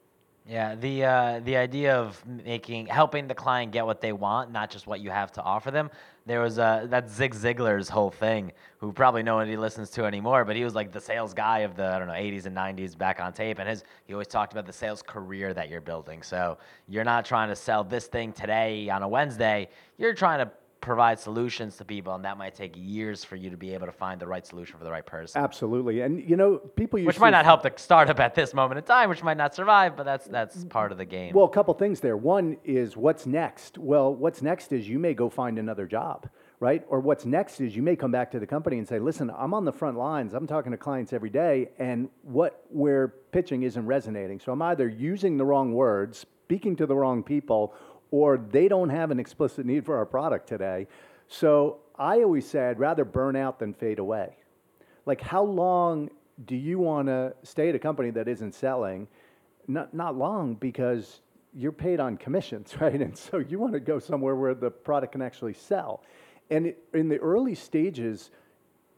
Yeah, 0.49 0.75
the 0.75 1.05
uh, 1.05 1.41
the 1.45 1.57
idea 1.57 1.95
of 1.97 2.21
making 2.27 2.87
helping 2.87 3.29
the 3.29 3.35
client 3.35 3.71
get 3.71 3.87
what 3.87 4.01
they 4.01 4.13
want, 4.13 4.51
not 4.51 4.71
just 4.71 4.89
what 4.89 4.99
you 5.01 5.09
have 5.09 5.31
to 5.33 5.43
offer 5.43 5.71
them. 5.71 5.89
There 6.27 6.41
was 6.41 6.59
uh, 6.59 6.87
that 6.91 7.09
Zig 7.09 7.33
Ziglar's 7.33 7.89
whole 7.89 8.11
thing, 8.11 8.51
who 8.79 8.93
probably 8.93 9.23
nobody 9.23 9.57
listens 9.57 9.89
to 9.91 10.05
anymore, 10.05 10.45
but 10.45 10.57
he 10.57 10.65
was 10.65 10.75
like 10.75 10.91
the 10.91 11.01
sales 11.01 11.33
guy 11.33 11.61
of 11.61 11.77
the 11.77 11.87
I 11.87 11.99
don't 11.99 12.09
know 12.09 12.15
80s 12.15 12.47
and 12.47 12.57
90s 12.57 12.99
back 12.99 13.21
on 13.21 13.33
tape, 13.33 13.61
and 13.61 13.69
his 13.69 13.85
he 14.05 14.15
always 14.15 14.27
talked 14.27 14.53
about 14.53 14.67
the 14.67 14.73
sales 14.73 15.01
career 15.01 15.55
that 15.55 15.69
you're 15.69 15.81
building. 15.81 16.23
So 16.23 16.59
you're 16.89 17.05
not 17.05 17.25
trying 17.25 17.49
to 17.49 17.57
sell 17.57 17.85
this 17.85 18.09
thing 18.09 18.33
today 18.33 18.89
on 18.89 19.05
a 19.05 19.09
Wednesday. 19.09 19.69
You're 19.97 20.15
trying 20.15 20.41
to 20.41 20.51
provide 20.83 21.19
solutions 21.19 21.77
to 21.77 21.85
people, 21.85 22.15
and 22.15 22.25
that 22.25 22.37
might 22.37 22.55
take 22.55 22.75
years 22.77 23.25
for 23.25 23.37
you 23.37 23.49
to 23.49 23.57
be 23.57 23.73
able 23.73 23.87
to 23.87 23.93
find 23.93 24.21
the 24.21 24.27
right 24.27 24.47
solution 24.47 24.77
for 24.77 24.85
the 24.85 24.91
right 24.91 25.07
person. 25.07 25.41
Absolutely, 25.43 26.03
and 26.03 26.29
you 26.29 26.37
know, 26.37 26.59
people 26.59 27.01
Which 27.01 27.19
might 27.19 27.31
not 27.31 27.47
help 27.47 27.63
the 27.63 27.73
startup 27.77 28.21
at 28.21 28.35
this 28.35 28.53
moment 28.53 28.79
in 28.79 28.85
time, 28.85 29.09
which 29.09 29.23
might 29.23 29.39
not 29.39 29.55
survive, 29.55 29.97
but 29.97 30.05
that's 30.05 30.27
that's 30.27 30.65
part 30.65 30.93
of 30.93 30.99
the 30.99 31.07
game. 31.07 31.33
Well, 31.35 31.47
a 31.47 31.51
couple 31.51 31.73
things 31.73 32.01
there. 32.01 32.17
One 32.17 32.59
is 32.65 32.97
what's 32.97 33.25
next? 33.25 33.79
Well, 33.79 34.15
what's 34.15 34.43
next 34.43 34.73
is 34.73 34.89
you 34.89 34.99
may 34.99 35.15
go 35.15 35.31
find 35.31 35.59
another 35.59 35.87
job, 35.87 36.29
right? 36.61 36.85
Or 36.89 37.01
what's 37.01 37.25
next 37.25 37.61
is 37.61 37.75
you 37.75 37.83
may 37.83 37.97
come 37.97 38.11
back 38.11 38.31
to 38.33 38.41
the 38.41 38.47
company 38.47 38.79
and 38.79 38.87
say, 38.87 38.99
listen, 38.99 39.31
I'm 39.39 39.55
on 39.55 39.65
the 39.65 39.73
front 39.73 39.97
lines. 39.97 40.35
I'm 40.35 40.49
talking 40.49 40.73
to 40.73 40.79
clients 40.79 41.13
every 41.13 41.31
day, 41.31 41.71
and 41.79 42.09
what 42.23 42.65
we're 42.71 43.09
pitching 43.31 43.63
isn't 43.63 43.87
resonating. 43.87 44.41
So 44.41 44.53
I'm 44.53 44.63
either 44.63 44.89
using 44.89 45.37
the 45.37 45.45
wrong 45.45 45.73
words, 45.73 46.27
speaking 46.45 46.75
to 46.77 46.87
the 46.87 46.97
wrong 46.97 47.23
people, 47.23 47.73
or 48.13 48.37
they 48.37 48.69
don't 48.69 48.91
have 48.91 49.11
an 49.11 49.19
explicit 49.19 49.67
need 49.67 49.85
for 49.85 49.97
our 49.97 50.07
product 50.07 50.47
today. 50.47 50.87
So 51.29 51.79
I 51.99 52.19
always 52.19 52.49
say 52.49 52.69
I'd 52.69 52.79
rather 52.79 53.05
burn 53.05 53.35
out 53.35 53.59
than 53.59 53.73
fade 53.73 53.99
away. 53.99 54.37
Like, 55.07 55.21
how 55.21 55.43
long 55.43 56.11
do 56.45 56.55
you 56.55 56.79
want 56.79 57.09
to 57.09 57.35
stay 57.43 57.71
at 57.71 57.75
a 57.75 57.79
company 57.79 58.11
that 58.11 58.29
isn't 58.29 58.55
selling? 58.55 59.09
Not, 59.67 59.95
not 59.95 60.17
long 60.17 60.55
because 60.55 61.23
you're 61.55 61.73
paid 61.73 62.01
on 62.01 62.19
commissions, 62.19 62.75
right? 62.81 63.01
And 63.01 63.17
so 63.17 63.39
you 63.39 63.59
want 63.59 63.73
to 63.73 63.81
go 63.81 63.99
somewhere 63.99 64.37
where 64.37 64.55
the 64.55 64.71
product 64.71 65.13
can 65.13 65.23
actually 65.23 65.55
sell. 65.55 66.03
And 66.51 66.67
it, 66.67 66.85
in 66.93 67.09
the 67.09 67.19
early 67.19 67.55
stages, 67.55 68.31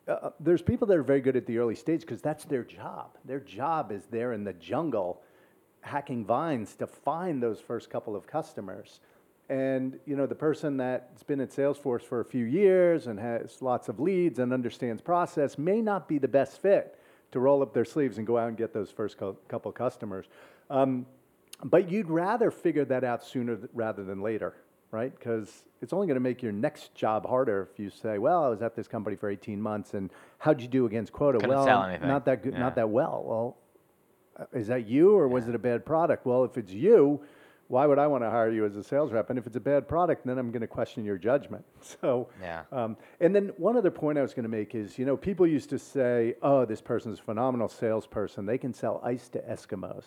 uh, 0.09 0.12
uh 0.12 0.31
there's 0.40 0.61
people 0.61 0.88
that 0.88 0.96
are 0.96 1.05
very 1.05 1.20
good 1.20 1.37
at 1.37 1.46
the 1.46 1.59
early 1.59 1.77
stage 1.77 2.00
because 2.00 2.20
that's 2.20 2.44
their 2.44 2.64
job. 2.64 3.16
Their 3.24 3.40
job 3.40 3.92
is 3.92 4.07
there 4.11 4.33
in 4.33 4.42
the 4.42 4.55
jungle 4.55 5.22
hacking 5.85 6.25
vines 6.25 6.75
to 6.77 6.87
find 6.87 7.42
those 7.42 7.61
first 7.61 7.90
couple 7.90 8.16
of 8.16 8.27
customers. 8.27 9.01
And 9.51 9.99
you 10.07 10.16
know, 10.16 10.27
the 10.27 10.35
person 10.35 10.79
that's 10.79 11.23
been 11.23 11.40
at 11.40 11.51
Salesforce 11.51 12.01
for 12.03 12.20
a 12.20 12.25
few 12.25 12.47
years 12.47 13.07
and 13.07 13.20
has 13.20 13.61
lots 13.61 13.88
of 13.90 14.01
leads 14.01 14.38
and 14.38 14.53
understands 14.53 15.03
process 15.03 15.59
may 15.59 15.83
not 15.83 16.09
be 16.09 16.18
the 16.18 16.29
best 16.29 16.62
fit 16.62 16.99
to 17.33 17.40
roll 17.40 17.61
up 17.62 17.75
their 17.75 17.85
sleeves 17.85 18.16
and 18.16 18.27
go 18.27 18.38
out 18.38 18.49
and 18.49 18.57
get 18.57 18.73
those 18.73 18.90
first 18.90 19.18
couple 19.18 19.70
customers. 19.73 20.27
Um, 20.70 21.05
but 21.62 21.90
you'd 21.90 22.09
rather 22.09 22.51
figure 22.51 22.85
that 22.87 23.05
out 23.05 23.23
sooner 23.23 23.59
rather 23.75 24.03
than 24.05 24.23
later, 24.23 24.55
right? 24.90 25.14
Because 25.14 25.64
it's 25.83 25.92
only 25.92 26.07
going 26.07 26.16
to 26.16 26.20
make 26.20 26.42
your 26.42 26.53
next 26.53 26.94
job 26.94 27.27
harder 27.27 27.68
if 27.70 27.79
you 27.79 27.90
say, 27.90 28.18
"Well, 28.18 28.44
I 28.44 28.49
was 28.49 28.62
at 28.62 28.75
this 28.75 28.88
company 28.88 29.16
for 29.16 29.29
18 29.29 29.61
months, 29.61 29.92
and 29.92 30.11
how'd 30.38 30.62
you 30.62 30.68
do 30.68 30.87
against 30.87 31.12
quota?" 31.12 31.38
Couldn't 31.38 31.55
well, 31.55 31.66
not 32.09 32.25
that 32.25 32.42
good, 32.42 32.55
Yeah. 32.55 32.61
not 32.61 32.75
that 32.77 32.88
well. 32.88 33.23
Well, 33.27 33.57
is 34.53 34.66
that 34.68 34.87
you 34.87 35.14
or 35.16 35.29
was 35.29 35.49
it 35.49 35.55
a 35.55 35.59
bad 35.59 35.85
product? 35.85 36.27
Well, 36.27 36.44
if 36.44 36.57
it's 36.59 36.73
you, 36.73 37.20
why 37.68 37.87
would 37.87 37.99
I 37.99 38.07
want 38.07 38.23
to 38.25 38.31
hire 38.31 38.51
you 38.51 38.64
as 38.66 38.77
a 38.77 38.85
sales 38.85 39.11
rep? 39.12 39.31
And 39.31 39.38
if 39.38 39.47
it's 39.47 39.57
a 39.57 39.61
bad 39.61 39.88
product, 39.88 40.27
then 40.27 40.37
I'm 40.38 40.51
going 40.51 40.61
to 40.61 40.66
question 40.66 41.05
your 41.05 41.16
judgment. 41.18 41.64
So, 42.01 42.29
Yeah. 42.40 42.62
um, 42.73 42.97
and 43.20 43.35
then 43.35 43.53
one 43.57 43.77
other 43.77 43.90
point 43.90 44.18
I 44.18 44.23
was 44.23 44.35
going 44.35 44.42
to 44.44 44.49
make 44.51 44.75
is, 44.75 44.99
you 44.99 45.07
know, 45.07 45.16
people 45.16 45.47
used 45.47 45.70
to 45.70 45.79
say, 45.79 46.35
"Oh, 46.42 46.64
this 46.64 46.81
person's 46.83 47.18
a 47.18 47.23
phenomenal 47.23 47.68
salesperson. 47.68 48.44
They 48.47 48.59
can 48.59 48.75
sell 48.75 49.01
ice 49.05 49.29
to 49.31 49.38
Eskimos," 49.40 50.05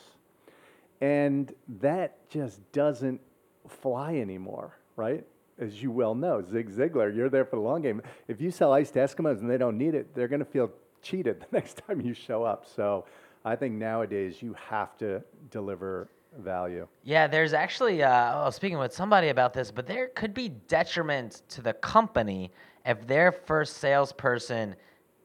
and 1.01 1.53
that 1.79 2.29
just 2.29 2.59
doesn't 2.71 3.21
fly 3.67 4.15
anymore, 4.17 4.77
right? 4.95 5.25
As 5.59 5.81
you 5.81 5.91
well 5.91 6.13
know, 6.15 6.41
Zig 6.43 6.69
Ziglar, 6.69 7.15
you're 7.15 7.29
there 7.29 7.45
for 7.45 7.55
the 7.55 7.61
long 7.61 7.81
game. 7.81 8.01
If 8.27 8.39
you 8.41 8.51
sell 8.51 8.71
ice 8.73 8.91
to 8.91 8.99
Eskimos 8.99 9.41
and 9.41 9.49
they 9.49 9.57
don't 9.57 9.77
need 9.77 9.95
it, 9.95 10.13
they're 10.13 10.27
going 10.27 10.39
to 10.39 10.45
feel 10.45 10.71
cheated 11.01 11.41
the 11.51 11.57
next 11.57 11.81
time 11.87 12.01
you 12.01 12.13
show 12.13 12.43
up. 12.43 12.65
So, 12.65 13.05
I 13.47 13.55
think 13.55 13.75
nowadays 13.75 14.41
you 14.41 14.53
have 14.55 14.97
to 14.97 15.23
deliver 15.51 16.09
value. 16.37 16.85
Yeah, 17.05 17.27
there's 17.27 17.53
actually, 17.53 18.03
uh, 18.03 18.09
I 18.09 18.43
was 18.43 18.55
speaking 18.55 18.77
with 18.77 18.93
somebody 18.93 19.29
about 19.29 19.53
this, 19.53 19.71
but 19.71 19.87
there 19.87 20.07
could 20.09 20.33
be 20.33 20.49
detriment 20.49 21.43
to 21.49 21.61
the 21.61 21.71
company 21.71 22.51
if 22.85 23.07
their 23.07 23.31
first 23.31 23.77
salesperson 23.77 24.75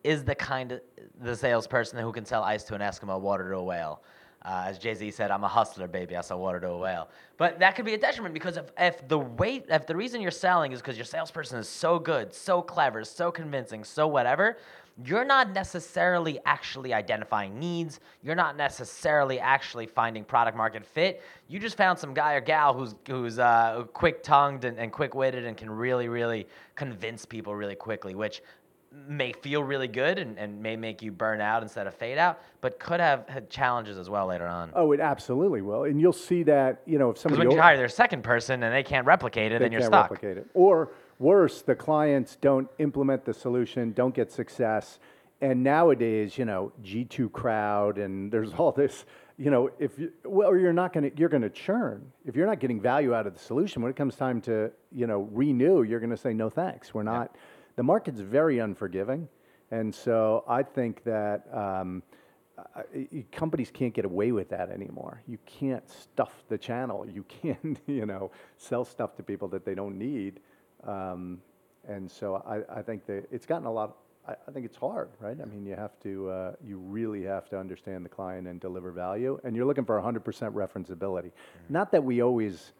is 0.05 0.23
the 0.23 0.37
kind 0.37 0.71
of 0.71 0.81
the 1.21 1.35
salesperson 1.35 1.99
who 1.99 2.13
can 2.13 2.25
sell 2.25 2.45
ice 2.45 2.63
to 2.65 2.77
an 2.77 2.81
Eskimo, 2.81 3.21
water 3.21 3.51
to 3.51 3.57
a 3.57 3.65
whale. 3.65 4.03
Uh, 4.45 4.67
as 4.67 4.79
Jay 4.79 4.95
Z 4.95 5.11
said, 5.11 5.33
I'm 5.33 5.43
a 5.43 5.49
hustler, 5.49 5.89
baby. 5.89 6.17
I 6.17 6.21
sell 6.21 6.39
water 6.39 6.61
to 6.61 6.69
a 6.69 6.79
whale. 6.79 7.09
But 7.39 7.59
that 7.59 7.75
could 7.75 7.85
be 7.85 7.95
a 7.95 7.99
detriment 7.99 8.35
because 8.35 8.57
if, 8.57 8.73
if 8.79 9.07
the 9.09 9.19
weight, 9.19 9.67
if 9.69 9.87
the 9.87 9.97
reason 9.97 10.21
you're 10.21 10.31
selling 10.31 10.73
is 10.73 10.81
because 10.81 10.97
your 10.97 11.05
salesperson 11.05 11.59
is 11.59 11.69
so 11.69 11.99
good, 11.99 12.33
so 12.33 12.63
clever, 12.63 13.05
so 13.05 13.33
convincing, 13.33 13.83
so 13.85 14.07
whatever, 14.07 14.59
you're 15.05 15.25
not 15.25 15.53
necessarily 15.53 16.39
actually 16.45 16.93
identifying 16.93 17.59
needs. 17.59 18.01
You're 18.23 18.35
not 18.35 18.57
necessarily 18.57 19.41
actually 19.41 19.87
finding 19.87 20.25
product 20.25 20.57
market 20.57 20.85
fit. 20.85 21.23
You 21.49 21.59
just 21.59 21.77
found 21.77 21.99
some 21.99 22.13
guy 22.13 22.35
or 22.35 22.41
gal 22.41 22.75
who's 22.75 22.95
who's 23.09 23.39
uh, 23.39 23.85
quick 23.93 24.23
tongued 24.23 24.65
and, 24.65 24.79
and 24.79 24.93
quick 24.93 25.15
witted 25.15 25.45
and 25.47 25.57
can 25.57 25.71
really, 25.71 26.09
really 26.09 26.47
convince 26.75 27.25
people 27.25 27.55
really 27.55 27.75
quickly, 27.75 28.15
which 28.15 28.43
may 29.09 29.33
feel 29.33 29.63
really 29.65 29.89
good 29.89 30.19
and, 30.19 30.39
and 30.39 30.63
may 30.63 30.77
make 30.77 31.01
you 31.01 31.11
burn 31.11 31.41
out 31.41 31.63
instead 31.63 31.87
of 31.87 31.95
fade 31.95 32.19
out, 32.19 32.41
but 32.61 32.79
could 32.79 33.01
have 33.01 33.27
had 33.29 33.49
challenges 33.49 33.97
as 33.97 34.11
well 34.11 34.27
later 34.27 34.47
on. 34.47 34.71
Oh, 34.75 34.93
it 34.93 35.01
absolutely 35.01 35.63
will, 35.63 35.85
and 35.85 35.99
you'll 36.01 36.13
see 36.13 36.43
that 36.45 36.83
you 36.85 36.99
know 36.99 37.11
if 37.11 37.15
Because 37.15 37.23
somebody 37.23 37.49
when 37.49 37.57
you 37.57 37.63
hire 37.63 37.77
their 37.77 37.89
second 37.89 38.23
person 38.23 38.63
and 38.63 38.75
they 38.75 38.83
can't 38.83 39.07
replicate 39.07 39.53
it, 39.53 39.59
they 39.59 39.65
then 39.65 39.73
you're 39.73 39.81
can't 39.81 39.93
stuck. 39.93 40.11
replicate 40.11 40.37
it, 40.37 40.47
or 40.53 40.91
worse, 41.23 41.63
the 41.63 41.75
clients 41.75 42.37
don't 42.37 42.69
implement 42.79 43.25
the 43.25 43.33
solution, 43.33 43.93
don't 43.93 44.15
get 44.15 44.31
success, 44.31 44.99
and 45.41 45.65
nowadays, 45.65 46.39
you 46.39 46.45
know, 46.45 46.73
G2 46.85 47.33
crowd, 47.33 47.99
and 47.99 48.31
there's 48.31 48.53
all 48.53 48.71
this, 48.71 49.05
you 49.37 49.51
know, 49.51 49.71
if 49.79 49.99
you, 49.99 50.13
well, 50.25 50.49
or 50.49 50.59
you're 50.59 50.73
not 50.73 50.93
going 50.93 51.11
to, 51.11 51.19
you're 51.19 51.29
going 51.29 51.43
to 51.43 51.51
churn 51.51 52.13
if 52.25 52.37
you're 52.37 52.47
not 52.47 52.61
getting 52.61 52.81
value 52.81 53.13
out 53.13 53.27
of 53.27 53.35
the 53.35 53.41
solution. 53.41 53.83
When 53.83 53.91
it 53.91 53.97
comes 53.97 54.15
time 54.15 54.41
to, 54.43 54.71
you 54.93 55.07
know, 55.07 55.29
renew, 55.33 55.83
you're 55.83 55.99
going 56.01 56.11
to 56.11 56.17
say 56.17 56.33
no 56.33 56.49
thanks. 56.49 56.95
We're 56.95 57.03
not. 57.03 57.37
The 57.75 57.83
market's 57.83 58.21
very 58.21 58.59
unforgiving, 58.59 59.29
and 59.71 59.95
so 59.95 60.45
I 60.49 60.63
think 60.63 61.05
that. 61.05 61.43
Um, 61.53 62.03
uh, 62.77 62.83
companies 63.33 63.71
can't 63.73 63.95
get 63.95 64.05
away 64.05 64.31
with 64.31 64.51
that 64.51 64.71
anymore. 64.71 65.23
You 65.27 65.39
can't 65.47 65.89
stuff 65.89 66.45
the 66.49 66.59
channel. 66.59 67.05
You 67.09 67.25
can't, 67.25 67.81
you 67.87 68.07
know, 68.07 68.31
sell 68.59 68.85
stuff 68.85 69.17
to 69.17 69.23
people 69.23 69.49
that 69.49 69.65
they 69.65 69.75
don't 69.75 69.99
need. 69.99 70.39
Um, 70.87 71.41
and 71.89 72.11
so 72.11 72.43
I, 72.47 72.79
I 72.79 72.83
think 72.83 73.07
that 73.07 73.27
it's 73.31 73.47
gotten 73.47 73.67
a 73.67 73.73
lot. 73.73 73.97
I, 74.27 74.33
I 74.33 74.53
think 74.53 74.65
it's 74.65 74.77
hard, 74.77 75.11
right? 75.21 75.37
I 75.41 75.45
mean, 75.45 75.67
you 75.67 75.75
have 75.75 75.99
to, 76.01 76.31
uh, 76.31 76.53
you 76.65 76.79
really 76.79 77.25
have 77.25 77.49
to 77.51 77.59
understand 77.59 78.05
the 78.05 78.09
client 78.09 78.47
and 78.47 78.61
deliver 78.61 78.93
value. 78.93 79.41
And 79.45 79.57
you're 79.57 79.67
looking 79.67 79.85
for 79.85 80.01
100% 80.01 80.23
referenceability. 80.23 81.33
Not 81.69 81.91
that 81.93 82.03
we 82.05 82.23
always, 82.23 82.73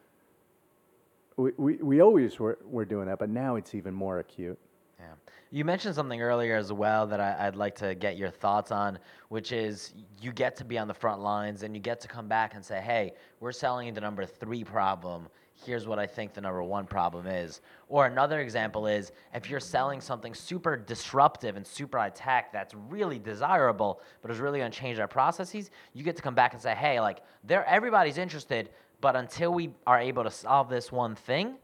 we, 1.37 1.51
we, 1.57 1.75
we 1.77 2.01
always 2.01 2.39
were, 2.39 2.59
were 2.65 2.85
doing 2.85 3.07
that, 3.07 3.19
but 3.19 3.29
now 3.29 3.57
it's 3.57 3.75
even 3.75 3.93
more 3.93 4.21
acute. 4.21 4.59
Yeah. 5.01 5.07
You 5.51 5.65
mentioned 5.65 5.97
something 5.97 6.23
earlier 6.23 6.57
as 6.57 6.73
well 6.73 7.07
that 7.09 7.21
I, 7.21 7.47
I'd 7.47 7.57
like 7.57 7.75
to 7.77 7.95
get 7.97 8.17
your 8.17 8.31
thoughts 8.31 8.71
on, 8.71 8.99
which 9.29 9.51
is 9.51 9.95
you 10.21 10.33
get 10.33 10.55
to 10.57 10.65
be 10.65 10.79
on 10.79 10.87
the 10.87 10.95
front 10.95 11.21
lines 11.21 11.65
and 11.65 11.75
you 11.75 11.83
get 11.83 12.01
to 12.03 12.09
come 12.09 12.29
back 12.29 12.55
and 12.55 12.65
say, 12.65 12.81
hey, 12.81 13.15
we're 13.41 13.53
selling 13.53 13.89
you 13.89 13.93
the 13.93 14.01
number 14.01 14.25
three 14.25 14.63
problem. 14.63 15.29
Here's 15.65 15.87
what 15.87 15.99
I 15.99 16.07
think 16.07 16.35
the 16.35 16.41
number 16.41 16.63
one 16.63 16.87
problem 16.87 17.27
is. 17.27 17.61
Or 17.89 18.07
another 18.07 18.41
example 18.41 18.87
is 18.89 19.13
if 19.33 19.49
you're 19.49 19.61
selling 19.61 20.01
something 20.01 20.35
super 20.35 20.77
disruptive 20.77 21.57
and 21.57 21.65
super 21.65 21.99
high 21.99 22.11
tech 22.11 22.53
that's 22.53 22.75
really 22.75 23.19
desirable, 23.19 24.01
but 24.21 24.31
is 24.31 24.39
really 24.39 24.59
going 24.59 24.73
to 24.73 24.79
change 24.79 24.99
our 24.99 25.07
processes, 25.07 25.71
you 25.93 26.03
get 26.03 26.17
to 26.17 26.23
come 26.23 26.35
back 26.35 26.53
and 26.53 26.61
say, 26.61 26.75
hey, 26.75 27.01
like, 27.01 27.21
there, 27.45 27.65
everybody's 27.67 28.19
interested, 28.19 28.71
but 29.01 29.15
until 29.15 29.53
we 29.53 29.71
are 29.87 30.01
able 30.01 30.25
to 30.25 30.31
solve 30.31 30.69
this 30.69 30.91
one 30.91 31.15
thing, 31.15 31.55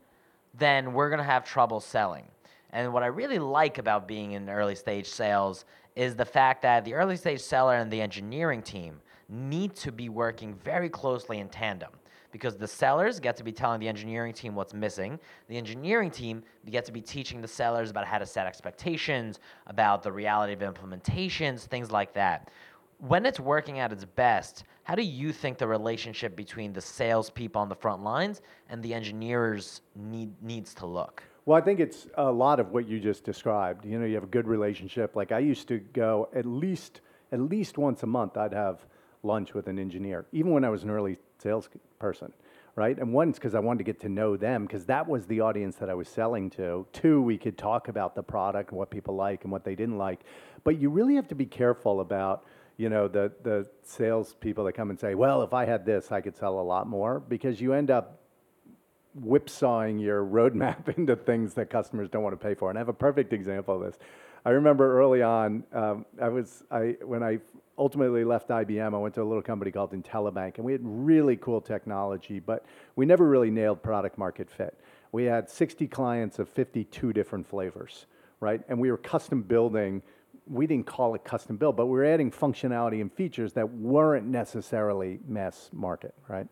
then 0.54 0.92
we're 0.92 1.08
going 1.08 1.18
to 1.18 1.24
have 1.24 1.44
trouble 1.44 1.80
selling. 1.80 2.24
And 2.70 2.92
what 2.92 3.02
I 3.02 3.06
really 3.06 3.38
like 3.38 3.78
about 3.78 4.06
being 4.06 4.32
in 4.32 4.48
early 4.48 4.74
stage 4.76 5.06
sales 5.06 5.64
is 5.96 6.14
the 6.14 6.24
fact 6.24 6.62
that 6.62 6.84
the 6.84 6.94
early 6.94 7.16
stage 7.16 7.40
seller 7.40 7.74
and 7.74 7.90
the 7.90 8.00
engineering 8.00 8.62
team 8.62 9.00
need 9.28 9.74
to 9.76 9.90
be 9.90 10.08
working 10.08 10.54
very 10.54 10.88
closely 10.88 11.38
in 11.38 11.48
tandem 11.48 11.90
because 12.38 12.56
the 12.56 12.68
sellers 12.68 13.18
get 13.18 13.36
to 13.36 13.42
be 13.42 13.50
telling 13.50 13.80
the 13.80 13.88
engineering 13.88 14.32
team 14.32 14.54
what's 14.54 14.72
missing. 14.72 15.18
The 15.48 15.56
engineering 15.56 16.08
team 16.10 16.44
get 16.70 16.84
to 16.84 16.92
be 16.92 17.00
teaching 17.00 17.40
the 17.40 17.48
sellers 17.48 17.90
about 17.90 18.06
how 18.06 18.18
to 18.18 18.26
set 18.26 18.46
expectations, 18.46 19.40
about 19.66 20.04
the 20.04 20.12
reality 20.12 20.52
of 20.52 20.60
implementations, 20.60 21.62
things 21.62 21.90
like 21.90 22.14
that. 22.14 22.50
When 22.98 23.26
it's 23.26 23.40
working 23.40 23.80
at 23.80 23.92
its 23.92 24.04
best, 24.04 24.64
how 24.84 24.94
do 24.94 25.02
you 25.02 25.32
think 25.32 25.58
the 25.58 25.66
relationship 25.66 26.36
between 26.36 26.72
the 26.72 26.80
salespeople 26.80 27.60
on 27.60 27.68
the 27.68 27.74
front 27.74 28.04
lines 28.04 28.40
and 28.68 28.82
the 28.84 28.94
engineers 28.94 29.82
need, 29.96 30.30
needs 30.40 30.74
to 30.74 30.86
look? 30.86 31.24
Well, 31.44 31.58
I 31.58 31.60
think 31.60 31.80
it's 31.80 32.06
a 32.14 32.30
lot 32.30 32.60
of 32.60 32.70
what 32.70 32.86
you 32.86 33.00
just 33.00 33.24
described. 33.24 33.84
You 33.84 33.98
know, 33.98 34.06
you 34.06 34.14
have 34.14 34.24
a 34.24 34.28
good 34.28 34.46
relationship. 34.46 35.16
Like 35.16 35.32
I 35.32 35.40
used 35.40 35.66
to 35.68 35.78
go 35.78 36.28
at 36.34 36.46
least 36.46 37.00
at 37.32 37.40
least 37.40 37.76
once 37.76 38.04
a 38.04 38.06
month. 38.06 38.36
I'd 38.36 38.54
have 38.54 38.86
lunch 39.22 39.52
with 39.54 39.66
an 39.66 39.78
engineer, 39.78 40.24
even 40.32 40.52
when 40.52 40.64
I 40.64 40.70
was 40.70 40.84
an 40.84 40.90
early 40.90 41.18
sales 41.38 41.68
person, 41.98 42.32
right? 42.76 42.98
And 42.98 43.12
one, 43.12 43.32
because 43.32 43.54
I 43.54 43.60
wanted 43.60 43.78
to 43.78 43.84
get 43.84 44.00
to 44.00 44.08
know 44.08 44.36
them, 44.36 44.66
because 44.66 44.84
that 44.86 45.08
was 45.08 45.26
the 45.26 45.40
audience 45.40 45.76
that 45.76 45.90
I 45.90 45.94
was 45.94 46.08
selling 46.08 46.50
to. 46.50 46.86
Two, 46.92 47.22
we 47.22 47.38
could 47.38 47.58
talk 47.58 47.88
about 47.88 48.14
the 48.14 48.22
product 48.22 48.70
and 48.70 48.78
what 48.78 48.90
people 48.90 49.14
like 49.14 49.44
and 49.44 49.52
what 49.52 49.64
they 49.64 49.74
didn't 49.74 49.98
like. 49.98 50.20
But 50.64 50.78
you 50.78 50.90
really 50.90 51.14
have 51.14 51.28
to 51.28 51.34
be 51.34 51.46
careful 51.46 52.00
about 52.00 52.44
you 52.76 52.88
know 52.88 53.08
the 53.08 53.32
the 53.42 53.68
salespeople 53.82 54.64
that 54.64 54.72
come 54.72 54.90
and 54.90 54.98
say, 54.98 55.14
"Well, 55.14 55.42
if 55.42 55.52
I 55.52 55.66
had 55.66 55.84
this, 55.84 56.12
I 56.12 56.20
could 56.20 56.36
sell 56.36 56.60
a 56.60 56.62
lot 56.62 56.86
more," 56.86 57.20
because 57.20 57.60
you 57.60 57.72
end 57.72 57.90
up 57.90 58.20
whipsawing 59.20 59.98
your 59.98 60.24
roadmap 60.24 60.88
into 60.96 61.16
things 61.16 61.54
that 61.54 61.70
customers 61.70 62.08
don't 62.08 62.22
want 62.22 62.38
to 62.38 62.42
pay 62.42 62.54
for. 62.54 62.70
And 62.70 62.78
I 62.78 62.80
have 62.80 62.88
a 62.88 62.92
perfect 62.92 63.32
example 63.32 63.76
of 63.76 63.82
this. 63.82 63.98
I 64.44 64.50
remember 64.50 64.98
early 64.98 65.22
on, 65.22 65.64
um, 65.72 66.06
I 66.20 66.28
was 66.28 66.62
I 66.70 66.96
when 67.04 67.22
I 67.22 67.40
ultimately 67.78 68.24
left 68.24 68.48
IBM, 68.48 68.94
I 68.94 68.98
went 68.98 69.14
to 69.14 69.22
a 69.22 69.24
little 69.24 69.42
company 69.42 69.70
called 69.70 69.92
IntelliBank, 69.92 70.56
and 70.56 70.64
we 70.64 70.72
had 70.72 70.80
really 70.82 71.36
cool 71.36 71.60
technology, 71.60 72.40
but 72.40 72.66
we 72.96 73.06
never 73.06 73.26
really 73.26 73.50
nailed 73.50 73.82
product 73.82 74.18
market 74.18 74.50
fit. 74.50 74.78
We 75.12 75.24
had 75.24 75.48
60 75.48 75.86
clients 75.88 76.38
of 76.38 76.48
52 76.48 77.12
different 77.12 77.46
flavors, 77.46 78.06
right? 78.40 78.60
And 78.68 78.78
we 78.78 78.90
were 78.90 78.98
custom 78.98 79.42
building. 79.42 80.02
We 80.46 80.66
didn't 80.66 80.86
call 80.86 81.14
it 81.14 81.24
custom 81.24 81.56
build, 81.56 81.76
but 81.76 81.86
we 81.86 81.92
were 81.92 82.04
adding 82.04 82.30
functionality 82.30 83.00
and 83.00 83.12
features 83.12 83.52
that 83.54 83.70
weren't 83.70 84.26
necessarily 84.26 85.20
mass 85.26 85.70
market, 85.72 86.14
right? 86.28 86.46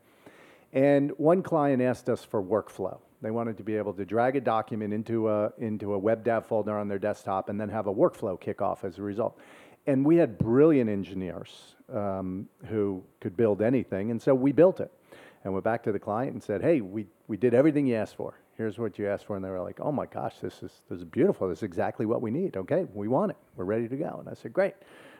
And 0.73 1.13
one 1.19 1.43
client 1.43 1.83
asked 1.83 2.09
us 2.09 2.25
for 2.25 2.43
workflow. 2.43 2.99
They 3.23 3.31
wanted 3.31 3.57
to 3.57 3.63
be 3.63 3.77
able 3.77 3.95
to 3.95 4.05
drag 4.05 4.37
a 4.37 4.41
document 4.41 4.93
into 4.93 5.29
a, 5.29 5.53
into 5.59 5.95
a 5.95 6.01
WebDAV 6.01 6.45
folder 6.45 6.79
on 6.79 6.89
their 6.89 6.99
desktop 6.99 7.49
and 7.49 7.61
then 7.61 7.69
have 7.71 7.87
a 7.87 7.95
workflow 7.95 8.39
kick 8.39 8.61
off 8.61 8.85
as 8.85 8.99
a 8.99 9.03
result. 9.03 9.39
And 9.87 10.05
we 10.05 10.17
had 10.17 10.39
brilliant 10.39 10.91
engineers 10.91 11.77
um, 11.93 12.49
who 12.67 13.03
could 13.21 13.37
build 13.37 13.63
anything, 13.63 14.11
and 14.11 14.21
so 14.21 14.35
we 14.35 14.53
built 14.53 14.81
it. 14.81 14.93
And 15.45 15.53
went 15.53 15.65
back 15.65 15.85
to 15.85 15.93
the 15.93 15.99
client 16.01 16.33
and 16.33 16.43
said, 16.43 16.61
hey, 16.61 16.81
we, 16.81 17.07
we 17.29 17.37
did 17.37 17.55
everything 17.55 17.87
you 17.87 17.95
asked 17.95 18.17
for. 18.17 18.35
Here's 18.57 18.79
what 18.81 18.99
you 18.99 19.09
asked 19.09 19.27
for. 19.27 19.37
And 19.37 19.45
they 19.45 19.49
were 19.49 19.61
like, 19.61 19.79
oh 19.81 19.93
my 19.93 20.07
gosh, 20.07 20.35
this 20.43 20.55
is, 20.55 20.73
this 20.91 20.99
is 20.99 21.05
beautiful. 21.05 21.49
This 21.49 21.59
is 21.59 21.63
exactly 21.63 22.05
what 22.05 22.21
we 22.21 22.33
need. 22.33 22.57
Okay, 22.57 22.85
we 22.93 23.07
want 23.07 23.31
it. 23.31 23.37
We're 23.55 23.65
ready 23.65 23.87
to 23.87 23.97
go. 23.97 24.17
And 24.19 24.29
I 24.29 24.35
said, 24.35 24.53
great. 24.53 24.75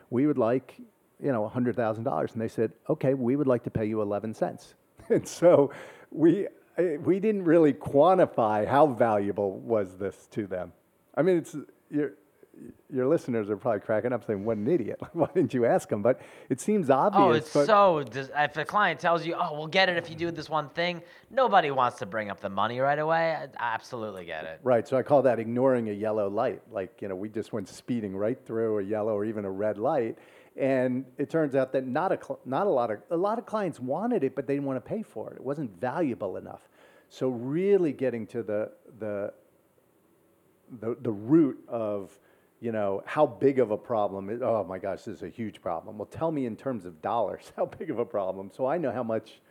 We 0.09 0.27
would 0.27 0.37
like, 0.37 0.75
you 1.23 1.31
know, 1.31 1.49
$100,000. 1.55 2.33
And 2.33 2.41
they 2.41 2.49
said, 2.49 2.73
okay, 2.89 3.13
we 3.13 3.37
would 3.37 3.47
like 3.47 3.63
to 3.63 3.69
pay 3.69 3.85
you 3.85 4.01
11 4.01 4.33
cents. 4.33 4.73
and 5.09 5.25
so 5.25 5.71
we, 6.11 6.47
we 6.77 7.21
didn't 7.21 7.45
really 7.45 7.73
quantify 7.73 8.67
how 8.67 8.87
valuable 8.87 9.59
was 9.59 9.95
this 9.97 10.27
to 10.31 10.45
them. 10.45 10.73
I 11.15 11.21
mean, 11.21 11.37
it's, 11.37 11.55
you're, 11.89 12.13
your 12.89 13.07
listeners 13.07 13.49
are 13.49 13.57
probably 13.57 13.81
cracking 13.81 14.13
up 14.13 14.25
saying, 14.25 14.43
"What 14.45 14.57
an 14.57 14.67
idiot! 14.67 14.99
Why 15.13 15.27
didn't 15.33 15.53
you 15.53 15.65
ask 15.65 15.91
him?" 15.91 16.01
But 16.01 16.21
it 16.49 16.61
seems 16.61 16.89
oh, 16.89 16.95
obvious. 16.95 17.55
Oh, 17.55 17.99
it's 17.99 18.15
so. 18.15 18.27
If 18.35 18.57
a 18.57 18.65
client 18.65 18.99
tells 18.99 19.25
you, 19.25 19.35
"Oh, 19.39 19.57
we'll 19.57 19.67
get 19.67 19.89
it 19.89 19.97
if 19.97 20.09
you 20.09 20.15
do 20.15 20.31
this 20.31 20.49
one 20.49 20.69
thing," 20.69 21.01
nobody 21.29 21.71
wants 21.71 21.99
to 21.99 22.05
bring 22.05 22.29
up 22.29 22.39
the 22.39 22.49
money 22.49 22.79
right 22.79 22.99
away. 22.99 23.35
I 23.35 23.43
I 23.43 23.73
absolutely 23.73 24.25
get 24.25 24.45
it. 24.45 24.59
right. 24.63 24.87
So 24.87 24.97
I 24.97 25.03
call 25.03 25.21
that 25.23 25.39
ignoring 25.39 25.89
a 25.89 25.93
yellow 25.93 26.29
light. 26.29 26.61
Like 26.71 27.01
you 27.01 27.07
know, 27.07 27.15
we 27.15 27.29
just 27.29 27.53
went 27.53 27.67
speeding 27.67 28.15
right 28.15 28.39
through 28.45 28.79
a 28.79 28.83
yellow 28.83 29.13
or 29.13 29.25
even 29.25 29.45
a 29.45 29.51
red 29.51 29.77
light, 29.77 30.17
and 30.55 31.05
it 31.17 31.29
turns 31.29 31.55
out 31.55 31.73
that 31.73 31.85
not 31.85 32.11
a 32.11 32.19
cl- 32.21 32.39
not 32.45 32.67
a 32.67 32.71
lot 32.71 32.91
of 32.91 32.99
a 33.11 33.17
lot 33.17 33.37
of 33.37 33.45
clients 33.45 33.79
wanted 33.79 34.23
it, 34.23 34.35
but 34.35 34.47
they 34.47 34.53
didn't 34.53 34.67
want 34.67 34.83
to 34.83 34.89
pay 34.89 35.03
for 35.03 35.31
it. 35.31 35.35
It 35.35 35.43
wasn't 35.43 35.71
valuable 35.79 36.37
enough. 36.37 36.69
So 37.09 37.29
really 37.29 37.91
getting 37.91 38.25
to 38.27 38.43
the 38.43 38.71
the 38.99 39.33
the, 40.79 40.97
the 41.01 41.11
root 41.11 41.63
of 41.67 42.17
you 42.59 42.71
know 42.71 43.03
how 43.05 43.25
big 43.25 43.59
of 43.59 43.71
a 43.71 43.77
problem 43.77 44.29
is 44.29 44.41
oh 44.41 44.65
my 44.67 44.77
gosh 44.79 45.03
this 45.03 45.17
is 45.17 45.23
a 45.23 45.29
huge 45.29 45.61
problem. 45.61 45.97
Well 45.97 46.07
tell 46.07 46.31
me 46.31 46.45
in 46.45 46.55
terms 46.55 46.85
of 46.85 47.01
dollars 47.01 47.51
how 47.55 47.65
big 47.65 47.89
of 47.89 47.99
a 47.99 48.05
problem. 48.05 48.51
So 48.55 48.65
i 48.65 48.77
know 48.77 48.91
how 48.91 49.03
much 49.03 49.41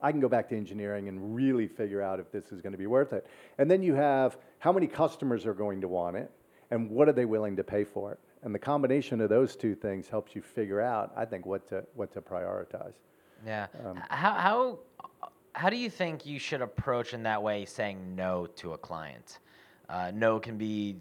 i 0.00 0.10
can 0.10 0.20
go 0.20 0.28
back 0.28 0.48
to 0.50 0.56
engineering 0.56 1.08
and 1.08 1.34
really 1.34 1.68
figure 1.68 2.02
out 2.02 2.20
if 2.20 2.30
this 2.32 2.52
is 2.52 2.60
going 2.60 2.72
to 2.72 2.78
be 2.78 2.86
worth 2.86 3.12
it. 3.12 3.26
And 3.58 3.70
then 3.70 3.82
you 3.82 3.94
have 3.94 4.38
how 4.58 4.72
many 4.72 4.86
customers 4.86 5.46
are 5.46 5.54
going 5.54 5.80
to 5.80 5.88
want 5.88 6.16
it 6.16 6.30
and 6.70 6.88
what 6.90 7.08
are 7.08 7.12
they 7.12 7.24
willing 7.24 7.56
to 7.56 7.64
pay 7.64 7.84
for 7.84 8.12
it. 8.12 8.18
And 8.42 8.54
the 8.54 8.58
combination 8.58 9.20
of 9.20 9.28
those 9.28 9.56
two 9.56 9.74
things 9.74 10.08
helps 10.08 10.34
you 10.34 10.40
figure 10.40 10.80
out 10.80 11.12
i 11.16 11.24
think 11.24 11.46
what 11.46 11.68
to 11.68 11.84
what 11.94 12.12
to 12.12 12.20
prioritize. 12.20 12.94
Yeah. 13.46 13.66
Um, 13.84 14.02
how 14.08 14.34
how 14.34 14.78
how 15.54 15.70
do 15.70 15.76
you 15.76 15.90
think 15.90 16.26
you 16.26 16.38
should 16.38 16.62
approach 16.62 17.12
in 17.14 17.22
that 17.24 17.42
way 17.42 17.64
saying 17.64 18.14
no 18.14 18.46
to 18.56 18.72
a 18.72 18.78
client? 18.78 19.38
Uh, 19.88 20.12
no 20.14 20.38
can 20.38 20.56
be 20.56 20.96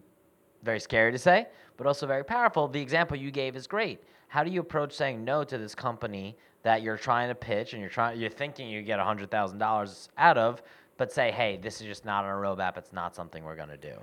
very 0.64 0.80
scary 0.80 1.12
to 1.12 1.18
say, 1.18 1.48
but 1.78 1.88
also 1.88 2.06
very 2.08 2.24
powerful. 2.24 2.68
The 2.68 2.82
example 2.82 3.18
you 3.18 3.32
gave 3.32 3.56
is 3.56 3.68
great. 3.68 4.04
How 4.28 4.44
do 4.44 4.52
you 4.52 4.60
approach 4.60 4.94
saying 4.94 5.24
no 5.24 5.44
to 5.44 5.58
this 5.58 5.74
company 5.74 6.38
that 6.64 6.82
you're 6.82 6.98
trying 6.98 7.30
to 7.30 7.36
pitch 7.36 7.74
and 7.74 7.82
you're 7.82 7.90
trying 7.90 8.20
you're 8.20 8.30
thinking 8.30 8.70
you 8.70 8.82
get 8.82 9.00
hundred 9.00 9.32
thousand 9.32 9.60
dollars 9.60 10.10
out 10.18 10.38
of, 10.38 10.62
but 10.98 11.12
say, 11.12 11.32
hey, 11.32 11.58
this 11.58 11.82
is 11.82 11.88
just 11.88 12.06
not 12.06 12.26
on 12.26 12.32
a 12.32 12.34
roadmap. 12.36 12.78
It's 12.78 12.94
not 12.94 13.16
something 13.16 13.44
we're 13.44 13.56
gonna 13.56 13.78
do. 13.78 13.94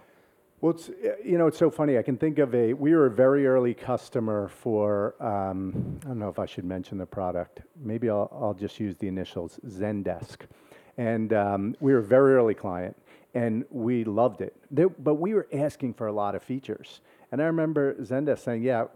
Well, 0.62 0.72
it's, 0.72 0.88
you 1.22 1.36
know, 1.36 1.46
it's 1.46 1.58
so 1.58 1.70
funny. 1.70 1.98
I 1.98 2.02
can 2.02 2.16
think 2.16 2.38
of 2.38 2.54
a, 2.54 2.72
we 2.72 2.94
were 2.94 3.06
a 3.06 3.10
very 3.10 3.46
early 3.46 3.74
customer 3.74 4.48
for, 4.48 5.14
um, 5.20 6.00
I 6.02 6.08
don't 6.08 6.18
know 6.18 6.30
if 6.30 6.38
I 6.38 6.46
should 6.46 6.64
mention 6.64 6.96
the 6.96 7.04
product. 7.04 7.60
Maybe 7.84 8.08
I'll, 8.08 8.30
I'll 8.32 8.54
just 8.54 8.80
use 8.80 8.96
the 8.96 9.06
initials, 9.06 9.60
Zendesk. 9.68 10.46
And 10.96 11.34
um, 11.34 11.76
we 11.80 11.92
were 11.92 11.98
a 11.98 12.02
very 12.02 12.34
early 12.34 12.54
client 12.54 12.96
and 13.34 13.64
we 13.70 14.04
loved 14.04 14.40
it. 14.40 14.54
There, 14.70 14.88
but 14.88 15.14
we 15.14 15.34
were 15.34 15.46
asking 15.52 15.94
for 15.94 16.06
a 16.06 16.12
lot 16.12 16.34
of 16.34 16.42
features. 16.42 17.00
And 17.32 17.42
I 17.42 17.46
remember 17.46 17.94
Zendesk 17.94 18.38
saying, 18.38 18.62
yeah, 18.62 18.86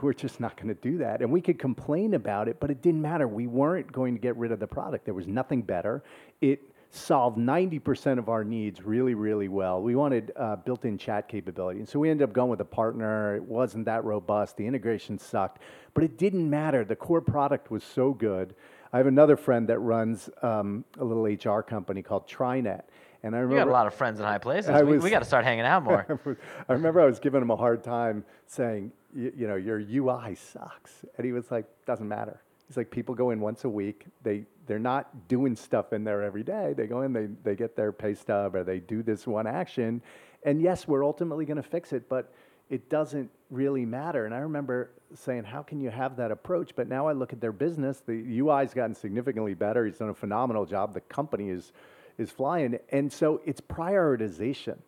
we're 0.00 0.12
just 0.12 0.40
not 0.40 0.56
going 0.56 0.68
to 0.68 0.74
do 0.74 0.98
that. 0.98 1.20
And 1.20 1.30
we 1.30 1.40
could 1.40 1.58
complain 1.58 2.14
about 2.14 2.48
it, 2.48 2.60
but 2.60 2.70
it 2.70 2.80
didn't 2.80 3.02
matter. 3.02 3.26
We 3.26 3.46
weren't 3.46 3.90
going 3.90 4.14
to 4.14 4.20
get 4.20 4.36
rid 4.36 4.52
of 4.52 4.60
the 4.60 4.66
product. 4.66 5.04
There 5.04 5.14
was 5.14 5.26
nothing 5.26 5.62
better. 5.62 6.02
It 6.40 6.60
solved 6.90 7.38
90% 7.38 8.18
of 8.18 8.28
our 8.28 8.44
needs 8.44 8.82
really, 8.82 9.14
really 9.14 9.48
well. 9.48 9.80
We 9.80 9.94
wanted 9.94 10.32
uh, 10.36 10.56
built 10.56 10.84
in 10.84 10.98
chat 10.98 11.28
capability. 11.28 11.78
And 11.80 11.88
so 11.88 11.98
we 11.98 12.10
ended 12.10 12.28
up 12.28 12.32
going 12.32 12.50
with 12.50 12.60
a 12.60 12.64
partner. 12.64 13.36
It 13.36 13.44
wasn't 13.44 13.84
that 13.84 14.04
robust. 14.04 14.56
The 14.56 14.66
integration 14.66 15.18
sucked, 15.18 15.60
but 15.94 16.02
it 16.02 16.18
didn't 16.18 16.48
matter. 16.48 16.84
The 16.84 16.96
core 16.96 17.20
product 17.20 17.70
was 17.70 17.84
so 17.84 18.12
good. 18.12 18.54
I 18.92 18.98
have 18.98 19.06
another 19.06 19.36
friend 19.36 19.68
that 19.68 19.78
runs 19.78 20.28
um, 20.42 20.84
a 20.98 21.04
little 21.04 21.24
HR 21.24 21.62
company 21.62 22.02
called 22.02 22.26
Trinet. 22.26 22.84
And 23.22 23.34
I 23.34 23.38
You 23.40 23.44
remember 23.44 23.66
got 23.66 23.70
a 23.70 23.72
lot 23.72 23.86
of 23.86 23.94
friends 23.94 24.18
in 24.18 24.26
high 24.26 24.38
places. 24.38 24.70
I 24.70 24.82
we, 24.82 24.98
we 24.98 25.10
got 25.10 25.18
to 25.18 25.24
start 25.24 25.44
hanging 25.44 25.64
out 25.66 25.82
more. 25.82 26.06
I 26.68 26.72
remember 26.72 27.00
I 27.00 27.06
was 27.06 27.18
giving 27.18 27.42
him 27.42 27.50
a 27.50 27.56
hard 27.56 27.82
time 27.84 28.24
saying, 28.46 28.92
"Y- 29.14 29.32
you 29.36 29.46
know, 29.46 29.56
your 29.56 29.78
UI 29.78 30.34
sucks. 30.34 31.04
And 31.16 31.26
he 31.26 31.32
was 31.32 31.50
like, 31.50 31.66
doesn't 31.86 32.08
matter. 32.08 32.40
He's 32.66 32.76
like, 32.76 32.90
people 32.90 33.14
go 33.14 33.30
in 33.30 33.40
once 33.40 33.64
a 33.64 33.68
week. 33.68 34.06
They, 34.22 34.44
they're 34.66 34.78
not 34.78 35.28
doing 35.28 35.56
stuff 35.56 35.92
in 35.92 36.04
there 36.04 36.22
every 36.22 36.44
day. 36.44 36.72
They 36.76 36.86
go 36.86 37.02
in, 37.02 37.12
they, 37.12 37.26
they 37.42 37.56
get 37.56 37.74
their 37.76 37.90
pay 37.92 38.14
stub 38.14 38.54
or 38.54 38.62
they 38.64 38.78
do 38.78 39.02
this 39.02 39.26
one 39.26 39.46
action. 39.46 40.00
And 40.44 40.62
yes, 40.62 40.86
we're 40.86 41.04
ultimately 41.04 41.44
going 41.44 41.56
to 41.56 41.62
fix 41.64 41.92
it, 41.92 42.08
but 42.08 42.32
it 42.70 42.88
doesn't 42.88 43.28
really 43.50 43.84
matter. 43.84 44.24
And 44.24 44.32
I 44.34 44.38
remember 44.38 44.92
saying, 45.14 45.42
how 45.42 45.62
can 45.62 45.80
you 45.80 45.90
have 45.90 46.16
that 46.16 46.30
approach? 46.30 46.76
But 46.76 46.86
now 46.88 47.08
I 47.08 47.12
look 47.12 47.32
at 47.32 47.40
their 47.40 47.50
business. 47.52 48.00
The 48.06 48.14
UI's 48.38 48.72
gotten 48.72 48.94
significantly 48.94 49.54
better. 49.54 49.84
He's 49.84 49.98
done 49.98 50.10
a 50.10 50.14
phenomenal 50.14 50.64
job. 50.64 50.94
The 50.94 51.00
company 51.00 51.50
is, 51.50 51.72
is 52.20 52.30
flying. 52.30 52.78
And 52.90 53.12
so 53.12 53.40
it's 53.44 53.60
prioritization. 53.60 54.78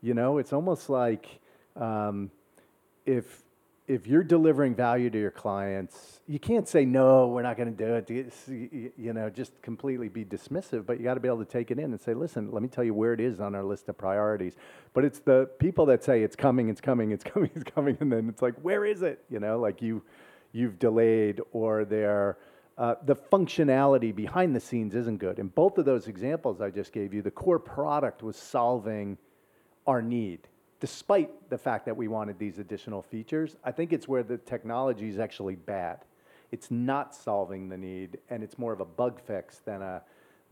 You 0.00 0.14
know, 0.14 0.38
it's 0.38 0.52
almost 0.52 0.88
like 0.88 1.40
um, 1.74 2.30
if 3.04 3.42
if 3.88 4.04
you're 4.04 4.24
delivering 4.24 4.74
value 4.74 5.08
to 5.08 5.18
your 5.18 5.30
clients, 5.30 6.18
you 6.26 6.40
can't 6.40 6.66
say 6.66 6.84
no, 6.84 7.28
we're 7.28 7.42
not 7.42 7.56
going 7.56 7.72
to 7.72 7.84
do 7.84 7.94
it. 7.94 8.92
You 8.96 9.12
know, 9.12 9.30
just 9.30 9.52
completely 9.62 10.08
be 10.08 10.24
dismissive. 10.24 10.84
But 10.84 10.98
you 10.98 11.04
got 11.04 11.14
to 11.14 11.20
be 11.20 11.28
able 11.28 11.44
to 11.44 11.50
take 11.50 11.70
it 11.70 11.78
in 11.78 11.92
and 11.92 12.00
say, 12.00 12.12
listen, 12.12 12.50
let 12.50 12.62
me 12.62 12.68
tell 12.68 12.82
you 12.82 12.94
where 12.94 13.12
it 13.12 13.20
is 13.20 13.38
on 13.38 13.54
our 13.54 13.62
list 13.62 13.88
of 13.88 13.96
priorities. 13.96 14.56
But 14.92 15.04
it's 15.04 15.20
the 15.20 15.48
people 15.60 15.86
that 15.86 16.02
say 16.02 16.22
it's 16.22 16.34
coming, 16.34 16.68
it's 16.68 16.80
coming, 16.80 17.12
it's 17.12 17.22
coming, 17.32 17.50
it's 17.54 17.70
coming, 17.70 17.96
and 18.00 18.10
then 18.12 18.28
it's 18.28 18.42
like, 18.42 18.54
where 18.60 18.84
is 18.84 19.02
it? 19.02 19.24
You 19.30 19.38
know, 19.38 19.60
like 19.60 19.80
you 19.80 20.02
you've 20.52 20.78
delayed 20.80 21.40
or 21.52 21.84
they're 21.84 22.38
uh, 22.78 22.94
the 23.04 23.16
functionality 23.16 24.14
behind 24.14 24.54
the 24.54 24.60
scenes 24.60 24.94
isn't 24.94 25.18
good. 25.18 25.38
In 25.38 25.48
both 25.48 25.78
of 25.78 25.84
those 25.84 26.08
examples 26.08 26.60
I 26.60 26.70
just 26.70 26.92
gave 26.92 27.14
you, 27.14 27.22
the 27.22 27.30
core 27.30 27.58
product 27.58 28.22
was 28.22 28.36
solving 28.36 29.16
our 29.86 30.02
need, 30.02 30.48
despite 30.80 31.48
the 31.48 31.56
fact 31.56 31.86
that 31.86 31.96
we 31.96 32.08
wanted 32.08 32.38
these 32.38 32.58
additional 32.58 33.02
features. 33.02 33.56
I 33.64 33.72
think 33.72 33.92
it's 33.92 34.06
where 34.06 34.22
the 34.22 34.36
technology 34.36 35.08
is 35.08 35.18
actually 35.18 35.56
bad. 35.56 36.04
It's 36.52 36.70
not 36.70 37.14
solving 37.14 37.68
the 37.68 37.78
need, 37.78 38.18
and 38.30 38.42
it's 38.42 38.58
more 38.58 38.72
of 38.72 38.80
a 38.80 38.84
bug 38.84 39.20
fix 39.20 39.58
than 39.58 39.82
a 39.82 40.02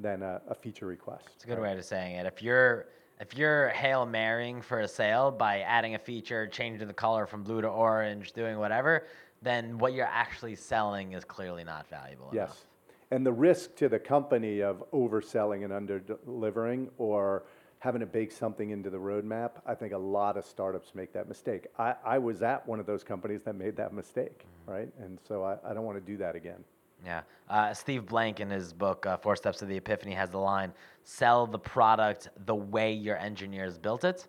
than 0.01 0.23
a, 0.23 0.41
a 0.49 0.55
feature 0.55 0.87
request. 0.87 1.29
It's 1.37 1.45
a 1.45 1.47
good 1.47 1.61
way 1.61 1.77
of 1.77 1.85
saying 1.85 2.17
it. 2.17 2.27
If 2.27 2.43
you're 2.43 2.87
if 3.21 3.37
you're 3.37 3.69
hail 3.69 4.07
marrying 4.07 4.61
for 4.61 4.81
a 4.81 4.89
sale 4.89 5.31
by 5.31 5.61
adding 5.61 5.95
a 5.95 5.99
feature, 5.99 6.49
changing 6.49 6.89
the 6.89 6.95
color 6.95 7.27
from 7.27 7.45
blue 7.45 7.61
to 7.61 7.69
orange, 7.69 8.33
doing 8.33 8.59
whatever, 8.59 9.07
then 9.45 9.79
what 9.79 9.93
you're 9.93 10.07
actually 10.07 10.57
selling 10.57 11.13
is 11.13 11.25
clearly 11.25 11.65
not 11.65 11.89
valuable 11.89 12.31
enough. 12.31 12.49
Yes. 12.51 12.65
And 13.11 13.25
the 13.25 13.33
risk 13.33 13.77
to 13.77 13.89
the 13.89 13.99
company 13.99 14.61
of 14.61 14.83
overselling 14.93 15.65
and 15.65 15.73
under 15.73 16.01
delivering 16.01 16.91
or 16.99 17.45
having 17.79 18.01
to 18.01 18.07
bake 18.07 18.33
something 18.33 18.71
into 18.71 18.89
the 18.89 18.97
roadmap, 18.97 19.51
I 19.67 19.75
think 19.75 19.93
a 19.93 19.99
lot 19.99 20.39
of 20.39 20.47
startups 20.47 20.95
make 20.95 21.13
that 21.13 21.29
mistake. 21.29 21.67
I, 21.79 21.95
I 22.05 22.19
was 22.19 22.41
at 22.43 22.67
one 22.67 22.81
of 22.81 22.87
those 22.87 23.05
companies 23.05 23.43
that 23.43 23.57
made 23.57 23.77
that 23.77 23.93
mistake, 23.93 24.47
right? 24.67 24.89
And 24.99 25.19
so 25.29 25.45
I, 25.45 25.59
I 25.69 25.75
don't 25.75 25.85
want 25.85 25.99
to 25.99 26.13
do 26.13 26.17
that 26.17 26.35
again. 26.35 26.65
Yeah. 27.05 27.21
Uh, 27.51 27.75
Steve 27.75 28.07
Blank 28.07 28.41
in 28.41 28.49
his 28.49 28.73
book 28.73 29.05
uh, 29.05 29.19
Four 29.19 29.37
Steps 29.37 29.59
to 29.59 29.67
the 29.67 29.77
Epiphany 29.77 30.13
has 30.13 30.31
the 30.31 30.39
line: 30.39 30.73
"Sell 31.03 31.47
the 31.47 31.59
product 31.59 32.31
the 32.47 32.55
way 32.55 32.93
your 32.95 33.19
engineers 33.19 33.77
built 33.77 34.05
it." 34.05 34.27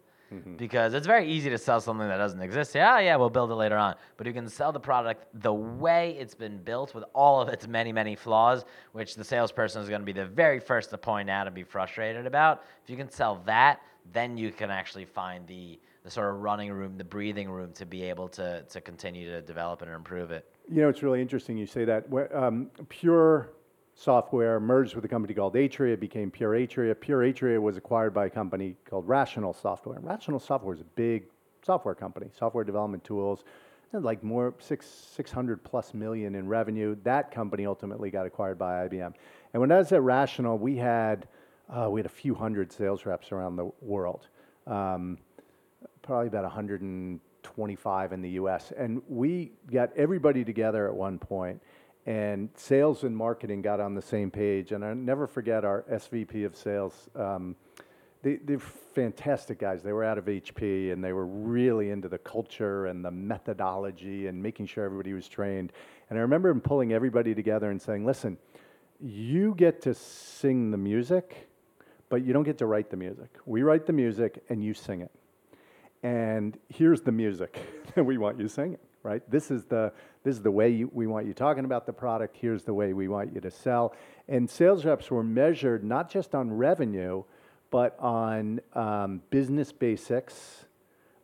Because 0.57 0.93
it's 0.93 1.07
very 1.07 1.29
easy 1.29 1.49
to 1.49 1.57
sell 1.57 1.79
something 1.79 2.07
that 2.07 2.17
doesn't 2.17 2.41
exist. 2.41 2.73
Yeah, 2.73 2.99
yeah, 2.99 3.15
we'll 3.15 3.29
build 3.29 3.51
it 3.51 3.55
later 3.55 3.77
on. 3.77 3.95
But 4.17 4.27
you 4.27 4.33
can 4.33 4.49
sell 4.49 4.71
the 4.71 4.79
product 4.79 5.25
the 5.41 5.53
way 5.53 6.17
it's 6.19 6.35
been 6.35 6.57
built 6.57 6.93
with 6.95 7.03
all 7.13 7.41
of 7.41 7.49
its 7.49 7.67
many, 7.67 7.91
many 7.91 8.15
flaws, 8.15 8.65
which 8.93 9.15
the 9.15 9.23
salesperson 9.23 9.81
is 9.81 9.89
going 9.89 10.01
to 10.01 10.05
be 10.05 10.13
the 10.13 10.25
very 10.25 10.59
first 10.59 10.89
to 10.89 10.97
point 10.97 11.29
out 11.29 11.47
and 11.47 11.55
be 11.55 11.63
frustrated 11.63 12.25
about. 12.25 12.63
If 12.83 12.89
you 12.89 12.97
can 12.97 13.09
sell 13.09 13.41
that, 13.45 13.81
then 14.13 14.37
you 14.37 14.51
can 14.51 14.69
actually 14.71 15.05
find 15.05 15.47
the, 15.47 15.79
the 16.03 16.11
sort 16.11 16.33
of 16.33 16.41
running 16.41 16.71
room, 16.71 16.97
the 16.97 17.03
breathing 17.03 17.49
room 17.49 17.71
to 17.73 17.85
be 17.85 18.03
able 18.03 18.27
to, 18.29 18.63
to 18.63 18.81
continue 18.81 19.29
to 19.29 19.41
develop 19.41 19.81
and 19.81 19.91
improve 19.91 20.31
it. 20.31 20.49
You 20.71 20.81
know, 20.81 20.89
it's 20.89 21.03
really 21.03 21.21
interesting 21.21 21.57
you 21.57 21.65
say 21.65 21.85
that. 21.85 22.05
Um, 22.33 22.71
Pure 22.89 23.49
Software 23.95 24.59
merged 24.59 24.93
with 24.93 25.05
a 25.05 25.07
company 25.07 25.33
called 25.33 25.55
Atria, 25.55 25.97
became 25.97 26.29
Pure 26.29 26.51
Atria. 26.51 26.99
Pure 26.99 27.21
Atria 27.21 27.61
was 27.61 27.77
acquired 27.77 28.13
by 28.13 28.25
a 28.25 28.29
company 28.29 28.75
called 28.89 29.07
Rational 29.07 29.53
Software. 29.53 29.99
Rational 30.01 30.39
Software 30.39 30.75
is 30.75 30.81
a 30.81 30.85
big 30.95 31.23
software 31.65 31.95
company, 31.95 32.27
software 32.37 32.65
development 32.65 33.03
tools, 33.05 33.45
like 33.93 34.21
more 34.21 34.53
six 34.59 34.85
six 34.85 35.31
hundred 35.31 35.63
plus 35.63 35.93
million 35.93 36.35
in 36.35 36.47
revenue. 36.47 36.97
That 37.03 37.31
company 37.31 37.65
ultimately 37.65 38.11
got 38.11 38.25
acquired 38.25 38.57
by 38.57 38.87
IBM, 38.87 39.13
And 39.53 39.61
when 39.61 39.71
I 39.71 39.77
was 39.77 39.91
at 39.93 40.01
Rational, 40.01 40.57
we 40.57 40.75
had 40.75 41.27
uh, 41.69 41.89
we 41.89 41.99
had 41.99 42.05
a 42.05 42.09
few 42.09 42.35
hundred 42.35 42.71
sales 42.71 43.05
reps 43.05 43.31
around 43.31 43.55
the 43.55 43.71
world, 43.81 44.27
um, 44.67 45.17
probably 46.01 46.27
about 46.27 46.43
125 46.43 48.13
in 48.13 48.21
the 48.21 48.29
U.S. 48.31 48.73
And 48.77 49.01
we 49.07 49.53
got 49.71 49.95
everybody 49.95 50.43
together 50.43 50.87
at 50.87 50.93
one 50.93 51.17
point, 51.17 51.61
and 52.05 52.49
sales 52.55 53.03
and 53.03 53.15
marketing 53.15 53.61
got 53.61 53.79
on 53.79 53.95
the 53.95 54.01
same 54.01 54.29
page. 54.29 54.71
And 54.71 54.85
I 54.85 54.93
never 54.93 55.27
forget 55.27 55.65
our 55.65 55.83
SVP 55.91 56.45
of 56.45 56.55
sales. 56.55 57.09
Um, 57.15 57.55
they, 58.21 58.37
they're 58.37 58.59
fantastic 58.59 59.59
guys. 59.59 59.83
They 59.83 59.93
were 59.93 60.03
out 60.03 60.17
of 60.17 60.25
HP 60.25 60.91
and 60.91 61.03
they 61.03 61.13
were 61.13 61.25
really 61.25 61.89
into 61.89 62.07
the 62.07 62.17
culture 62.17 62.87
and 62.87 63.03
the 63.03 63.11
methodology 63.11 64.27
and 64.27 64.41
making 64.41 64.67
sure 64.67 64.83
everybody 64.83 65.13
was 65.13 65.27
trained. 65.27 65.73
And 66.09 66.19
I 66.19 66.21
remember 66.21 66.49
him 66.49 66.61
pulling 66.61 66.93
everybody 66.93 67.35
together 67.35 67.71
and 67.71 67.81
saying, 67.81 68.05
listen, 68.05 68.37
you 68.99 69.53
get 69.55 69.81
to 69.83 69.93
sing 69.93 70.71
the 70.71 70.77
music, 70.77 71.49
but 72.09 72.23
you 72.23 72.33
don't 72.33 72.43
get 72.43 72.57
to 72.59 72.65
write 72.65 72.89
the 72.89 72.97
music. 72.97 73.29
We 73.45 73.63
write 73.63 73.85
the 73.85 73.93
music 73.93 74.43
and 74.49 74.63
you 74.63 74.73
sing 74.73 75.01
it. 75.01 75.11
And 76.03 76.57
here's 76.69 77.01
the 77.01 77.11
music 77.11 77.59
that 77.95 78.03
we 78.03 78.17
want 78.17 78.39
you 78.39 78.47
singing, 78.47 78.77
right? 79.05 79.21
This 79.29 79.51
is 79.51 79.65
the, 79.65 79.93
this 80.23 80.35
is 80.35 80.41
the 80.41 80.51
way 80.51 80.69
you, 80.69 80.89
we 80.91 81.05
want 81.05 81.27
you 81.27 81.33
talking 81.33 81.63
about 81.63 81.85
the 81.85 81.93
product. 81.93 82.35
Here's 82.35 82.63
the 82.63 82.73
way 82.73 82.91
we 82.93 83.07
want 83.07 83.33
you 83.33 83.39
to 83.39 83.51
sell. 83.51 83.93
And 84.27 84.49
sales 84.49 84.83
reps 84.83 85.11
were 85.11 85.23
measured 85.23 85.83
not 85.83 86.09
just 86.09 86.33
on 86.33 86.51
revenue, 86.51 87.23
but 87.69 87.95
on 87.99 88.59
um, 88.73 89.21
business 89.29 89.71
basics, 89.71 90.65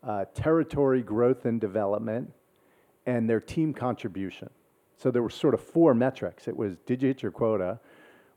uh, 0.04 0.26
territory 0.36 1.02
growth 1.02 1.46
and 1.46 1.60
development, 1.60 2.32
and 3.08 3.28
their 3.28 3.40
team 3.40 3.74
contribution. 3.74 4.50
So 4.96 5.10
there 5.10 5.24
were 5.24 5.32
sort 5.32 5.56
of 5.56 5.62
four 5.62 5.96
metrics. 5.96 6.48
It 6.48 6.56
was 6.56 6.78
did 6.86 7.02
you 7.02 7.08
hit 7.08 7.24
your 7.24 7.32
quota? 7.32 7.80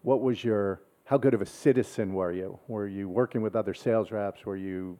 What 0.00 0.22
was 0.22 0.42
your 0.42 0.80
how 1.04 1.18
good 1.18 1.34
of 1.34 1.42
a 1.42 1.46
citizen 1.46 2.14
were 2.14 2.32
you? 2.32 2.58
Were 2.66 2.88
you 2.88 3.10
working 3.10 3.42
with 3.42 3.54
other 3.54 3.74
sales 3.74 4.10
reps? 4.10 4.46
Were 4.46 4.56
you 4.56 4.98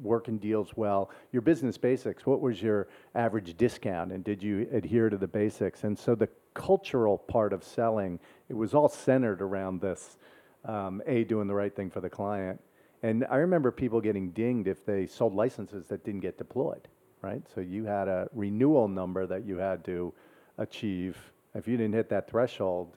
working 0.00 0.38
deals 0.38 0.76
well? 0.76 1.10
Your 1.32 1.42
business 1.42 1.78
basics. 1.78 2.26
What 2.26 2.40
was 2.40 2.62
your 2.62 2.88
average 3.14 3.56
discount? 3.56 4.12
And 4.12 4.22
did 4.24 4.42
you 4.42 4.68
adhere 4.72 5.08
to 5.10 5.16
the 5.16 5.26
basics? 5.26 5.84
And 5.84 5.98
so 5.98 6.14
the 6.14 6.28
cultural 6.54 7.18
part 7.18 7.52
of 7.52 7.64
selling, 7.64 8.18
it 8.48 8.54
was 8.54 8.74
all 8.74 8.88
centered 8.88 9.40
around 9.40 9.80
this 9.80 10.18
um, 10.64 11.02
A, 11.06 11.24
doing 11.24 11.48
the 11.48 11.54
right 11.54 11.74
thing 11.74 11.90
for 11.90 12.00
the 12.00 12.10
client. 12.10 12.60
And 13.02 13.26
I 13.30 13.36
remember 13.36 13.72
people 13.72 14.00
getting 14.00 14.30
dinged 14.30 14.68
if 14.68 14.84
they 14.86 15.06
sold 15.06 15.34
licenses 15.34 15.88
that 15.88 16.04
didn't 16.04 16.20
get 16.20 16.38
deployed, 16.38 16.86
right? 17.20 17.42
So 17.54 17.60
you 17.60 17.84
had 17.84 18.06
a 18.08 18.28
renewal 18.32 18.86
number 18.86 19.26
that 19.26 19.44
you 19.44 19.56
had 19.58 19.84
to 19.86 20.14
achieve. 20.58 21.16
If 21.54 21.66
you 21.66 21.76
didn't 21.76 21.94
hit 21.94 22.08
that 22.10 22.30
threshold, 22.30 22.96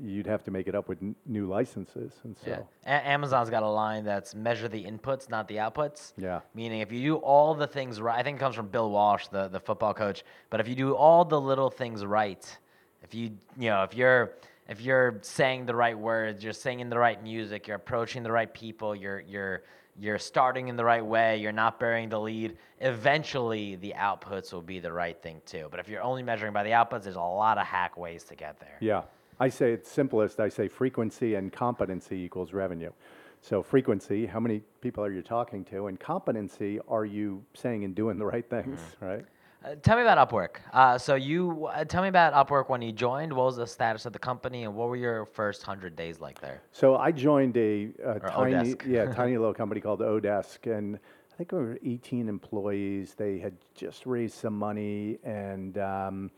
you'd 0.00 0.26
have 0.26 0.42
to 0.44 0.50
make 0.50 0.66
it 0.68 0.74
up 0.74 0.88
with 0.88 1.02
n- 1.02 1.14
new 1.26 1.46
licenses. 1.46 2.12
And 2.24 2.36
so, 2.38 2.50
Yeah. 2.50 2.58
A- 2.86 3.08
Amazon's 3.08 3.50
got 3.50 3.62
a 3.62 3.68
line 3.68 4.04
that's 4.04 4.34
measure 4.34 4.68
the 4.68 4.84
inputs, 4.84 5.28
not 5.28 5.48
the 5.48 5.56
outputs. 5.56 6.12
Yeah. 6.16 6.40
Meaning, 6.54 6.80
if 6.80 6.92
you 6.92 7.00
do 7.02 7.16
all 7.16 7.54
the 7.54 7.66
things 7.66 8.00
right, 8.00 8.18
I 8.18 8.22
think 8.22 8.36
it 8.38 8.40
comes 8.40 8.54
from 8.56 8.68
Bill 8.68 8.90
Walsh, 8.90 9.28
the, 9.28 9.48
the 9.48 9.60
football 9.60 9.94
coach. 9.94 10.24
But 10.50 10.60
if 10.60 10.68
you 10.68 10.74
do 10.74 10.94
all 10.94 11.24
the 11.24 11.40
little 11.40 11.70
things 11.70 12.04
right, 12.04 12.58
if 13.02 13.14
you 13.14 13.32
you 13.58 13.68
know 13.70 13.82
if 13.82 13.94
you're 13.94 14.32
if 14.68 14.80
you're 14.80 15.18
saying 15.22 15.66
the 15.66 15.74
right 15.74 15.98
words, 15.98 16.42
you're 16.44 16.52
singing 16.52 16.88
the 16.88 16.98
right 16.98 17.20
music, 17.22 17.66
you're 17.66 17.76
approaching 17.76 18.22
the 18.22 18.32
right 18.32 18.52
people, 18.54 18.94
you're 18.94 19.20
you're 19.20 19.62
you're 19.98 20.18
starting 20.18 20.68
in 20.68 20.76
the 20.76 20.84
right 20.84 21.04
way, 21.04 21.36
you're 21.36 21.52
not 21.52 21.78
burying 21.78 22.08
the 22.08 22.18
lead, 22.18 22.56
eventually 22.80 23.74
the 23.76 23.92
outputs 23.96 24.52
will 24.52 24.62
be 24.62 24.78
the 24.80 24.90
right 24.92 25.20
thing 25.20 25.42
too. 25.44 25.66
But 25.70 25.80
if 25.80 25.88
you're 25.88 26.00
only 26.02 26.22
measuring 26.22 26.52
by 26.52 26.62
the 26.62 26.70
outputs, 26.70 27.02
there's 27.02 27.16
a 27.16 27.20
lot 27.20 27.58
of 27.58 27.66
hack 27.66 27.96
ways 27.98 28.24
to 28.24 28.34
get 28.34 28.58
there. 28.60 28.76
yeah. 28.80 29.02
I 29.42 29.48
say 29.48 29.72
it's 29.72 29.90
simplest. 29.90 30.38
I 30.38 30.48
say 30.48 30.68
frequency 30.68 31.34
and 31.34 31.52
competency 31.52 32.14
equals 32.14 32.52
revenue. 32.52 32.92
So 33.40 33.60
frequency, 33.60 34.24
how 34.24 34.38
many 34.38 34.62
people 34.80 35.04
are 35.04 35.10
you 35.10 35.20
talking 35.20 35.64
to? 35.64 35.88
And 35.88 35.98
competency, 35.98 36.78
are 36.86 37.04
you 37.04 37.42
saying 37.52 37.82
and 37.82 37.92
doing 37.92 38.18
the 38.18 38.24
right 38.24 38.48
things, 38.48 38.78
right? 39.00 39.24
Uh, 39.64 39.74
tell 39.82 39.96
me 39.96 40.02
about 40.02 40.28
Upwork. 40.28 40.58
Uh, 40.72 40.96
so 40.96 41.16
you 41.16 41.66
uh, 41.66 41.84
tell 41.84 42.02
me 42.02 42.08
about 42.08 42.34
Upwork 42.34 42.68
when 42.68 42.82
you 42.82 42.92
joined. 42.92 43.32
What 43.32 43.46
was 43.46 43.56
the 43.56 43.66
status 43.66 44.06
of 44.06 44.12
the 44.12 44.18
company, 44.20 44.62
and 44.62 44.76
what 44.76 44.88
were 44.88 44.96
your 44.96 45.26
first 45.26 45.64
hundred 45.64 45.96
days 45.96 46.20
like 46.20 46.40
there? 46.40 46.62
So 46.70 46.96
I 46.96 47.10
joined 47.10 47.56
a, 47.56 47.90
a 48.04 48.20
tiny, 48.20 48.74
oDesk. 48.74 48.86
yeah, 48.86 49.06
tiny 49.12 49.36
little 49.36 49.54
company 49.54 49.80
called 49.80 50.00
oDesk, 50.00 50.70
and 50.72 50.96
I 50.96 51.36
think 51.36 51.50
we 51.50 51.58
were 51.58 51.78
18 51.84 52.28
employees. 52.28 53.14
They 53.16 53.40
had 53.40 53.54
just 53.74 54.06
raised 54.06 54.34
some 54.34 54.56
money, 54.56 55.18
and 55.24 55.78
um, 55.78 56.30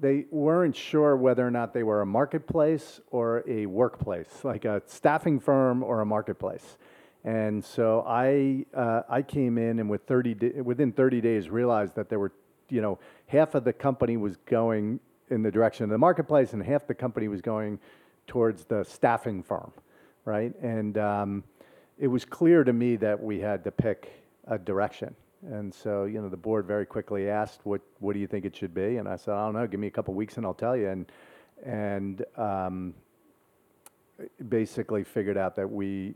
they 0.00 0.26
weren't 0.30 0.76
sure 0.76 1.16
whether 1.16 1.46
or 1.46 1.50
not 1.50 1.74
they 1.74 1.82
were 1.82 2.02
a 2.02 2.06
marketplace 2.06 3.00
or 3.10 3.42
a 3.48 3.66
workplace, 3.66 4.44
like 4.44 4.64
a 4.64 4.82
staffing 4.86 5.40
firm 5.40 5.82
or 5.82 6.00
a 6.00 6.06
marketplace. 6.06 6.76
And 7.24 7.64
so 7.64 8.04
I, 8.06 8.64
uh, 8.74 9.02
I 9.08 9.22
came 9.22 9.58
in 9.58 9.80
and 9.80 9.90
with 9.90 10.02
30 10.06 10.34
da- 10.34 10.60
within 10.60 10.92
30 10.92 11.20
days 11.20 11.50
realized 11.50 11.96
that 11.96 12.08
there 12.08 12.18
were, 12.18 12.32
you 12.70 12.80
know, 12.80 12.98
half 13.26 13.54
of 13.54 13.64
the 13.64 13.72
company 13.72 14.16
was 14.16 14.36
going 14.46 15.00
in 15.30 15.42
the 15.42 15.50
direction 15.50 15.84
of 15.84 15.90
the 15.90 15.98
marketplace 15.98 16.52
and 16.52 16.62
half 16.62 16.86
the 16.86 16.94
company 16.94 17.28
was 17.28 17.40
going 17.40 17.78
towards 18.26 18.64
the 18.64 18.84
staffing 18.84 19.42
firm, 19.42 19.72
right? 20.24 20.54
And 20.62 20.96
um, 20.96 21.44
it 21.98 22.06
was 22.06 22.24
clear 22.24 22.62
to 22.62 22.72
me 22.72 22.96
that 22.96 23.20
we 23.20 23.40
had 23.40 23.64
to 23.64 23.72
pick 23.72 24.12
a 24.46 24.58
direction. 24.58 25.14
And 25.46 25.72
so, 25.72 26.04
you 26.04 26.20
know, 26.20 26.28
the 26.28 26.36
board 26.36 26.66
very 26.66 26.86
quickly 26.86 27.28
asked, 27.28 27.60
"What, 27.64 27.80
what 28.00 28.12
do 28.12 28.18
you 28.18 28.26
think 28.26 28.44
it 28.44 28.56
should 28.56 28.74
be?" 28.74 28.96
And 28.96 29.08
I 29.08 29.16
said, 29.16 29.34
"I 29.34 29.44
don't 29.44 29.54
know. 29.54 29.66
Give 29.66 29.80
me 29.80 29.86
a 29.86 29.90
couple 29.90 30.14
weeks 30.14 30.36
and 30.36 30.44
I'll 30.44 30.54
tell 30.54 30.76
you." 30.76 30.88
And 30.88 31.12
and 31.64 32.24
um, 32.36 32.94
basically 34.48 35.04
figured 35.04 35.36
out 35.36 35.56
that 35.56 35.70
we, 35.70 36.14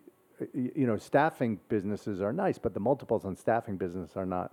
you 0.53 0.87
know, 0.87 0.97
staffing 0.97 1.61
businesses 1.69 2.21
are 2.21 2.33
nice, 2.33 2.59
but 2.59 2.75
the 2.75 2.81
multiples 2.81 3.25
on 3.25 3.37
staffing 3.37 3.77
business 3.77 4.17
are 4.17 4.27
not 4.27 4.53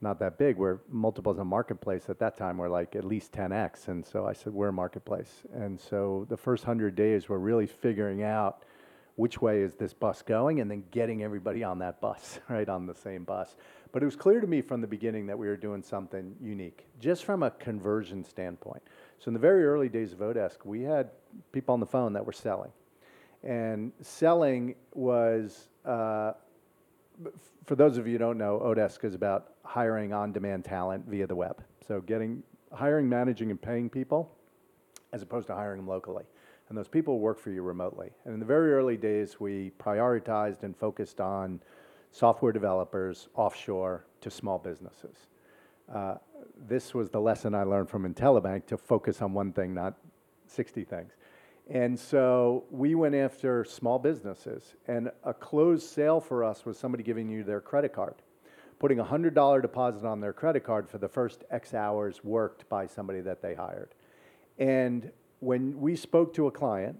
not 0.00 0.18
that 0.18 0.38
big. 0.38 0.56
Where 0.56 0.80
multiples 0.88 1.38
on 1.38 1.46
marketplace 1.46 2.04
at 2.08 2.18
that 2.18 2.36
time 2.36 2.58
were 2.58 2.68
like 2.68 2.96
at 2.96 3.04
least 3.04 3.32
10x. 3.32 3.88
And 3.88 4.04
so 4.04 4.26
I 4.26 4.32
said, 4.32 4.52
we're 4.52 4.68
a 4.68 4.72
marketplace. 4.72 5.42
And 5.54 5.80
so 5.80 6.26
the 6.28 6.36
first 6.36 6.64
hundred 6.64 6.94
days 6.94 7.28
were 7.28 7.38
really 7.38 7.66
figuring 7.66 8.22
out 8.22 8.64
which 9.16 9.40
way 9.40 9.60
is 9.60 9.74
this 9.74 9.94
bus 9.94 10.22
going 10.22 10.60
and 10.60 10.70
then 10.70 10.82
getting 10.90 11.22
everybody 11.22 11.62
on 11.62 11.78
that 11.78 12.00
bus, 12.00 12.40
right, 12.48 12.68
on 12.68 12.86
the 12.86 12.94
same 12.94 13.24
bus. 13.24 13.56
But 13.92 14.02
it 14.02 14.06
was 14.06 14.16
clear 14.16 14.40
to 14.40 14.46
me 14.46 14.60
from 14.60 14.80
the 14.80 14.86
beginning 14.86 15.26
that 15.26 15.38
we 15.38 15.46
were 15.46 15.56
doing 15.56 15.82
something 15.82 16.34
unique, 16.40 16.86
just 16.98 17.24
from 17.24 17.42
a 17.44 17.50
conversion 17.52 18.24
standpoint. 18.24 18.82
So 19.20 19.28
in 19.28 19.34
the 19.34 19.40
very 19.40 19.64
early 19.64 19.88
days 19.88 20.12
of 20.12 20.18
oDesk, 20.18 20.64
we 20.64 20.82
had 20.82 21.10
people 21.52 21.72
on 21.72 21.80
the 21.80 21.86
phone 21.86 22.12
that 22.14 22.26
were 22.26 22.32
selling. 22.32 22.72
And 23.44 23.92
selling 24.00 24.74
was, 24.94 25.68
uh, 25.84 26.32
for 27.66 27.76
those 27.76 27.98
of 27.98 28.06
you 28.06 28.14
who 28.14 28.18
don't 28.18 28.38
know, 28.38 28.58
oDesk 28.64 29.04
is 29.04 29.14
about 29.14 29.52
hiring 29.64 30.12
on-demand 30.12 30.64
talent 30.64 31.04
via 31.06 31.26
the 31.26 31.36
web. 31.36 31.62
So 31.86 32.00
getting, 32.00 32.42
hiring, 32.72 33.08
managing, 33.08 33.50
and 33.50 33.60
paying 33.60 33.88
people 33.88 34.34
as 35.12 35.22
opposed 35.22 35.46
to 35.46 35.54
hiring 35.54 35.78
them 35.78 35.88
locally. 35.88 36.24
And 36.74 36.78
those 36.80 36.88
people 36.88 37.20
work 37.20 37.38
for 37.38 37.50
you 37.50 37.62
remotely. 37.62 38.10
And 38.24 38.34
in 38.34 38.40
the 38.40 38.46
very 38.46 38.72
early 38.72 38.96
days, 38.96 39.38
we 39.38 39.70
prioritized 39.78 40.64
and 40.64 40.76
focused 40.76 41.20
on 41.20 41.60
software 42.10 42.50
developers 42.50 43.28
offshore 43.36 44.06
to 44.22 44.28
small 44.28 44.58
businesses. 44.58 45.28
Uh, 45.94 46.16
this 46.66 46.92
was 46.92 47.10
the 47.10 47.20
lesson 47.20 47.54
I 47.54 47.62
learned 47.62 47.90
from 47.90 48.12
Intellibank 48.12 48.66
to 48.66 48.76
focus 48.76 49.22
on 49.22 49.32
one 49.32 49.52
thing, 49.52 49.72
not 49.72 49.94
60 50.48 50.82
things. 50.82 51.12
And 51.70 51.96
so 51.96 52.64
we 52.72 52.96
went 52.96 53.14
after 53.14 53.64
small 53.64 54.00
businesses, 54.00 54.74
and 54.88 55.12
a 55.22 55.32
closed 55.32 55.88
sale 55.88 56.20
for 56.20 56.42
us 56.42 56.66
was 56.66 56.76
somebody 56.76 57.04
giving 57.04 57.28
you 57.28 57.44
their 57.44 57.60
credit 57.60 57.92
card, 57.92 58.16
putting 58.80 58.98
a 58.98 59.04
$100 59.04 59.62
deposit 59.62 60.04
on 60.04 60.18
their 60.20 60.32
credit 60.32 60.64
card 60.64 60.90
for 60.90 60.98
the 60.98 61.08
first 61.08 61.44
X 61.52 61.72
hours 61.72 62.24
worked 62.24 62.68
by 62.68 62.84
somebody 62.84 63.20
that 63.20 63.42
they 63.42 63.54
hired. 63.54 63.94
And 64.58 65.12
when 65.44 65.78
we 65.78 65.94
spoke 65.94 66.32
to 66.34 66.46
a 66.46 66.50
client, 66.50 66.96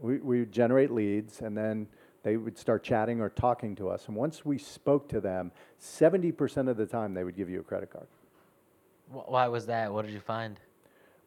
we, 0.00 0.18
we 0.18 0.40
would 0.40 0.52
generate 0.52 0.90
leads, 0.90 1.40
and 1.40 1.56
then 1.56 1.86
they 2.24 2.36
would 2.36 2.58
start 2.58 2.82
chatting 2.82 3.20
or 3.20 3.28
talking 3.30 3.76
to 3.76 3.88
us. 3.88 4.08
And 4.08 4.16
once 4.16 4.44
we 4.44 4.58
spoke 4.58 5.08
to 5.10 5.20
them, 5.20 5.52
70% 5.80 6.68
of 6.68 6.76
the 6.76 6.86
time 6.86 7.14
they 7.14 7.22
would 7.22 7.36
give 7.36 7.48
you 7.48 7.60
a 7.60 7.62
credit 7.62 7.90
card. 7.90 8.06
Why 9.10 9.46
was 9.48 9.66
that? 9.66 9.92
What 9.92 10.04
did 10.06 10.12
you 10.12 10.20
find? 10.20 10.58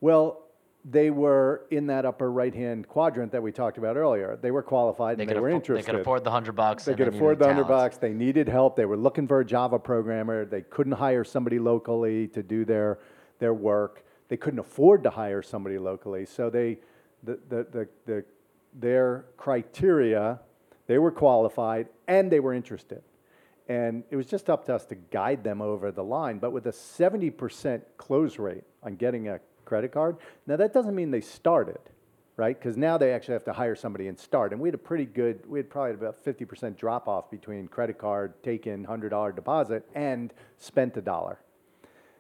Well, 0.02 0.42
they 0.84 1.10
were 1.10 1.66
in 1.70 1.88
that 1.88 2.06
upper 2.06 2.32
right-hand 2.32 2.88
quadrant 2.88 3.32
that 3.32 3.42
we 3.42 3.52
talked 3.52 3.78
about 3.78 3.98
earlier. 3.98 4.38
They 4.42 4.52
were 4.52 4.64
qualified 4.64 5.20
and 5.20 5.30
they 5.30 5.34
could 5.34 5.42
were 5.42 5.50
affo- 5.50 5.56
interested. 5.56 5.86
They 5.86 5.92
could 5.92 6.02
afford 6.02 6.24
the 6.24 6.32
hundred 6.32 6.54
bucks. 6.54 6.86
They 6.86 6.96
could 6.96 7.10
afford 7.10 7.40
the 7.40 7.48
hundred 7.48 7.68
bucks. 7.68 7.98
They 7.98 8.14
needed 8.14 8.48
help. 8.48 8.76
They 8.76 8.86
were 8.86 8.98
looking 8.98 9.28
for 9.28 9.40
a 9.42 9.46
Java 9.46 9.80
programmer. 9.80 10.46
They 10.46 10.62
couldn't 10.62 10.94
hire 10.94 11.24
somebody 11.24 11.60
locally 11.60 12.28
to 12.30 12.42
do 12.42 12.66
their 12.66 13.00
their 13.40 13.54
work. 13.54 14.04
They 14.30 14.38
couldn't 14.38 14.60
afford 14.60 15.04
to 15.04 15.10
hire 15.10 15.42
somebody 15.42 15.78
locally. 15.78 16.26
So 16.26 16.50
they 16.50 16.80
the 17.24 17.40
the 17.50 17.68
the, 17.72 17.88
the 18.06 18.26
their 18.80 19.26
criteria, 19.38 20.40
they 20.88 20.98
were 20.98 21.12
qualified 21.12 21.88
and 22.08 22.32
they 22.32 22.40
were 22.40 22.54
interested. 22.54 23.02
And 23.68 24.04
it 24.10 24.16
was 24.16 24.28
just 24.28 24.50
up 24.50 24.66
to 24.66 24.76
us 24.76 24.86
to 24.86 24.96
guide 24.96 25.44
them 25.44 25.62
over 25.62 25.92
the 25.92 26.04
line. 26.04 26.40
But 26.40 26.52
with 26.52 26.68
a 26.68 26.72
70% 26.72 27.82
close 27.98 28.40
rate 28.40 28.64
on 28.82 28.96
getting 28.96 29.28
a 29.28 29.40
credit 29.66 29.92
card, 29.92 30.18
now 30.46 30.56
that 30.56 30.74
doesn't 30.74 30.96
mean 30.96 31.12
they 31.12 31.22
started, 31.22 31.80
right? 32.38 32.58
Because 32.58 32.78
now 32.78 32.98
they 32.98 33.12
actually 33.12 33.34
have 33.34 33.44
to 33.46 33.54
hire 33.54 33.76
somebody 33.76 34.08
and 34.08 34.18
start. 34.18 34.54
And 34.54 34.62
we 34.62 34.70
had 34.70 34.76
a 34.76 34.78
pretty 34.78 35.04
good, 35.04 35.46
we 35.46 35.60
had 35.60 35.70
probably 35.70 35.96
about 35.96 36.24
50% 36.24 36.78
drop 36.78 37.10
off 37.10 37.30
between 37.30 37.68
credit 37.68 37.98
card, 37.98 38.42
taken 38.42 38.86
$100 38.86 39.36
deposit, 39.36 39.86
and 39.94 40.34
spent 40.58 40.96
a 40.96 41.02
dollar. 41.02 41.40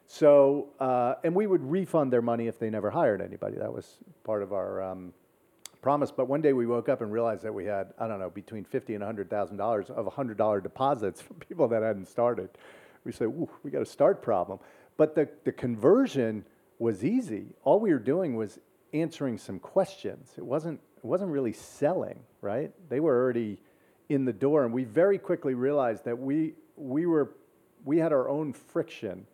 So, 0.08 0.70
uh, 0.80 1.16
and 1.24 1.36
we 1.36 1.47
would 1.47 1.64
refund 1.70 2.12
their 2.14 2.22
money 2.22 2.47
if 2.47 2.58
they 2.58 2.70
never 2.70 2.89
hired 2.89 3.22
anybody. 3.22 3.58
That 3.58 3.74
was 3.74 3.97
part 4.24 4.41
of 4.41 4.53
our 4.53 4.82
um, 4.82 5.14
promise. 5.82 6.12
But 6.12 6.30
one 6.30 6.41
day 6.41 6.53
we 6.53 6.66
woke 6.66 6.88
up 6.88 7.01
and 7.01 7.12
realized 7.12 7.43
that 7.43 7.53
we 7.53 7.66
had, 7.66 7.93
I 7.99 8.08
don't 8.08 8.20
know, 8.20 8.30
between 8.30 8.64
fifty 8.64 8.95
and 8.95 9.03
hundred 9.03 9.30
thousand 9.30 9.58
dollars 9.58 9.89
of 9.89 10.12
hundred 10.14 10.38
dollar 10.38 10.62
deposits 10.62 11.22
from 11.24 11.36
people 11.38 11.68
that 11.68 11.84
hadn't 11.84 12.08
started. 12.08 12.49
We 13.03 13.12
said, 13.12 13.26
Ooh, 13.26 13.49
we 13.64 13.72
got 13.72 13.82
a 13.82 13.86
start 13.86 14.22
problem. 14.22 14.60
But 14.95 15.14
the, 15.14 15.30
the 15.43 15.51
conversion 15.51 16.43
was 16.80 17.03
easy. 17.03 17.47
All 17.64 17.80
we 17.80 17.91
were 17.91 17.99
doing 17.99 18.36
was 18.36 18.60
answering 18.93 19.38
some 19.38 19.60
questions. 19.60 20.32
It 20.38 20.45
wasn't, 20.45 20.80
it 20.97 21.05
wasn't 21.05 21.32
really 21.32 21.53
selling, 21.53 22.20
right? 22.41 22.72
They 22.89 22.99
were 22.99 23.16
already 23.16 23.60
in 24.10 24.26
the 24.26 24.34
door, 24.34 24.64
and 24.64 24.74
we 24.74 24.84
very 24.84 25.18
quickly 25.18 25.53
realized 25.53 26.05
that 26.05 26.18
we, 26.18 26.53
we, 26.76 27.05
were, 27.05 27.36
we 27.86 27.97
had 27.97 28.12
our 28.12 28.30
own 28.30 28.53
friction 28.53 29.28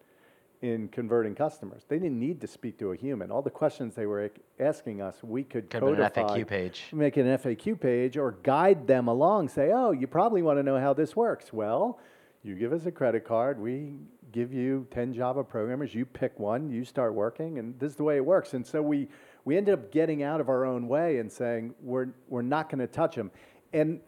in 0.63 0.87
converting 0.87 1.35
customers. 1.35 1.83
They 1.89 1.99
didn't 1.99 2.17
need 2.17 2.39
to 2.39 2.47
speak 2.47 2.79
to 2.79 2.93
a 2.93 2.95
human. 2.95 3.31
All 3.31 3.41
the 3.41 3.49
questions 3.49 3.95
they 3.95 4.05
were 4.05 4.31
asking 4.61 5.01
us, 5.01 5.21
we 5.21 5.43
could 5.43 5.69
Could 5.69 5.83
have 5.83 5.91
been 5.91 6.01
an 6.01 6.09
codify, 6.09 6.39
FAQ 6.39 6.47
page. 6.47 6.83
make 6.93 7.17
an 7.17 7.25
FAQ 7.25 7.77
page, 7.81 8.15
or 8.15 8.31
guide 8.43 8.87
them 8.87 9.09
along. 9.09 9.49
Say, 9.49 9.71
oh, 9.75 9.91
you 9.91 10.07
probably 10.07 10.41
want 10.41 10.57
to 10.59 10.63
know 10.63 10.79
how 10.79 10.93
this 10.93 11.17
works. 11.17 11.51
Well, 11.51 11.99
you 12.43 12.55
give 12.55 12.71
us 12.71 12.85
a 12.85 12.91
credit 12.91 13.25
card. 13.25 13.59
We 13.59 13.95
give 14.31 14.53
you 14.53 14.87
10 14.91 15.13
Java 15.13 15.43
programmers. 15.43 15.93
You 15.93 16.05
pick 16.05 16.39
one. 16.39 16.69
You 16.69 16.85
start 16.85 17.13
working, 17.13 17.59
and 17.59 17.77
this 17.77 17.91
is 17.91 17.97
the 17.97 18.05
way 18.05 18.15
it 18.15 18.25
works. 18.25 18.53
And 18.53 18.65
so 18.65 18.81
we 18.81 19.09
we 19.43 19.57
ended 19.57 19.73
up 19.73 19.91
getting 19.91 20.23
out 20.23 20.39
of 20.39 20.47
our 20.47 20.63
own 20.63 20.87
way 20.87 21.17
and 21.17 21.29
saying 21.29 21.75
we're 21.81 22.07
we're 22.29 22.41
not 22.41 22.69
going 22.69 22.79
to 22.79 22.87
touch 22.87 23.17
them. 23.17 23.31
And 23.73 23.99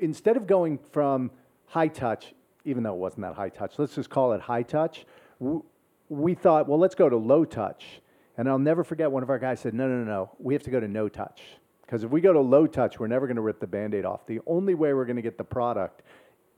instead 0.00 0.36
of 0.36 0.48
going 0.48 0.80
from 0.90 1.30
high 1.66 1.86
touch, 1.86 2.34
even 2.64 2.82
though 2.82 2.94
it 2.94 2.98
wasn't 2.98 3.22
that 3.22 3.34
high 3.34 3.48
touch, 3.48 3.78
let's 3.78 3.94
just 3.94 4.10
call 4.10 4.32
it 4.32 4.40
high 4.40 4.64
touch. 4.64 5.06
We 6.10 6.34
thought, 6.34 6.68
well, 6.68 6.78
let's 6.78 6.94
go 6.94 7.08
to 7.08 7.16
low 7.16 7.46
touch. 7.46 8.02
And 8.36 8.48
I'll 8.48 8.58
never 8.58 8.84
forget 8.84 9.10
one 9.10 9.22
of 9.22 9.30
our 9.30 9.38
guys 9.38 9.60
said, 9.60 9.72
no, 9.72 9.88
no, 9.88 10.02
no, 10.02 10.04
no, 10.04 10.30
we 10.38 10.52
have 10.54 10.62
to 10.64 10.70
go 10.70 10.80
to 10.80 10.88
no 10.88 11.08
touch. 11.08 11.40
Because 11.80 12.04
if 12.04 12.10
we 12.10 12.20
go 12.20 12.32
to 12.32 12.40
low 12.40 12.66
touch, 12.66 13.00
we're 13.00 13.06
never 13.06 13.26
going 13.26 13.36
to 13.36 13.42
rip 13.42 13.60
the 13.60 13.66
band 13.66 13.94
aid 13.94 14.04
off. 14.04 14.26
The 14.26 14.40
only 14.46 14.74
way 14.74 14.92
we're 14.92 15.06
going 15.06 15.16
to 15.16 15.22
get 15.22 15.38
the 15.38 15.44
product, 15.44 16.02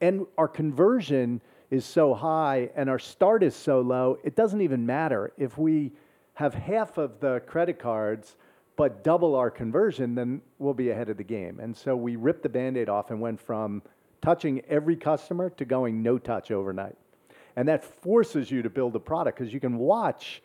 and 0.01 0.27
our 0.37 0.49
conversion 0.49 1.41
is 1.71 1.87
so 1.87 2.13
high 2.13 2.69
and 2.77 2.91
our 2.91 2.99
start 2.99 3.43
is 3.43 3.57
so 3.57 3.81
low, 3.81 4.19
it 4.25 4.37
doesn't 4.37 4.61
even 4.61 4.85
matter. 4.85 5.33
If 5.39 5.57
we 5.57 5.93
have 6.35 6.53
half 6.53 6.99
of 6.99 7.21
the 7.21 7.41
credit 7.47 7.79
cards, 7.79 8.37
but 8.77 9.03
double 9.03 9.35
our 9.35 9.51
conversion, 9.51 10.15
then 10.15 10.43
we'll 10.59 10.75
be 10.75 10.91
ahead 10.91 11.09
of 11.09 11.17
the 11.17 11.25
game. 11.25 11.61
And 11.61 11.75
so 11.77 11.97
we 11.97 12.17
ripped 12.17 12.43
the 12.43 12.49
band 12.49 12.77
aid 12.77 12.89
off 12.89 13.11
and 13.11 13.21
went 13.21 13.41
from 13.41 13.83
touching 14.21 14.61
every 14.69 14.97
customer 14.97 15.51
to 15.51 15.65
going 15.65 16.03
no 16.03 16.19
touch 16.19 16.51
overnight. 16.51 16.97
And 17.57 17.69
that 17.69 17.85
forces 17.85 18.51
you 18.51 18.63
to 18.63 18.71
build 18.71 18.97
a 18.97 19.01
product 19.01 19.39
because 19.39 19.53
you 19.53 19.61
can 19.61 19.79
watch 19.79 20.43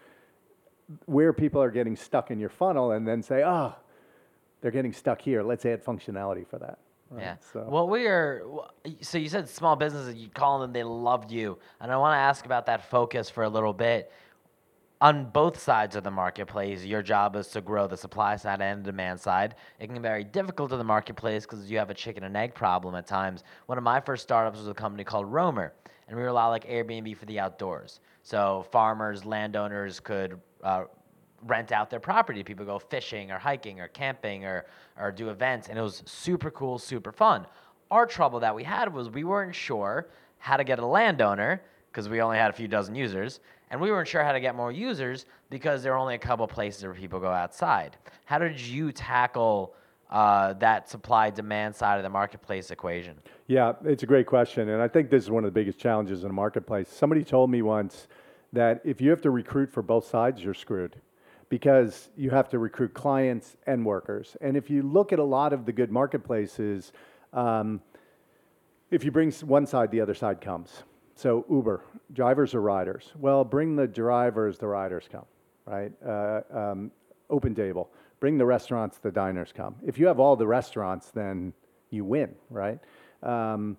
where 1.05 1.34
people 1.34 1.62
are 1.62 1.72
getting 1.72 1.95
stuck 1.95 2.32
in 2.32 2.39
your 2.39 2.49
funnel 2.49 2.91
and 2.91 3.08
then 3.08 3.22
say, 3.22 3.43
oh, 3.45 3.76
they're 4.62 4.72
getting 4.72 4.93
stuck 4.93 5.22
here. 5.22 5.43
Let's 5.43 5.66
add 5.66 5.84
functionality 5.84 6.47
for 6.47 6.60
that. 6.60 6.80
Right? 7.10 7.24
Yeah. 7.24 7.36
So, 7.53 7.66
Well, 7.70 7.88
we 7.88 8.05
are. 8.08 8.43
So 9.01 9.18
you 9.18 9.30
said 9.30 9.47
small 9.47 9.76
businesses. 9.76 10.16
You 10.16 10.30
call 10.30 10.60
them. 10.60 10.74
They 10.74 10.84
loved 10.84 11.32
you, 11.32 11.58
and 11.80 11.91
I 11.91 11.97
want 11.97 12.16
to 12.16 12.20
ask 12.20 12.45
about 12.45 12.66
that 12.66 12.89
focus 12.89 13.30
for 13.30 13.43
a 13.43 13.49
little 13.49 13.74
bit. 13.74 14.12
On 14.99 15.30
both 15.30 15.60
sides 15.60 15.95
of 15.95 16.03
the 16.03 16.10
marketplace, 16.10 16.84
your 16.84 17.03
job 17.03 17.36
is 17.36 17.47
to 17.49 17.62
grow 17.62 17.86
the 17.86 17.95
supply 17.95 18.36
side 18.36 18.62
and 18.62 18.84
the 18.84 18.91
demand 18.91 19.20
side. 19.20 19.53
It 19.80 19.86
can 19.86 19.95
be 19.95 20.01
very 20.01 20.24
difficult 20.24 20.72
in 20.72 20.80
the 20.80 20.84
marketplace 20.84 21.43
because 21.45 21.70
you 21.70 21.78
have 21.78 21.91
a 21.91 21.93
chicken 21.93 22.24
and 22.24 22.36
egg 22.36 22.55
problem 22.55 22.95
at 22.95 23.05
times. 23.05 23.43
One 23.68 23.78
of 23.78 23.84
my 23.84 23.99
first 23.99 24.24
startups 24.24 24.58
was 24.58 24.68
a 24.68 24.74
company 24.74 25.03
called 25.03 25.32
Roamer, 25.32 25.74
and 26.08 26.16
we 26.16 26.22
were 26.22 26.30
a 26.30 26.34
lot 26.34 26.49
like 26.49 26.66
Airbnb 26.68 27.16
for 27.18 27.26
the 27.26 27.39
outdoors. 27.39 27.99
So 28.24 28.66
farmers, 28.72 29.26
landowners 29.26 29.99
could 29.99 30.39
uh, 30.64 30.86
rent 31.45 31.72
out 31.72 31.89
their 31.89 31.99
property. 31.99 32.43
People 32.43 32.66
go 32.66 32.80
fishing 32.80 33.32
or 33.32 33.38
hiking 33.38 33.80
or 33.80 33.88
camping 33.89 34.45
or, 34.45 34.66
or 34.99 35.12
do 35.12 35.30
events, 35.30 35.70
and 35.70 35.78
it 35.78 35.82
was 35.82 36.03
super 36.05 36.51
cool, 36.51 36.78
super 36.78 37.12
fun. 37.12 37.45
Our 37.91 38.05
trouble 38.05 38.39
that 38.41 38.53
we 38.53 38.64
had 38.64 38.93
was 38.93 39.10
we 39.10 39.24
weren't 39.24 39.55
sure 39.55 40.08
how 40.39 40.58
to 40.58 40.64
get 40.64 40.80
a 40.80 40.86
landowner 40.86 41.62
because 41.91 42.10
we 42.10 42.22
only 42.22 42.38
had 42.38 42.49
a 42.49 42.53
few 42.53 42.68
dozen 42.68 42.95
users, 42.95 43.39
and 43.70 43.82
we 43.82 43.91
weren't 43.91 44.08
sure 44.08 44.24
how 44.24 44.32
to 44.32 44.39
get 44.39 44.55
more 44.55 44.72
users 44.72 45.26
because 45.49 45.84
there 45.84 45.93
were 45.93 45.97
only 45.97 46.16
a 46.16 46.20
couple 46.20 46.45
places 46.47 46.84
where 46.84 46.93
people 46.93 47.20
go 47.20 47.32
outside. 47.32 47.97
How 48.26 48.38
did 48.38 48.60
you 48.60 48.91
tackle 48.91 49.74
uh, 50.10 50.53
that 50.53 50.89
supply 50.89 51.30
demand 51.30 51.76
side 51.76 51.97
of 51.97 52.03
the 52.03 52.10
marketplace 52.10 52.72
equation? 52.72 53.16
Yeah, 53.47 53.74
it's 53.86 54.03
a 54.03 54.05
great 54.05 54.26
question. 54.26 54.70
And 54.70 54.82
I 54.82 54.88
think 54.88 55.10
this 55.10 55.24
is 55.24 55.30
one 55.30 55.43
of 55.43 55.53
the 55.53 55.60
biggest 55.60 55.80
challenges 55.80 56.24
in 56.24 56.30
the 56.30 56.34
marketplace. 56.34 56.89
Somebody 56.89 57.24
told 57.24 57.49
me 57.49 57.62
once 57.62 58.08
that 58.53 58.82
if 58.84 59.01
you 59.01 59.10
have 59.10 59.22
to 59.22 59.32
recruit 59.32 59.72
for 59.72 59.82
both 59.82 60.08
sides, 60.08 60.41
you're 60.43 60.53
screwed 60.53 60.95
because 61.49 62.10
you 62.18 62.30
have 62.30 62.49
to 62.49 62.60
recruit 62.60 62.93
clients 62.93 63.55
and 63.68 63.86
workers. 63.86 64.36
And 64.41 64.58
if 64.58 64.70
you 64.70 64.82
look 64.82 65.14
at 65.14 65.20
a 65.20 65.24
lot 65.24 65.53
of 65.53 65.66
the 65.66 65.72
good 65.72 65.91
marketplaces, 65.91 66.91
um, 67.34 67.82
if 68.91 69.03
you 69.03 69.12
bring 69.12 69.32
one 69.32 69.66
side, 69.66 69.91
the 69.91 70.01
other 70.01 70.14
side 70.14 70.41
comes. 70.41 70.84
So 71.16 71.45
Uber, 71.49 71.82
drivers 72.14 72.53
or 72.53 72.62
riders? 72.62 73.12
Well, 73.18 73.43
bring 73.43 73.76
the 73.76 73.88
drivers, 73.88 74.58
the 74.58 74.68
riders 74.68 75.05
come, 75.12 75.26
right? 75.66 75.91
Uh, 76.05 76.41
um, 76.51 76.91
OpenTable, 77.30 77.88
bring 78.19 78.38
the 78.38 78.45
restaurants, 78.45 78.97
the 78.97 79.11
diners 79.11 79.53
come. 79.55 79.75
If 79.86 79.97
you 79.97 80.07
have 80.07 80.19
all 80.19 80.36
the 80.36 80.47
restaurants, 80.47 81.11
then 81.11 81.53
you 81.89 82.05
win, 82.05 82.36
right? 82.49 82.80
Um, 83.23 83.78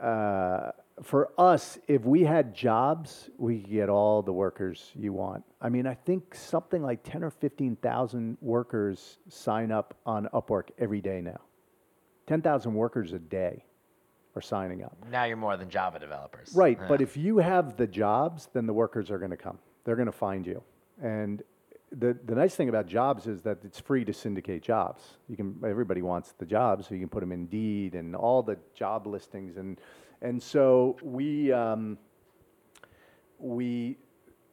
uh, 0.00 0.70
for 1.02 1.30
us, 1.38 1.78
if 1.86 2.04
we 2.04 2.24
had 2.24 2.54
jobs, 2.54 3.30
we 3.38 3.60
could 3.60 3.70
get 3.70 3.88
all 3.88 4.22
the 4.22 4.32
workers 4.32 4.90
you 4.94 5.12
want. 5.12 5.44
I 5.60 5.68
mean, 5.68 5.86
I 5.86 5.94
think 5.94 6.34
something 6.34 6.82
like 6.82 7.02
10 7.04 7.22
or 7.22 7.30
15,000 7.30 8.38
workers 8.40 9.18
sign 9.28 9.70
up 9.70 9.94
on 10.04 10.28
Upwork 10.34 10.70
every 10.78 11.00
day 11.00 11.20
now. 11.20 11.40
10,000 12.26 12.74
workers 12.74 13.12
a 13.12 13.18
day 13.18 13.64
are 14.34 14.42
signing 14.42 14.82
up. 14.82 14.96
Now 15.10 15.24
you're 15.24 15.36
more 15.36 15.56
than 15.56 15.70
Java 15.70 15.98
developers. 15.98 16.52
Right, 16.54 16.78
Yeah. 16.80 16.88
but 16.88 17.00
if 17.00 17.16
you 17.16 17.38
have 17.38 17.76
the 17.76 17.86
jobs, 17.86 18.48
then 18.52 18.66
the 18.66 18.72
workers 18.74 19.10
are 19.10 19.18
going 19.18 19.30
to 19.30 19.36
come. 19.36 19.58
They're 19.84 19.96
going 19.96 20.06
to 20.06 20.12
find 20.12 20.46
you. 20.46 20.62
And 21.00 21.42
the, 21.90 22.16
the 22.24 22.34
nice 22.34 22.54
thing 22.54 22.68
about 22.68 22.86
jobs 22.86 23.26
is 23.26 23.42
that 23.42 23.58
it's 23.64 23.80
free 23.80 24.04
to 24.04 24.12
syndicate 24.12 24.62
jobs. 24.62 25.02
You 25.28 25.36
can 25.36 25.56
everybody 25.64 26.02
wants 26.02 26.32
the 26.38 26.46
jobs, 26.46 26.86
so 26.86 26.94
you 26.94 27.00
can 27.00 27.08
put 27.08 27.20
them 27.20 27.32
in 27.32 27.40
Indeed 27.40 27.94
and 27.94 28.14
all 28.14 28.42
the 28.42 28.58
job 28.74 29.06
listings 29.06 29.56
and 29.56 29.80
and 30.20 30.42
so 30.42 30.96
we 31.02 31.52
um, 31.52 31.96
we 33.38 33.98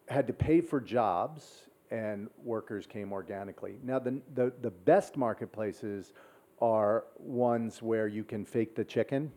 had 0.08 0.28
to 0.28 0.34
pay 0.34 0.62
for 0.62 0.80
jobs 0.80 1.64
and 1.92 2.30
workers 2.44 2.86
came 2.86 3.12
organically. 3.12 3.78
Now 3.84 4.00
the, 4.00 4.22
the 4.34 4.54
the 4.62 4.72
best 4.72 5.18
marketplaces 5.18 6.14
are 6.62 7.06
ones 7.18 7.82
where 7.82 8.08
you 8.08 8.24
can 8.24 8.46
fake 8.46 8.76
the 8.76 8.86
chicken. 8.86 9.32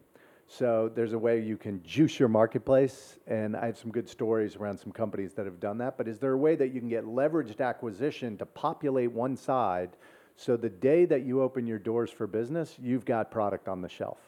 So 0.50 0.90
there's 0.94 1.12
a 1.12 1.18
way 1.18 1.40
you 1.40 1.58
can 1.58 1.82
juice 1.82 2.18
your 2.18 2.30
marketplace, 2.30 3.18
and 3.26 3.54
I 3.54 3.66
have 3.66 3.76
some 3.76 3.90
good 3.90 4.08
stories 4.08 4.56
around 4.56 4.78
some 4.78 4.92
companies 4.92 5.34
that 5.34 5.44
have 5.44 5.60
done 5.60 5.76
that. 5.78 5.98
But 5.98 6.08
is 6.08 6.18
there 6.18 6.32
a 6.32 6.38
way 6.38 6.56
that 6.56 6.72
you 6.72 6.80
can 6.80 6.88
get 6.88 7.04
leveraged 7.04 7.60
acquisition 7.60 8.38
to 8.38 8.46
populate 8.46 9.12
one 9.12 9.36
side, 9.36 9.90
so 10.36 10.56
the 10.56 10.70
day 10.70 11.04
that 11.04 11.22
you 11.22 11.42
open 11.42 11.66
your 11.66 11.78
doors 11.78 12.10
for 12.10 12.26
business, 12.26 12.76
you've 12.80 13.04
got 13.04 13.30
product 13.30 13.68
on 13.68 13.82
the 13.82 13.90
shelf? 13.90 14.18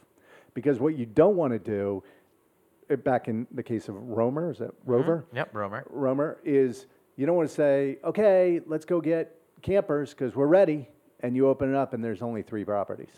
Because 0.53 0.79
what 0.79 0.95
you 0.95 1.07
don't 1.07 1.37
want 1.37 1.55
to 1.55 1.59
do, 1.59 2.03
eh, 2.91 2.97
back 2.97 3.29
in 3.29 3.47
the 3.53 3.63
case 3.63 3.89
of 3.89 3.95
Romer, 3.97 4.51
is 4.51 4.59
that 4.59 4.73
Rover? 4.85 5.25
Yep, 5.33 5.55
Romer. 5.55 5.87
Romer 5.89 6.39
is 6.45 6.87
you 7.17 7.25
don't 7.25 7.37
want 7.37 7.49
to 7.49 7.55
say, 7.55 7.99
okay, 8.05 8.61
let's 8.67 8.85
go 8.85 9.01
get 9.01 9.41
campers 9.63 10.11
because 10.11 10.37
we're 10.37 10.47
ready, 10.47 10.87
and 11.21 11.35
you 11.35 11.49
open 11.49 11.71
it 11.71 11.77
up 11.77 11.95
and 11.95 12.05
there's 12.05 12.21
only 12.21 12.43
three 12.43 12.65
properties, 12.65 13.11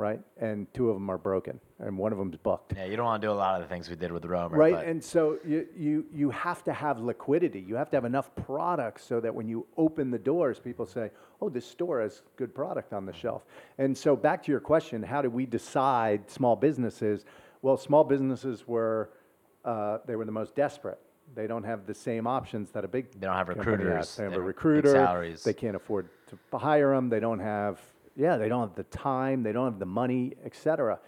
right? 0.00 0.20
And 0.40 0.66
two 0.72 0.88
of 0.88 0.96
them 0.96 1.10
are 1.10 1.18
broken, 1.18 1.60
and 1.78 1.96
one 1.98 2.10
of 2.10 2.18
them's 2.18 2.36
booked. 2.36 2.72
Yeah, 2.74 2.86
you 2.86 2.96
don't 2.96 3.04
want 3.04 3.20
to 3.20 3.28
do 3.28 3.32
a 3.32 3.34
lot 3.34 3.60
of 3.60 3.68
the 3.68 3.72
things 3.72 3.88
we 3.90 3.96
did 3.96 4.10
with 4.10 4.24
Romer. 4.24 4.56
Right, 4.56 4.74
but- 4.74 4.86
and 4.86 5.04
so 5.04 5.38
you, 5.46 5.66
you, 5.76 6.06
you 6.12 6.30
have 6.30 6.64
to 6.64 6.72
have 6.72 6.98
liquidity. 7.00 7.60
You 7.60 7.76
have 7.76 7.90
to 7.90 7.96
have 7.98 8.06
enough 8.06 8.34
products 8.34 9.04
so 9.04 9.20
that 9.20 9.32
when 9.34 9.46
you 9.46 9.66
open 9.76 10.10
the 10.10 10.18
doors, 10.18 10.58
people 10.58 10.86
say, 10.86 11.10
oh, 11.42 11.50
this 11.50 11.66
store 11.66 12.00
has 12.00 12.22
good 12.36 12.54
product 12.54 12.92
on 12.94 13.04
the 13.04 13.12
shelf. 13.12 13.44
And 13.78 13.96
so 13.96 14.16
back 14.16 14.42
to 14.44 14.50
your 14.50 14.60
question, 14.60 15.02
how 15.02 15.20
do 15.22 15.28
we 15.30 15.44
decide 15.46 16.30
small 16.30 16.56
businesses? 16.56 17.24
Well, 17.62 17.76
small 17.76 18.02
businesses 18.04 18.66
were, 18.66 19.10
uh, 19.66 19.98
they 20.06 20.16
were 20.16 20.24
the 20.24 20.32
most 20.32 20.54
desperate. 20.56 20.98
They 21.34 21.46
don't 21.46 21.62
have 21.64 21.86
the 21.86 21.94
same 21.94 22.26
options 22.26 22.70
that 22.72 22.84
a 22.84 22.88
big 22.88 23.12
They 23.12 23.26
don't 23.26 23.36
have 23.36 23.48
recruiters. 23.48 23.96
has. 23.96 24.16
They 24.16 24.22
have 24.24 24.32
They 24.32 24.38
a 24.38 24.40
recruiter. 24.40 24.90
salaries. 24.92 25.44
They 25.44 25.52
can't 25.52 25.76
afford 25.76 26.08
to 26.28 26.58
hire 26.58 26.92
them. 26.94 27.08
They 27.08 27.20
don't 27.20 27.38
have, 27.38 27.78
yeah, 28.20 28.36
they 28.36 28.48
don't 28.48 28.60
have 28.60 28.76
the 28.76 28.84
time. 28.84 29.42
They 29.42 29.52
don't 29.52 29.64
have 29.64 29.78
the 29.78 29.86
money, 29.86 30.34
et 30.44 30.54
cetera. 30.54 30.98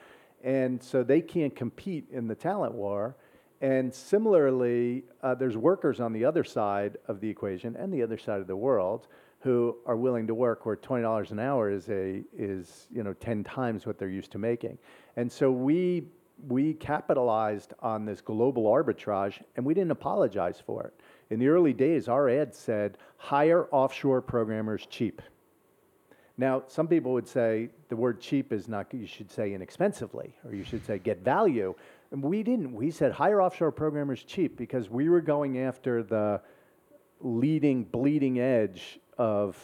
And 0.43 0.83
so 0.83 1.05
they 1.05 1.21
can't 1.21 1.55
compete 1.55 2.07
in 2.11 2.27
the 2.27 2.35
talent 2.35 2.75
war. 2.75 3.17
And 3.61 3.95
similarly, 3.95 5.05
uh, 5.23 5.37
there's 5.37 5.57
workers 5.57 6.01
on 6.01 6.13
the 6.13 6.25
other 6.25 6.43
side 6.43 6.97
of 7.07 7.21
the 7.21 7.29
equation 7.29 7.77
and 7.77 7.93
the 7.93 8.03
other 8.03 8.19
side 8.19 8.41
of 8.41 8.49
the 8.49 8.57
world 8.57 9.07
who 9.41 9.77
are 9.87 9.97
willing 9.97 10.27
to 10.27 10.35
work 10.35 10.65
where 10.67 10.77
$20 10.77 11.31
an 11.31 11.39
hour 11.39 11.71
is 11.71 11.89
a 11.89 12.23
is 12.37 12.87
you 12.93 13.03
know 13.03 13.13
10 13.13 13.43
times 13.45 13.87
what 13.87 13.99
they're 13.99 14.09
used 14.09 14.33
to 14.33 14.39
making. 14.39 14.79
And 15.17 15.31
so 15.31 15.51
we 15.51 16.09
we 16.49 16.75
capitalized 16.75 17.75
on 17.81 18.05
this 18.05 18.21
global 18.21 18.65
arbitrage 18.65 19.41
and 19.57 19.65
we 19.65 19.75
didn't 19.75 19.93
apologize 19.93 20.61
for 20.65 20.85
it. 20.85 20.95
In 21.31 21.39
the 21.39 21.49
early 21.49 21.73
days, 21.73 22.09
our 22.09 22.29
ad 22.29 22.55
said, 22.55 22.99
hire 23.17 23.69
offshore 23.71 24.21
programmers 24.21 24.87
cheap. 24.87 25.23
Now, 26.39 26.63
some 26.67 26.89
people 26.89 27.13
would 27.13 27.29
say 27.29 27.69
the 27.89 27.97
word 27.97 28.21
cheap 28.21 28.53
is 28.53 28.67
not, 28.67 28.93
you 28.93 29.07
should 29.07 29.31
say 29.31 29.53
inexpensively, 29.53 30.35
or 30.45 30.55
you 30.55 30.65
should 30.65 30.85
say 30.87 30.99
get 30.99 31.19
value. 31.19 31.75
And 32.11 32.23
we 32.23 32.43
didn't. 32.43 32.73
We 32.73 32.91
said 32.91 33.13
hire 33.13 33.43
offshore 33.43 33.73
programmers 33.73 34.23
cheap 34.25 34.57
because 34.57 34.89
we 34.89 35.09
were 35.09 35.21
going 35.21 35.59
after 35.59 36.03
the 36.03 36.41
leading, 37.21 37.85
bleeding 37.85 38.41
edge 38.41 38.99
of, 39.19 39.57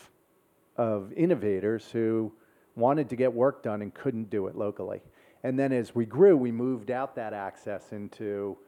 of 0.76 1.12
innovators 1.14 1.90
who 1.90 2.32
wanted 2.76 3.08
to 3.08 3.16
get 3.16 3.32
work 3.32 3.62
done 3.62 3.82
and 3.82 3.92
couldn't 3.92 4.30
do 4.30 4.46
it 4.46 4.56
locally. 4.56 5.02
And 5.42 5.58
then 5.58 5.72
as 5.72 5.94
we 5.94 6.04
grew, 6.04 6.36
we 6.36 6.52
moved 6.52 6.90
out 6.90 7.14
that 7.16 7.32
access 7.32 7.92
into 7.92 8.58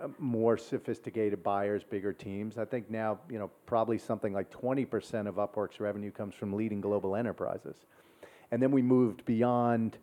uh, 0.00 0.08
more 0.18 0.56
sophisticated 0.56 1.42
buyers, 1.42 1.84
bigger 1.84 2.12
teams. 2.12 2.58
I 2.58 2.64
think 2.64 2.90
now, 2.90 3.20
you 3.30 3.38
know, 3.38 3.50
probably 3.66 3.98
something 3.98 4.32
like 4.32 4.50
20% 4.50 5.28
of 5.28 5.36
Upwork's 5.36 5.78
revenue 5.78 6.10
comes 6.10 6.34
from 6.34 6.52
leading 6.52 6.80
global 6.80 7.14
enterprises. 7.14 7.76
And 8.50 8.60
then 8.60 8.70
we 8.70 8.82
moved 8.82 9.24
beyond 9.24 9.98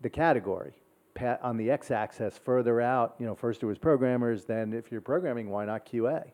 the 0.00 0.10
category. 0.10 0.72
Pa- 1.14 1.38
on 1.42 1.56
the 1.56 1.70
x-axis, 1.70 2.38
further 2.44 2.80
out, 2.80 3.14
you 3.18 3.26
know, 3.26 3.34
first 3.34 3.62
it 3.62 3.66
was 3.66 3.78
programmers, 3.78 4.44
then 4.44 4.72
if 4.72 4.90
you're 4.90 5.00
programming, 5.00 5.50
why 5.50 5.64
not 5.64 5.86
QA? 5.86 6.30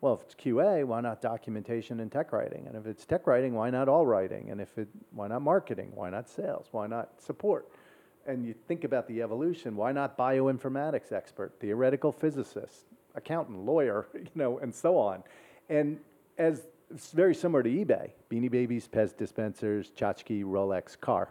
Well, 0.00 0.14
if 0.14 0.22
it's 0.22 0.34
QA, 0.34 0.84
why 0.84 1.00
not 1.00 1.20
documentation 1.20 2.00
and 2.00 2.10
tech 2.10 2.32
writing? 2.32 2.66
And 2.66 2.76
if 2.76 2.86
it's 2.86 3.04
tech 3.04 3.26
writing, 3.26 3.54
why 3.54 3.70
not 3.70 3.88
all 3.88 4.06
writing? 4.06 4.50
And 4.50 4.60
if 4.60 4.78
it, 4.78 4.88
why 5.10 5.26
not 5.26 5.42
marketing? 5.42 5.90
Why 5.94 6.10
not 6.10 6.28
sales? 6.28 6.68
Why 6.70 6.86
not 6.86 7.20
support? 7.20 7.68
And 8.28 8.44
you 8.44 8.54
think 8.68 8.84
about 8.84 9.08
the 9.08 9.22
evolution, 9.22 9.74
why 9.74 9.90
not 9.90 10.16
bioinformatics 10.16 11.12
expert, 11.12 11.54
theoretical 11.58 12.12
physicist, 12.12 12.84
accountant, 13.14 13.64
lawyer, 13.64 14.06
you 14.14 14.28
know, 14.34 14.58
and 14.58 14.72
so 14.72 14.96
on. 14.96 15.24
And 15.68 15.98
as 16.36 16.66
it's 16.90 17.10
very 17.10 17.34
similar 17.34 17.62
to 17.62 17.68
eBay, 17.68 18.10
Beanie 18.30 18.50
Babies, 18.50 18.86
Pez 18.86 19.16
dispensers, 19.16 19.90
tchotchke, 19.96 20.44
Rolex, 20.44 20.98
car. 20.98 21.30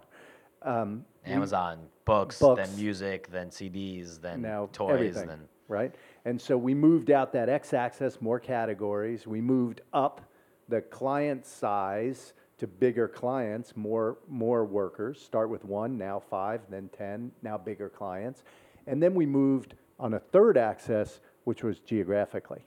Um, 0.63 1.05
Amazon, 1.25 1.79
books, 2.05 2.39
Books. 2.39 2.67
then 2.67 2.75
music, 2.77 3.29
then 3.31 3.49
CDs, 3.49 4.19
then 4.19 4.41
now 4.41 4.69
toys, 4.73 4.91
everything, 4.91 5.27
then 5.27 5.39
right? 5.67 5.93
And 6.25 6.41
so 6.41 6.57
we 6.57 6.73
moved 6.73 7.11
out 7.11 7.31
that 7.33 7.49
x-axis, 7.49 8.21
more 8.21 8.39
categories. 8.39 9.27
We 9.27 9.41
moved 9.41 9.81
up 9.93 10.21
the 10.69 10.81
client 10.81 11.45
size 11.45 12.33
to 12.58 12.68
bigger 12.68 13.08
clients, 13.08 13.76
more 13.76 14.18
more 14.28 14.66
workers. 14.66 15.22
Start 15.22 15.49
with 15.49 15.64
one, 15.66 15.97
now 15.97 16.20
five, 16.20 16.62
then 16.70 16.89
ten, 16.97 17.32
now 17.41 17.58
bigger 17.58 17.89
clients, 17.89 18.43
and 18.88 19.01
then 19.01 19.14
we 19.14 19.26
moved 19.26 19.76
on 19.99 20.14
a 20.16 20.20
third 20.20 20.58
axis, 20.58 21.20
which 21.43 21.64
was 21.64 21.80
geographically. 21.80 22.66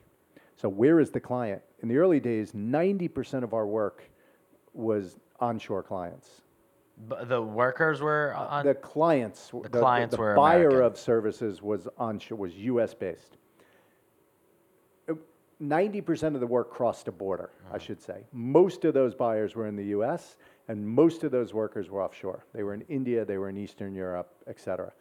So 0.56 0.68
where 0.68 1.00
is 1.00 1.10
the 1.10 1.20
client? 1.20 1.62
In 1.82 1.88
the 1.88 1.96
early 1.96 2.20
days, 2.20 2.52
90% 2.52 3.42
of 3.42 3.54
our 3.54 3.66
work 3.66 4.04
was 4.74 5.18
onshore 5.38 5.82
clients. 5.82 6.42
B- 7.08 7.16
the 7.24 7.40
workers 7.40 8.02
were 8.02 8.34
on. 8.36 8.66
the 8.66 8.74
clients, 8.74 9.50
the, 9.50 9.68
clients 9.70 10.14
the 10.16 10.20
were 10.20 10.34
buyer 10.34 10.68
American. 10.68 10.82
of 10.82 10.98
services 10.98 11.62
was 11.62 11.88
onshore, 11.96 12.36
was 12.36 12.54
U.S. 12.56 12.92
based. 12.92 13.38
Uh, 15.60 15.64
Ninety 15.64 16.00
percent 16.00 16.34
of 16.34 16.40
the 16.40 16.46
work 16.46 16.70
crossed 16.70 17.08
a 17.08 17.12
border, 17.12 17.50
I 17.72 17.78
should 17.78 18.00
say. 18.00 18.24
Most 18.32 18.84
of 18.84 18.94
those 18.94 19.14
buyers 19.14 19.54
were 19.54 19.66
in 19.66 19.76
the 19.76 19.86
U.S. 19.86 20.36
and 20.68 20.86
most 20.86 21.24
of 21.24 21.30
those 21.30 21.52
workers 21.52 21.90
were 21.90 22.02
offshore. 22.02 22.44
They 22.54 22.62
were 22.62 22.74
in 22.74 22.82
India, 22.88 23.24
they 23.24 23.38
were 23.38 23.48
in 23.48 23.56
Eastern 23.56 23.94
Europe, 23.94 24.32
et 24.46 24.58
cetera. 24.60 24.92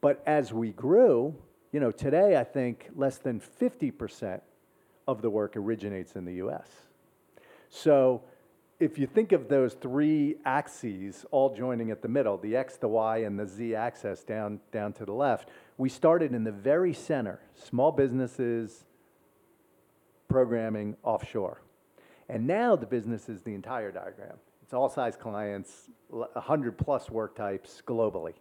But 0.00 0.22
as 0.26 0.52
we 0.52 0.70
grew, 0.70 1.34
you 1.72 1.80
know, 1.80 1.90
today 1.90 2.38
I 2.38 2.44
think 2.44 2.88
less 2.96 3.18
than 3.18 3.40
fifty 3.40 3.90
percent 3.90 4.42
of 5.06 5.22
the 5.22 5.30
work 5.30 5.56
originates 5.56 6.12
in 6.12 6.24
the 6.24 6.34
U.S. 6.34 6.68
So 7.68 8.22
if 8.78 8.98
you 8.98 9.06
think 9.06 9.32
of 9.32 9.48
those 9.48 9.74
three 9.74 10.36
axes 10.46 11.26
all 11.30 11.54
joining 11.54 11.90
at 11.90 12.00
the 12.00 12.08
middle, 12.08 12.38
the 12.38 12.56
X, 12.56 12.76
the 12.78 12.88
Y, 12.88 13.18
and 13.18 13.38
the 13.38 13.46
Z 13.46 13.74
axis 13.74 14.24
down, 14.24 14.60
down 14.72 14.94
to 14.94 15.04
the 15.04 15.12
left, 15.12 15.50
we 15.76 15.90
started 15.90 16.32
in 16.32 16.44
the 16.44 16.52
very 16.52 16.94
center, 16.94 17.40
small 17.54 17.92
businesses, 17.92 18.86
programming 20.30 20.96
offshore. 21.02 21.60
And 22.28 22.46
now 22.46 22.76
the 22.76 22.86
business 22.86 23.28
is 23.28 23.42
the 23.42 23.52
entire 23.52 23.90
diagram. 23.90 24.36
It's 24.62 24.72
all 24.72 24.88
size 24.88 25.16
clients, 25.16 25.90
l- 26.12 26.30
100 26.32 26.78
plus 26.78 27.10
work 27.10 27.34
types 27.34 27.82
globally. 27.86 28.34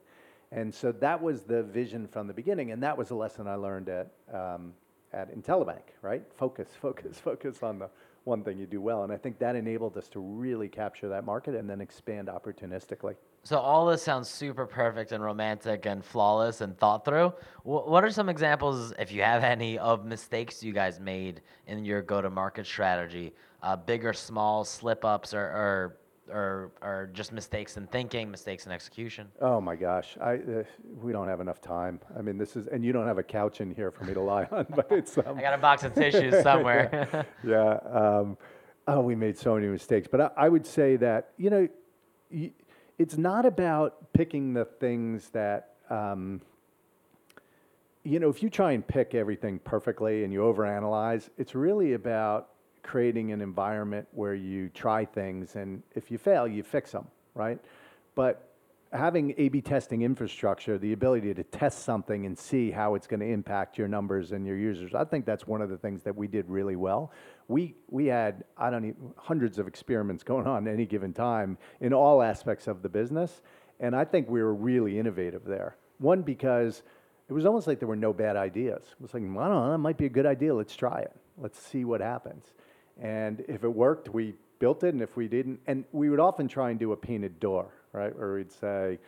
And 0.52 0.74
so 0.74 0.92
that 0.94 1.22
was 1.22 1.42
the 1.42 1.64
vision 1.64 2.08
from 2.08 2.28
the 2.28 2.34
beginning, 2.34 2.72
and 2.72 2.82
that 2.84 2.98
was 2.98 3.10
a 3.10 3.16
lesson 3.16 3.48
I 3.48 3.56
learned 3.56 3.90
at, 3.90 4.12
um, 4.32 4.74
at 5.12 5.36
Intellibank, 5.36 5.82
right? 6.02 6.24
Focus, 6.38 6.70
focus, 6.82 7.18
focus 7.20 7.64
on 7.64 7.80
the 7.80 7.90
one 8.24 8.44
thing 8.44 8.60
you 8.60 8.68
do 8.68 8.82
well. 8.82 9.04
And 9.04 9.12
I 9.12 9.18
think 9.18 9.40
that 9.40 9.56
enabled 9.56 9.98
us 9.98 10.08
to 10.10 10.20
really 10.20 10.70
capture 10.70 11.10
that 11.10 11.26
market 11.26 11.56
and 11.56 11.68
then 11.68 11.82
expand 11.82 12.28
opportunistically. 12.28 13.16
So 13.44 13.58
all 13.58 13.86
this 13.86 14.02
sounds 14.04 14.30
super 14.30 14.66
perfect 14.66 15.12
and 15.12 15.24
romantic 15.24 15.86
and 15.86 16.04
flawless 16.04 16.62
and 16.62 16.78
thought 16.78 17.06
through. 17.06 17.34
Wh- 17.64 17.88
what 17.88 18.04
are 18.04 18.12
some 18.12 18.30
examples, 18.30 18.94
if 19.00 19.12
you 19.12 19.22
have 19.24 19.44
any, 19.44 19.78
of 19.80 20.06
mistakes 20.06 20.62
you 20.62 20.74
guys 20.74 21.00
made 21.00 21.42
in 21.68 21.86
your 21.86 22.02
go-to-market 22.02 22.66
strategy? 22.66 23.34
Uh, 23.64 23.76
big 23.76 24.06
or 24.06 24.14
small 24.14 24.64
slip 24.64 25.04
ups 25.06 25.34
or, 25.34 25.42
or 25.42 25.96
or 26.32 26.72
or 26.84 27.10
just 27.12 27.32
mistakes 27.34 27.76
in 27.76 27.88
thinking, 27.88 28.30
mistakes 28.30 28.68
in 28.68 28.72
execution. 28.72 29.28
Oh 29.42 29.60
my 29.60 29.76
gosh, 29.76 30.16
I, 30.22 30.36
uh, 30.36 30.64
we 31.02 31.12
don't 31.12 31.28
have 31.28 31.42
enough 31.42 31.60
time. 31.60 32.00
I 32.18 32.22
mean, 32.22 32.38
this 32.38 32.56
is, 32.56 32.68
and 32.68 32.86
you 32.86 32.92
don't 32.94 33.08
have 33.08 33.18
a 33.18 33.24
couch 33.24 33.62
in 33.62 33.74
here 33.74 33.90
for 33.90 34.04
me 34.04 34.14
to 34.14 34.22
lie 34.22 34.48
on, 34.52 34.68
but 34.76 34.88
it's, 34.92 35.18
um, 35.18 35.38
I 35.38 35.42
got 35.42 35.56
a 35.56 35.58
box 35.58 35.84
of 35.84 35.96
tissues 35.96 36.40
somewhere. 36.44 37.26
yeah. 37.44 37.80
Um, 37.92 38.38
oh, 38.88 39.02
we 39.02 39.16
made 39.16 39.40
so 39.40 39.56
many 39.56 39.68
mistakes. 39.68 40.08
But 40.10 40.22
I, 40.22 40.30
I 40.46 40.50
would 40.50 40.68
say 40.68 40.98
that, 40.98 41.32
you 41.38 41.50
know, 41.50 41.68
y- 42.32 42.52
it's 43.00 43.18
not 43.18 43.46
about 43.46 44.12
picking 44.14 44.54
the 44.54 44.66
things 44.66 45.30
that, 45.30 45.76
um, 45.90 46.42
you 48.04 48.20
know, 48.20 48.30
if 48.30 48.44
you 48.44 48.50
try 48.50 48.74
and 48.74 48.86
pick 48.86 49.16
everything 49.16 49.58
perfectly 49.60 50.26
and 50.26 50.34
you 50.34 50.42
overanalyze, 50.42 51.30
it's 51.38 51.56
really 51.56 51.94
about 51.94 52.50
creating 52.84 53.32
an 53.32 53.40
environment 53.40 54.06
where 54.12 54.36
you 54.36 54.68
try 54.70 55.06
things 55.06 55.56
and 55.56 55.82
if 55.96 56.12
you 56.12 56.18
fail, 56.18 56.46
you 56.46 56.62
fix 56.62 56.92
them, 56.92 57.08
right? 57.36 57.58
But 58.16 58.49
having 58.92 59.34
A/B 59.38 59.62
testing 59.62 60.02
infrastructure, 60.02 60.78
the 60.78 60.94
ability 60.94 61.34
to 61.34 61.44
test 61.44 61.84
something 61.84 62.26
and 62.26 62.38
see 62.38 62.72
how 62.72 62.96
it's 62.96 63.08
going 63.08 63.20
to 63.20 63.28
impact 63.28 63.78
your 63.78 63.88
numbers 63.88 64.32
and 64.32 64.46
your 64.46 64.58
users, 64.58 64.96
I 64.96 65.04
think 65.04 65.26
that's 65.26 65.46
one 65.46 65.62
of 65.62 65.70
the 65.70 65.78
things 65.78 66.02
that 66.04 66.16
we 66.16 66.28
did 66.28 66.50
really 66.50 66.76
well. 66.76 67.12
We 67.48 67.76
we 67.90 68.08
had 68.08 68.44
I 68.58 68.70
don't 68.70 68.86
even 68.86 69.14
hundreds 69.18 69.60
of 69.60 69.68
experiments 69.68 70.24
going 70.24 70.48
on 70.48 70.68
at 70.68 70.74
any 70.74 70.86
given 70.86 71.14
time 71.14 71.58
in 71.82 71.94
all 71.94 72.22
aspects 72.22 72.68
of 72.68 72.82
the 72.82 72.90
business, 72.90 73.42
and 73.80 73.96
I 73.96 74.06
think 74.06 74.30
we 74.30 74.42
were 74.42 74.56
really 74.56 74.98
innovative 74.98 75.46
there. 75.46 75.78
One 76.00 76.22
because 76.22 76.82
it 77.30 77.34
was 77.34 77.46
almost 77.46 77.68
like 77.68 77.78
there 77.78 77.88
were 77.88 77.96
no 77.96 78.12
bad 78.12 78.36
ideas. 78.36 78.84
It 78.92 79.02
was 79.02 79.14
like, 79.14 79.22
well, 79.24 79.46
I 79.46 79.50
don't 79.50 79.66
know, 79.66 79.72
that 79.72 79.78
might 79.78 79.98
be 79.98 80.08
a 80.08 80.10
good 80.10 80.26
idea. 80.26 80.54
Let's 80.54 80.76
try 80.76 81.02
it. 81.02 81.12
Let's 81.38 81.60
see 81.60 81.86
what 81.86 82.02
happens. 82.02 82.54
And 83.00 83.46
if 83.48 83.64
it 83.64 83.70
worked, 83.70 84.10
we 84.10 84.34
built 84.58 84.84
it. 84.84 84.94
And 84.96 85.02
if 85.02 85.16
we 85.16 85.28
didn't, 85.28 85.60
and 85.68 85.86
we 85.92 86.10
would 86.10 86.20
often 86.20 86.48
try 86.48 86.72
and 86.72 86.80
do 86.80 86.92
a 86.92 86.98
painted 86.98 87.40
door, 87.40 87.72
right? 87.94 88.16
Where 88.18 88.34
we'd 88.34 88.52
say, 88.52 89.00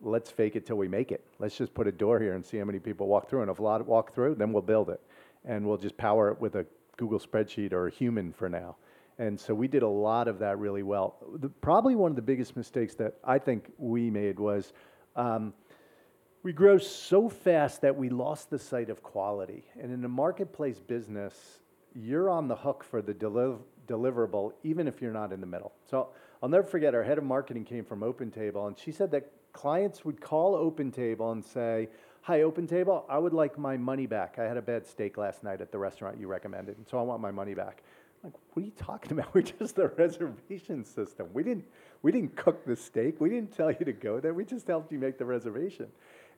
let's 0.00 0.30
fake 0.30 0.56
it 0.56 0.66
till 0.66 0.76
we 0.76 0.88
make 0.88 1.12
it. 1.12 1.24
Let's 1.38 1.56
just 1.56 1.74
put 1.74 1.86
a 1.86 1.92
door 1.92 2.18
here 2.20 2.34
and 2.34 2.44
see 2.44 2.58
how 2.58 2.64
many 2.64 2.78
people 2.78 3.06
walk 3.06 3.28
through. 3.28 3.42
And 3.42 3.50
if 3.50 3.58
a 3.58 3.62
lot 3.62 3.86
walk 3.86 4.14
through, 4.14 4.34
then 4.34 4.52
we'll 4.52 4.62
build 4.62 4.90
it. 4.90 5.00
And 5.44 5.66
we'll 5.66 5.78
just 5.78 5.96
power 5.96 6.30
it 6.30 6.40
with 6.40 6.56
a 6.56 6.66
Google 6.96 7.18
spreadsheet 7.18 7.72
or 7.72 7.86
a 7.86 7.90
human 7.90 8.32
for 8.32 8.48
now. 8.48 8.76
And 9.18 9.38
so 9.38 9.54
we 9.54 9.68
did 9.68 9.82
a 9.82 9.88
lot 9.88 10.28
of 10.28 10.38
that 10.40 10.58
really 10.58 10.82
well. 10.82 11.16
The, 11.36 11.48
probably 11.48 11.94
one 11.94 12.10
of 12.10 12.16
the 12.16 12.22
biggest 12.22 12.56
mistakes 12.56 12.94
that 12.96 13.14
I 13.24 13.38
think 13.38 13.70
we 13.78 14.10
made 14.10 14.40
was 14.40 14.72
um, 15.16 15.52
we 16.42 16.52
grow 16.52 16.78
so 16.78 17.28
fast 17.28 17.82
that 17.82 17.96
we 17.96 18.08
lost 18.08 18.50
the 18.50 18.58
sight 18.58 18.90
of 18.90 19.02
quality. 19.02 19.64
And 19.80 19.92
in 19.92 20.04
a 20.04 20.08
marketplace 20.08 20.80
business, 20.80 21.60
you're 21.94 22.30
on 22.30 22.48
the 22.48 22.56
hook 22.56 22.82
for 22.82 23.02
the 23.02 23.14
deliv- 23.14 23.60
deliverable, 23.86 24.52
even 24.64 24.88
if 24.88 25.00
you're 25.00 25.12
not 25.12 25.32
in 25.32 25.40
the 25.40 25.46
middle. 25.46 25.72
So 25.88 26.08
I'll 26.42 26.48
never 26.48 26.66
forget 26.66 26.92
our 26.92 27.04
head 27.04 27.18
of 27.18 27.24
marketing 27.24 27.64
came 27.64 27.84
from 27.84 28.00
OpenTable, 28.00 28.66
and 28.66 28.76
she 28.76 28.90
said 28.90 29.12
that 29.12 29.30
clients 29.52 30.04
would 30.04 30.20
call 30.20 30.54
OpenTable 30.54 31.30
and 31.30 31.44
say, 31.44 31.88
Hi, 32.22 32.40
OpenTable, 32.40 33.04
I 33.08 33.18
would 33.18 33.32
like 33.32 33.58
my 33.58 33.76
money 33.76 34.06
back. 34.06 34.38
I 34.38 34.44
had 34.44 34.56
a 34.56 34.62
bad 34.62 34.86
steak 34.86 35.16
last 35.16 35.44
night 35.44 35.60
at 35.60 35.72
the 35.72 35.78
restaurant 35.78 36.18
you 36.18 36.26
recommended, 36.26 36.76
and 36.78 36.86
so 36.88 36.98
I 36.98 37.02
want 37.02 37.20
my 37.20 37.30
money 37.30 37.54
back. 37.54 37.82
Like, 38.24 38.32
what 38.52 38.62
are 38.62 38.66
you 38.66 38.72
talking 38.76 39.12
about? 39.12 39.34
We're 39.34 39.42
just 39.42 39.76
the 39.76 39.88
reservation 39.88 40.84
system. 40.84 41.28
We 41.32 41.42
didn't, 41.42 41.64
we 42.02 42.10
didn't 42.10 42.36
cook 42.36 42.64
the 42.64 42.76
steak. 42.76 43.20
We 43.20 43.28
didn't 43.28 43.56
tell 43.56 43.70
you 43.70 43.84
to 43.84 43.92
go 43.92 44.20
there. 44.20 44.34
We 44.34 44.44
just 44.44 44.66
helped 44.66 44.92
you 44.92 44.98
make 44.98 45.18
the 45.18 45.24
reservation. 45.24 45.88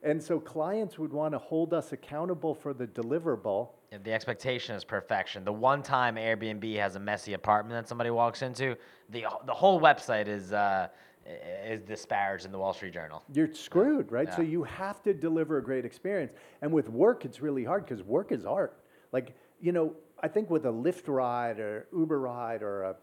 And 0.05 0.21
so 0.21 0.39
clients 0.39 0.99
would 0.99 1.11
want 1.11 1.33
to 1.33 1.39
hold 1.39 1.73
us 1.73 1.91
accountable 1.91 2.53
for 2.53 2.73
the 2.73 2.85
deliverable. 2.85 3.69
Yeah, 3.91 3.97
the 4.03 4.13
expectation 4.13 4.75
is 4.75 4.83
perfection. 4.83 5.43
The 5.43 5.51
one 5.51 5.81
time 5.81 6.15
Airbnb 6.15 6.77
has 6.77 6.95
a 6.95 6.99
messy 6.99 7.33
apartment 7.33 7.73
that 7.81 7.89
somebody 7.89 8.11
walks 8.11 8.43
into, 8.43 8.77
the 9.09 9.25
the 9.45 9.53
whole 9.53 9.81
website 9.81 10.27
is 10.27 10.53
uh, 10.53 10.89
is 11.65 11.81
disparaged 11.81 12.45
in 12.45 12.51
the 12.51 12.59
Wall 12.59 12.71
Street 12.71 12.93
Journal. 12.93 13.23
You're 13.33 13.53
screwed, 13.53 14.11
right? 14.11 14.31
So 14.33 14.43
you 14.43 14.63
have 14.63 15.01
to 15.03 15.13
deliver 15.13 15.57
a 15.57 15.63
great 15.63 15.85
experience. 15.85 16.33
And 16.61 16.71
with 16.71 16.87
work, 16.87 17.25
it's 17.25 17.41
really 17.41 17.63
hard 17.63 17.85
because 17.85 18.03
work 18.03 18.31
is 18.31 18.45
art. 18.45 18.77
Like, 19.11 19.35
you 19.59 19.71
know, 19.71 19.95
I 20.21 20.27
think 20.27 20.51
with 20.51 20.65
a 20.65 20.71
Lyft 20.71 21.07
ride 21.07 21.59
or 21.59 21.87
Uber 21.91 22.19
ride 22.19 22.61
or 22.61 22.83
a 22.83 22.95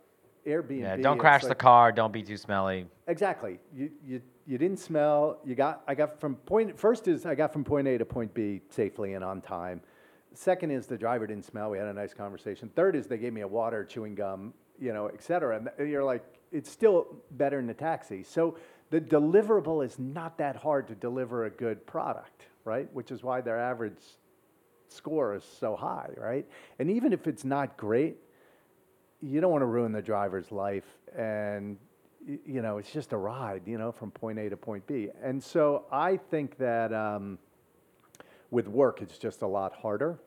Airbnb. 0.47 0.81
Yeah, 0.81 0.97
don't 0.97 1.19
crash 1.19 1.45
the 1.45 1.55
car. 1.55 1.93
Don't 1.93 2.13
be 2.13 2.23
too 2.23 2.37
smelly. 2.37 2.87
Exactly. 3.07 3.59
You, 3.75 3.91
you, 4.05 4.23
you 4.47 4.59
didn't 4.59 4.79
smell. 4.79 5.39
You 5.45 5.55
got. 5.55 5.83
I 5.87 5.95
got 5.95 6.21
from 6.21 6.37
point. 6.37 6.79
First 6.79 7.09
is 7.09 7.27
I 7.27 7.35
got 7.35 7.53
from 7.53 7.65
point 7.65 7.89
A 7.89 7.99
to 7.99 8.05
point 8.05 8.35
B 8.35 8.61
safely 8.71 9.15
and 9.15 9.25
on 9.25 9.41
time. 9.41 9.81
Second 10.35 10.71
is 10.71 10.87
the 10.87 10.97
driver 10.97 11.27
didn't 11.27 11.45
smell. 11.45 11.71
We 11.71 11.79
had 11.79 11.87
a 11.87 11.93
nice 11.93 12.15
conversation. 12.15 12.71
Third 12.75 12.97
is 12.97 13.07
they 13.07 13.19
gave 13.19 13.33
me 13.33 13.43
a 13.43 13.49
water, 13.49 13.85
chewing 13.85 14.15
gum, 14.15 14.55
you 14.81 14.93
know, 14.93 15.07
et 15.07 15.23
cetera. 15.23 15.63
And 15.79 15.91
you're 15.91 16.05
like, 16.05 16.25
it's 16.51 16.71
still 16.71 17.17
better 17.33 17.61
than 17.61 17.69
a 17.69 17.75
taxi. 17.75 18.23
So 18.23 18.57
the 18.91 19.01
deliverable 19.01 19.85
is 19.85 19.99
not 19.99 20.39
that 20.39 20.57
hard 20.57 20.89
to 20.89 20.95
deliver 20.95 21.45
a 21.45 21.51
good 21.51 21.87
product, 21.87 22.47
right? 22.65 22.93
Which 22.95 23.11
is 23.11 23.23
why 23.23 23.43
their 23.43 23.59
average 23.59 24.01
score 24.89 25.35
is 25.35 25.45
so 25.61 25.77
high, 25.77 26.11
right? 26.17 26.47
And 26.79 26.91
even 26.91 27.13
if 27.13 27.27
it's 27.27 27.45
not 27.45 27.77
great, 27.77 28.17
you 29.21 29.41
don't 29.41 29.53
want 29.53 29.63
to 29.63 29.67
ruin 29.67 29.93
the 29.93 30.03
driver's 30.03 30.51
life 30.51 30.87
and 31.17 31.77
you 32.27 32.63
know 32.63 32.79
it's 32.79 32.93
just 32.93 33.13
a 33.13 33.17
ride 33.17 33.63
you 33.67 33.79
know 33.79 33.91
from 33.93 34.11
point 34.11 34.39
a 34.39 34.49
to 34.49 34.57
point 34.57 34.87
b. 34.87 35.09
And 35.23 35.43
so 35.43 35.85
i 35.91 36.17
think 36.17 36.57
that 36.59 36.93
um, 36.93 37.39
with 38.51 38.69
work 38.69 39.03
it's 39.03 39.19
just 39.19 39.43
a 39.43 39.47
lot 39.47 39.73
harder. 39.75 40.19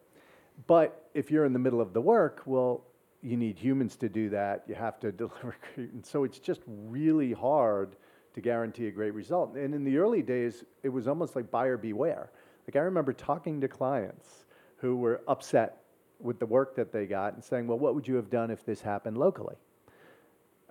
But 0.68 1.10
if 1.14 1.32
you're 1.32 1.44
in 1.46 1.52
the 1.52 1.60
middle 1.60 1.82
of 1.82 1.94
the 1.94 2.02
work 2.02 2.42
well 2.46 2.84
you 3.22 3.38
need 3.38 3.58
humans 3.58 3.96
to 3.98 4.10
do 4.10 4.30
that. 4.30 4.64
You 4.68 4.76
have 4.76 5.00
to 5.00 5.12
deliver 5.24 5.56
and 5.78 6.06
so 6.06 6.24
it's 6.24 6.40
just 6.40 6.62
really 6.68 7.34
hard 7.34 7.96
to 8.34 8.42
guarantee 8.42 8.88
a 8.88 8.92
great 8.92 9.14
result. 9.14 9.56
And 9.56 9.74
in 9.74 9.84
the 9.84 9.98
early 9.98 10.22
days 10.22 10.64
it 10.84 10.90
was 10.90 11.08
almost 11.08 11.36
like 11.36 11.50
buyer 11.52 11.78
beware. 11.78 12.32
Like 12.68 12.76
i 12.76 12.80
remember 12.80 13.14
talking 13.14 13.62
to 13.62 13.68
clients 13.68 14.46
who 14.78 14.98
were 14.98 15.22
upset 15.28 15.82
with 16.20 16.40
the 16.40 16.46
work 16.46 16.76
that 16.76 16.92
they 16.92 17.06
got 17.06 17.34
and 17.34 17.44
saying 17.44 17.68
well 17.68 17.78
what 17.78 17.96
would 17.96 18.08
you 18.08 18.16
have 18.16 18.30
done 18.30 18.50
if 18.50 18.66
this 18.66 18.82
happened 18.82 19.18
locally 19.18 19.56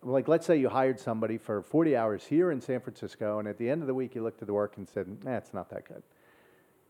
like 0.04 0.28
let's 0.28 0.46
say 0.46 0.56
you 0.56 0.68
hired 0.68 1.00
somebody 1.00 1.38
for 1.38 1.62
40 1.62 1.96
hours 1.96 2.24
here 2.24 2.50
in 2.50 2.60
San 2.60 2.80
Francisco 2.80 3.38
and 3.38 3.48
at 3.48 3.58
the 3.58 3.68
end 3.68 3.80
of 3.82 3.86
the 3.86 3.94
week 3.94 4.14
you 4.14 4.22
looked 4.22 4.42
at 4.42 4.46
the 4.46 4.54
work 4.54 4.76
and 4.76 4.88
said, 4.88 5.24
"Nah, 5.24 5.36
it's 5.36 5.54
not 5.54 5.70
that 5.70 5.86
good." 5.86 6.02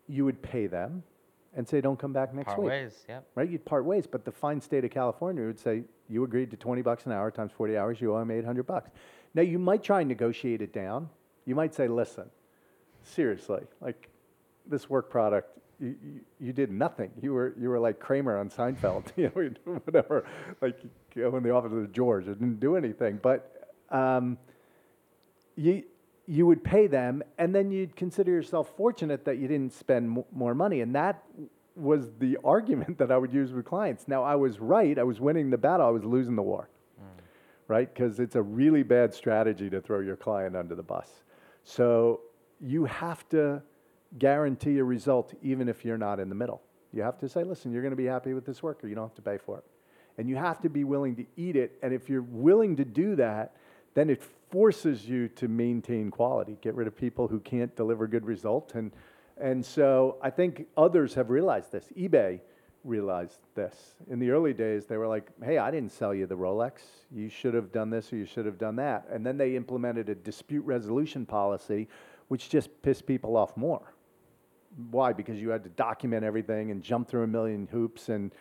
You 0.09 0.25
would 0.25 0.43
pay 0.43 0.67
them 0.67 1.03
and 1.55 1.67
say, 1.67 1.81
"Don't 1.81 1.99
come 1.99 2.13
back 2.13 2.35
next 2.35 2.47
Part 2.47 2.59
week." 2.59 2.71
Part 2.71 2.83
ways. 2.83 3.05
Yep. 3.09 3.27
Right? 3.35 3.49
You'd 3.49 3.65
part 3.65 3.85
ways, 3.85 4.07
but 4.07 4.25
the 4.25 4.33
fine 4.33 4.61
state 4.61 4.85
of 4.85 4.91
California 4.91 5.45
would 5.45 5.59
say, 5.59 5.85
"You 6.09 6.25
agreed 6.25 6.51
to 6.51 6.57
20 6.57 6.83
bucks 6.83 7.07
an 7.07 7.13
hour 7.13 7.31
times 7.31 7.53
40 7.53 7.77
hours, 7.77 8.01
you 8.01 8.15
owe 8.15 8.19
them 8.19 8.31
800 8.31 8.65
bucks." 8.65 8.91
Now 9.35 9.43
you 9.43 9.59
might 9.59 9.83
try 9.83 10.01
and 10.01 10.09
negotiate 10.09 10.63
it 10.63 10.73
down. 10.73 11.09
You 11.47 11.55
might 11.55 11.75
say, 11.75 11.89
"Listen, 11.89 12.31
seriously, 13.03 13.63
like 13.81 14.09
this 14.67 14.89
work 14.89 15.11
product, 15.11 15.59
you, 15.81 15.95
you, 16.03 16.21
you 16.41 16.53
did 16.53 16.71
nothing. 16.71 17.11
You 17.21 17.33
were 17.33 17.55
you 17.59 17.69
were 17.69 17.79
like 17.79 17.99
Kramer 17.99 18.39
on 18.39 18.51
Seinfeld, 18.51 19.13
you 19.17 19.31
know, 19.35 19.81
whatever. 19.85 20.25
Like 20.61 20.79
go 21.17 21.37
in 21.37 21.43
the 21.43 21.51
office 21.51 21.73
of 21.73 21.93
George, 21.93 22.25
it 22.25 22.39
didn't 22.39 22.61
do 22.61 22.77
anything. 22.77 23.19
But 23.23 23.71
um, 23.91 24.39
you 25.57 25.85
you 26.27 26.47
would 26.47 26.65
pay 26.65 26.87
them, 26.87 27.23
and 27.39 27.55
then 27.55 27.71
you'd 27.71 27.97
consider 27.97 28.31
yourself 28.31 28.75
fortunate 28.77 29.25
that 29.27 29.37
you 29.37 29.47
didn't 29.47 29.75
spend 29.75 30.11
mo- 30.11 30.27
more 30.33 30.55
money, 30.55 30.81
and 30.81 30.95
that 30.95 31.23
was 31.77 32.11
the 32.19 32.39
argument 32.45 32.99
that 32.99 33.13
I 33.13 33.19
would 33.19 33.33
use 33.33 33.53
with 33.53 33.65
clients. 33.65 34.09
Now 34.09 34.23
I 34.23 34.37
was 34.37 34.61
right. 34.61 34.99
I 34.99 35.03
was 35.03 35.21
winning 35.21 35.51
the 35.51 35.59
battle. 35.59 35.87
I 35.87 35.91
was 35.91 36.05
losing 36.05 36.37
the 36.37 36.43
war 36.43 36.69
right? 37.69 37.93
Because 37.93 38.21
it's 38.21 38.37
a 38.37 38.43
really 38.43 38.83
bad 38.83 39.15
strategy 39.15 39.71
to 39.71 39.81
throw 39.81 40.01
your 40.01 40.17
client 40.17 40.57
under 40.57 40.75
the 40.75 40.83
bus. 40.83 41.23
So 41.65 42.21
you 42.61 42.85
have 42.85 43.29
to 43.31 43.63
guarantee 44.19 44.79
a 44.79 44.85
result 44.85 45.35
even 45.43 45.69
if 45.69 45.85
you're 45.85 45.99
not 45.99 46.21
in 46.21 46.29
the 46.29 46.35
middle. 46.35 46.63
You 46.93 47.03
have 47.03 47.19
to 47.19 47.29
say, 47.29 47.43
listen, 47.43 47.73
you're 47.73 47.83
going 47.83 47.93
to 47.93 47.97
be 47.97 48.05
happy 48.05 48.35
with 48.35 48.47
this 48.47 48.63
work 48.63 48.85
or 48.85 48.89
you 48.89 48.95
don't 48.95 49.09
have 49.09 49.17
to 49.17 49.23
pay 49.23 49.39
for 49.39 49.59
it. 49.59 49.65
And 50.19 50.29
you 50.29 50.37
have 50.37 50.61
to 50.63 50.69
be 50.69 50.85
willing 50.85 51.17
to 51.17 51.27
eat 51.37 51.57
it. 51.57 51.79
And 51.83 51.93
if 51.93 52.09
you're 52.09 52.23
willing 52.23 52.77
to 52.77 52.85
do 52.85 53.17
that, 53.17 53.57
then 53.95 54.11
it 54.11 54.23
forces 54.51 55.09
you 55.09 55.29
to 55.29 55.49
maintain 55.49 56.11
quality, 56.11 56.57
get 56.61 56.75
rid 56.75 56.87
of 56.87 56.97
people 56.97 57.27
who 57.27 57.41
can't 57.41 57.75
deliver 57.75 58.07
good 58.07 58.25
results. 58.25 58.75
And, 58.75 58.93
and 59.37 59.65
so 59.65 60.19
I 60.23 60.31
think 60.31 60.67
others 60.77 61.15
have 61.15 61.31
realized 61.31 61.73
this. 61.73 61.87
eBay 61.97 62.41
realized 62.85 63.41
this. 63.55 63.95
In 64.11 64.19
the 64.19 64.31
early 64.31 64.53
days, 64.53 64.87
they 64.87 64.97
were 64.97 65.09
like, 65.09 65.29
hey, 65.43 65.59
I 65.59 65.71
didn't 65.71 65.91
sell 65.91 66.15
you 66.15 66.27
the 66.27 66.37
Rolex. 66.37 66.83
You 67.11 67.29
should 67.29 67.55
have 67.55 67.73
done 67.73 67.91
this 67.91 68.13
or 68.13 68.17
you 68.17 68.27
should 68.27 68.47
have 68.47 68.59
done 68.59 68.77
that. 68.77 69.07
And 69.11 69.25
then 69.25 69.39
they 69.39 69.57
implemented 69.57 70.09
a 70.09 70.15
dispute 70.15 70.65
resolution 70.65 71.25
policy, 71.25 71.89
which 72.29 72.51
just 72.51 72.71
pissed 72.83 73.07
people 73.07 73.37
off 73.37 73.57
more. 73.57 73.95
Why? 74.91 75.13
Because 75.13 75.41
you 75.41 75.49
had 75.49 75.65
to 75.65 75.71
document 75.71 76.25
everything 76.25 76.71
and 76.71 76.83
jump 76.83 77.09
through 77.09 77.23
a 77.23 77.29
million 77.29 77.69
hoops 77.71 78.09
and 78.09 78.33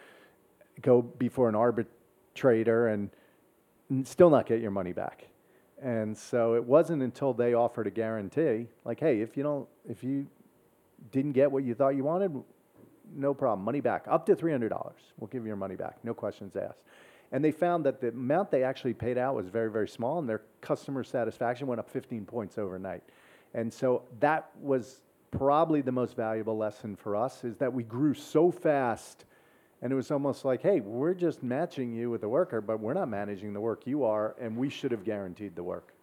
go 0.82 1.02
before 1.02 1.50
an 1.50 1.56
arbitrator 1.56 2.88
and 2.88 3.10
still 4.04 4.30
not 4.30 4.46
get 4.46 4.62
your 4.62 4.72
money 4.72 4.94
back. 4.94 5.28
And 5.82 6.18
so 6.18 6.56
it 6.56 6.64
wasn't 6.64 7.04
until 7.04 7.34
they 7.34 7.54
offered 7.54 7.88
a 7.88 7.92
guarantee, 7.92 8.68
like, 8.86 9.00
hey, 9.00 9.20
if 9.20 9.36
you 9.36 9.44
don't, 9.44 9.68
if 9.90 10.04
you 10.04 10.28
didn't 11.12 11.34
get 11.34 11.52
what 11.52 11.64
you 11.64 11.76
thought 11.76 11.90
you 11.90 12.04
wanted, 12.04 12.32
no 13.14 13.34
problem, 13.34 13.66
money 13.66 13.82
back, 13.82 14.06
up 14.10 14.26
to 14.28 14.36
$300. 14.36 14.72
We'll 15.20 15.28
give 15.28 15.44
you 15.44 15.48
your 15.48 15.58
money 15.58 15.76
back, 15.76 15.98
no 16.04 16.14
questions 16.14 16.56
asked. 16.56 16.80
And 17.34 17.44
they 17.44 17.52
found 17.52 17.86
that 17.86 18.00
the 18.00 18.10
amount 18.10 18.52
they 18.52 18.64
actually 18.64 18.94
paid 18.94 19.18
out 19.18 19.36
was 19.36 19.48
very, 19.48 19.70
very 19.70 19.88
small, 19.88 20.20
and 20.20 20.30
their 20.30 20.44
customer 20.62 21.04
satisfaction 21.04 21.68
went 21.68 21.80
up 21.80 21.90
15 21.90 22.26
points 22.26 22.58
overnight. 22.58 23.04
And 23.54 23.74
so 23.74 24.04
that 24.20 24.52
was 24.62 25.02
probably 25.32 25.82
the 25.82 25.92
most 25.92 26.16
valuable 26.16 26.58
lesson 26.58 26.96
for 26.96 27.16
us 27.16 27.44
is 27.44 27.58
that 27.58 27.74
we 27.74 27.84
grew 27.84 28.14
so 28.14 28.52
fast, 28.52 29.26
and 29.84 29.92
it 29.92 29.96
was 29.96 30.12
almost 30.12 30.46
like, 30.46 30.62
hey, 30.62 30.80
we're 30.80 31.14
just 31.14 31.44
matching 31.44 31.94
you 31.94 32.10
with 32.10 32.22
the 32.22 32.30
worker, 32.30 32.62
but 32.62 32.80
we're 32.80 32.94
not 32.94 33.10
managing 33.10 33.52
the 33.52 33.60
work 33.60 33.86
you 33.86 34.06
are, 34.06 34.34
and 34.40 34.56
we 34.56 34.70
should 34.70 34.92
have 34.92 35.04
guaranteed 35.04 35.58
the 35.58 35.64
work. 35.64 35.94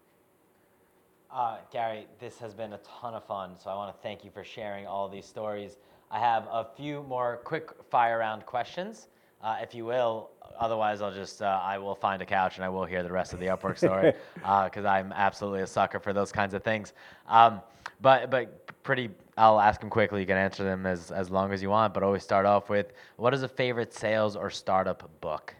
Uh, 1.32 1.56
Gary, 1.72 2.06
this 2.20 2.38
has 2.38 2.52
been 2.52 2.74
a 2.74 2.78
ton 2.78 3.14
of 3.14 3.24
fun, 3.24 3.52
so 3.58 3.70
I 3.70 3.74
want 3.74 3.96
to 3.96 4.02
thank 4.02 4.22
you 4.22 4.30
for 4.30 4.44
sharing 4.44 4.86
all 4.86 5.08
these 5.08 5.24
stories. 5.24 5.78
I 6.10 6.18
have 6.18 6.46
a 6.52 6.66
few 6.76 7.04
more 7.04 7.40
quick 7.42 7.70
fire 7.90 8.18
round 8.18 8.44
questions, 8.44 9.08
uh, 9.42 9.56
if 9.62 9.74
you 9.74 9.86
will. 9.86 10.28
Otherwise, 10.58 11.00
I'll 11.00 11.14
just 11.14 11.40
uh, 11.40 11.60
I 11.62 11.78
will 11.78 11.94
find 11.94 12.20
a 12.20 12.26
couch 12.26 12.56
and 12.56 12.64
I 12.64 12.68
will 12.68 12.84
hear 12.84 13.02
the 13.02 13.12
rest 13.12 13.32
of 13.32 13.40
the 13.40 13.46
Upwork 13.46 13.78
story 13.78 14.12
because 14.34 14.84
I'm 14.84 15.10
absolutely 15.12 15.62
a 15.62 15.66
sucker 15.66 16.00
for 16.00 16.12
those 16.12 16.32
kinds 16.32 16.52
of 16.52 16.62
things. 16.62 16.92
Um, 17.28 17.62
but 18.02 18.30
but 18.30 18.59
pretty, 18.82 19.10
I'll 19.36 19.60
ask 19.60 19.80
them 19.80 19.90
quickly. 19.90 20.20
You 20.20 20.26
can 20.26 20.36
answer 20.36 20.64
them 20.64 20.86
as 20.86 21.10
as 21.10 21.30
long 21.30 21.52
as 21.52 21.62
you 21.62 21.70
want, 21.70 21.94
but 21.94 22.02
always 22.02 22.22
start 22.22 22.46
off 22.46 22.68
with 22.68 22.92
what 23.16 23.34
is 23.34 23.42
a 23.42 23.48
favorite 23.48 23.92
sales 23.92 24.36
or 24.36 24.50
startup 24.50 25.08
book? 25.20 25.54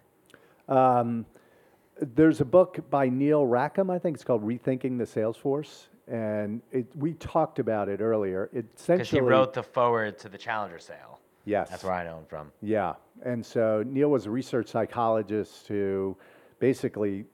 Um, 0.68 1.26
there's 2.00 2.40
a 2.40 2.44
book 2.44 2.78
by 2.90 3.08
Neil 3.08 3.44
Rackham, 3.46 3.90
I 3.90 3.98
think 3.98 4.14
it's 4.14 4.24
called 4.24 4.42
Rethinking 4.44 4.96
the 4.98 5.06
Sales 5.06 5.36
Force. 5.36 5.88
and 6.08 6.62
it, 6.72 6.86
we 6.96 7.12
talked 7.14 7.58
about 7.58 7.88
it 7.88 8.00
earlier. 8.00 8.44
It 8.52 8.66
Because 8.70 8.82
essentially 8.82 9.20
he 9.20 9.26
wrote 9.26 9.52
the 9.52 9.62
forward 9.62 10.18
to 10.20 10.28
the 10.28 10.38
Challenger 10.38 10.78
sale. 10.78 11.20
yes, 11.44 11.68
That's 11.70 11.84
where 11.84 11.92
I 11.92 12.04
know 12.04 12.18
him 12.18 12.24
from. 12.26 12.50
Yeah, 12.62 12.94
and 13.22 13.44
so 13.44 13.84
Neil 13.86 14.08
was 14.10 14.26
a 14.26 14.30
research 14.30 14.68
psychologist 14.68 15.66
who 15.68 16.16
basically 16.58 17.26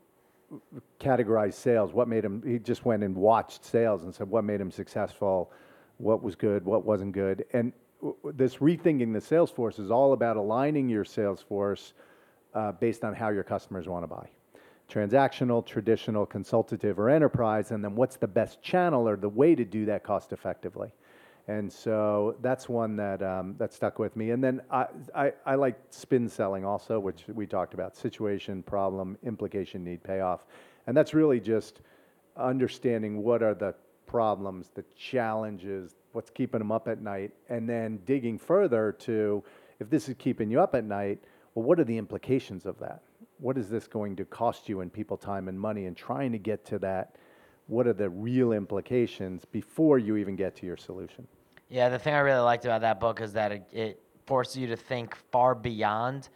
categorized 1.00 1.54
sales. 1.54 1.92
What 1.92 2.08
made 2.08 2.24
him? 2.24 2.42
He 2.46 2.58
just 2.58 2.84
went 2.84 3.02
and 3.04 3.14
watched 3.14 3.64
sales 3.64 4.02
and 4.04 4.14
said 4.14 4.28
what 4.28 4.44
made 4.44 4.60
him 4.60 4.70
successful, 4.70 5.50
what 5.98 6.22
was 6.22 6.34
good, 6.34 6.64
what 6.64 6.84
wasn't 6.84 7.12
good, 7.12 7.44
and 7.52 7.72
this 8.34 8.56
rethinking 8.56 9.12
the 9.12 9.20
sales 9.20 9.50
force 9.50 9.78
is 9.78 9.90
all 9.90 10.12
about 10.12 10.36
aligning 10.36 10.88
your 10.88 11.04
sales 11.04 11.40
force 11.40 11.94
uh, 12.54 12.72
based 12.72 13.04
on 13.04 13.14
how 13.14 13.30
your 13.30 13.42
customers 13.42 13.88
want 13.88 14.02
to 14.02 14.06
buy. 14.06 14.28
Transactional, 14.90 15.64
traditional, 15.64 16.26
consultative, 16.26 16.98
or 16.98 17.08
enterprise, 17.08 17.70
and 17.70 17.82
then 17.82 17.96
what's 17.96 18.16
the 18.16 18.28
best 18.28 18.62
channel 18.62 19.08
or 19.08 19.16
the 19.16 19.28
way 19.28 19.54
to 19.54 19.64
do 19.64 19.84
that 19.86 20.04
cost 20.04 20.32
effectively. 20.32 20.92
And 21.48 21.72
so 21.72 22.36
that's 22.42 22.68
one 22.68 22.96
that 22.96 23.22
um, 23.22 23.54
that 23.58 23.72
stuck 23.72 23.98
with 23.98 24.16
me. 24.16 24.30
And 24.30 24.42
then 24.42 24.62
I, 24.70 24.86
I, 25.14 25.32
I 25.44 25.54
like 25.54 25.78
spin 25.90 26.28
selling 26.28 26.64
also, 26.64 26.98
which 26.98 27.24
we 27.28 27.46
talked 27.46 27.72
about: 27.72 27.96
situation, 27.96 28.62
problem, 28.62 29.16
implication, 29.24 29.84
need, 29.84 30.02
payoff. 30.02 30.44
And 30.86 30.96
that's 30.96 31.14
really 31.14 31.40
just 31.40 31.80
understanding 32.36 33.22
what 33.22 33.42
are 33.42 33.54
the 33.54 33.74
problems, 34.06 34.70
the 34.74 34.84
challenges, 34.96 35.96
what's 36.12 36.30
keeping 36.30 36.58
them 36.58 36.72
up 36.72 36.88
at 36.88 37.00
night, 37.00 37.32
and 37.48 37.68
then 37.68 37.98
digging 38.04 38.38
further 38.38 38.92
to 39.00 39.42
if 39.78 39.90
this 39.90 40.08
is 40.08 40.14
keeping 40.18 40.50
you 40.50 40.60
up 40.60 40.74
at 40.74 40.84
night, 40.84 41.18
well, 41.54 41.64
what 41.64 41.78
are 41.78 41.84
the 41.84 41.98
implications 41.98 42.64
of 42.64 42.78
that? 42.78 43.02
what 43.38 43.58
is 43.58 43.68
this 43.68 43.86
going 43.86 44.16
to 44.16 44.24
cost 44.24 44.68
you 44.68 44.80
in 44.80 44.90
people 44.90 45.16
time 45.16 45.48
and 45.48 45.58
money 45.58 45.86
and 45.86 45.96
trying 45.96 46.32
to 46.32 46.38
get 46.38 46.64
to 46.64 46.78
that 46.78 47.16
what 47.66 47.86
are 47.86 47.92
the 47.92 48.08
real 48.08 48.52
implications 48.52 49.44
before 49.44 49.98
you 49.98 50.16
even 50.16 50.36
get 50.36 50.54
to 50.54 50.66
your 50.66 50.76
solution 50.76 51.26
Yeah, 51.68 51.88
the 51.88 51.98
thing 51.98 52.14
I 52.14 52.20
really 52.20 52.40
liked 52.40 52.64
about 52.64 52.80
that 52.82 53.00
book 53.00 53.20
is 53.20 53.32
that 53.32 53.52
it, 53.52 53.68
it 53.72 54.02
forces 54.26 54.56
you 54.56 54.66
to 54.68 54.76
think 54.76 55.16
far 55.32 55.54
beyond 55.54 56.28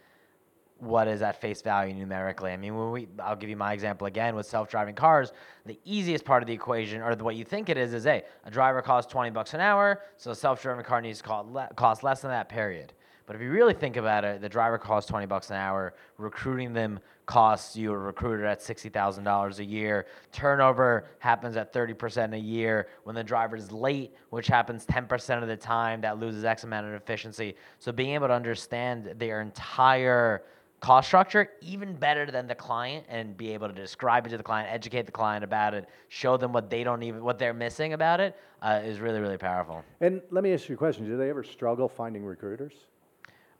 what 0.81 1.07
is 1.07 1.21
at 1.21 1.39
face 1.39 1.61
value 1.61 1.93
numerically. 1.93 2.51
I 2.51 2.57
mean, 2.57 2.75
when 2.75 2.91
we, 2.91 3.07
I'll 3.19 3.35
give 3.35 3.49
you 3.49 3.55
my 3.55 3.71
example 3.71 4.07
again 4.07 4.35
with 4.35 4.47
self-driving 4.47 4.95
cars. 4.95 5.31
The 5.65 5.79
easiest 5.85 6.25
part 6.25 6.41
of 6.41 6.47
the 6.47 6.53
equation, 6.53 7.01
or 7.01 7.15
the, 7.15 7.23
what 7.23 7.35
you 7.35 7.45
think 7.45 7.69
it 7.69 7.77
is, 7.77 7.93
is 7.93 8.03
hey, 8.03 8.23
a 8.45 8.51
driver 8.51 8.81
costs 8.81 9.11
20 9.11 9.29
bucks 9.29 9.53
an 9.53 9.59
hour, 9.59 10.01
so 10.17 10.31
a 10.31 10.35
self-driving 10.35 10.83
car 10.83 10.99
needs 10.99 11.21
to 11.21 11.41
le- 11.41 11.69
cost 11.75 12.03
less 12.03 12.21
than 12.21 12.31
that. 12.31 12.49
Period. 12.49 12.93
But 13.27 13.35
if 13.35 13.43
you 13.43 13.51
really 13.51 13.75
think 13.75 13.95
about 13.95 14.25
it, 14.25 14.41
the 14.41 14.49
driver 14.49 14.77
costs 14.77 15.09
20 15.09 15.27
bucks 15.27 15.51
an 15.51 15.55
hour. 15.55 15.93
Recruiting 16.17 16.73
them 16.73 16.99
costs 17.27 17.77
you 17.77 17.93
a 17.93 17.97
recruiter 17.97 18.45
at 18.45 18.59
$60,000 18.59 19.59
a 19.59 19.63
year. 19.63 20.07
Turnover 20.33 21.05
happens 21.19 21.55
at 21.55 21.71
30% 21.71 22.33
a 22.33 22.37
year. 22.37 22.89
When 23.03 23.15
the 23.15 23.23
driver 23.23 23.55
is 23.55 23.71
late, 23.71 24.13
which 24.31 24.47
happens 24.47 24.85
10% 24.85 25.41
of 25.41 25.47
the 25.47 25.55
time, 25.55 26.01
that 26.01 26.19
loses 26.19 26.43
X 26.43 26.65
amount 26.65 26.87
of 26.87 26.93
efficiency. 26.93 27.55
So 27.79 27.91
being 27.91 28.15
able 28.15 28.27
to 28.27 28.33
understand 28.33 29.13
their 29.17 29.39
entire 29.39 30.43
cost 30.81 31.07
structure 31.07 31.47
even 31.61 31.93
better 31.93 32.25
than 32.29 32.47
the 32.47 32.55
client 32.55 33.05
and 33.07 33.37
be 33.37 33.53
able 33.53 33.67
to 33.67 33.73
describe 33.73 34.25
it 34.25 34.29
to 34.31 34.37
the 34.37 34.43
client, 34.43 34.67
educate 34.71 35.05
the 35.05 35.11
client 35.11 35.43
about 35.43 35.73
it, 35.75 35.87
show 36.09 36.35
them 36.37 36.51
what 36.51 36.69
they 36.69 36.83
don't 36.83 37.03
even 37.03 37.23
what 37.23 37.37
they're 37.39 37.53
missing 37.53 37.93
about 37.93 38.19
it 38.19 38.35
uh, 38.61 38.81
is 38.83 38.99
really 38.99 39.19
really 39.21 39.37
powerful. 39.37 39.83
and 40.01 40.21
let 40.31 40.43
me 40.43 40.51
ask 40.53 40.67
you 40.67 40.75
a 40.75 40.77
question 40.77 41.05
do 41.05 41.15
they 41.17 41.29
ever 41.29 41.43
struggle 41.43 41.87
finding 41.87 42.25
recruiters 42.25 42.73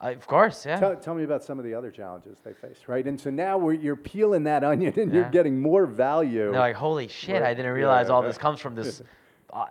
Uh, 0.03 0.11
of 0.17 0.25
course, 0.25 0.65
yeah. 0.65 0.79
Tell, 0.79 0.95
tell 0.95 1.13
me 1.13 1.23
about 1.23 1.43
some 1.43 1.59
of 1.59 1.65
the 1.65 1.75
other 1.75 1.91
challenges 1.91 2.39
they 2.43 2.53
face, 2.53 2.79
right? 2.87 3.05
And 3.05 3.21
so 3.21 3.29
now 3.29 3.59
we're, 3.59 3.73
you're 3.73 3.95
peeling 3.95 4.43
that 4.45 4.63
onion 4.63 4.91
and 4.99 5.13
you're 5.13 5.29
getting 5.29 5.61
more 5.61 5.85
value. 5.85 6.45
And 6.45 6.53
they're 6.55 6.59
like, 6.61 6.75
holy 6.75 7.07
shit, 7.07 7.35
Right. 7.35 7.43
I 7.51 7.53
didn't 7.53 7.65
Yeah, 7.75 7.81
realize 7.83 8.09
all 8.09 8.23
yeah. 8.23 8.29
this 8.29 8.39
comes 8.39 8.59
from 8.59 8.73
this 8.73 9.03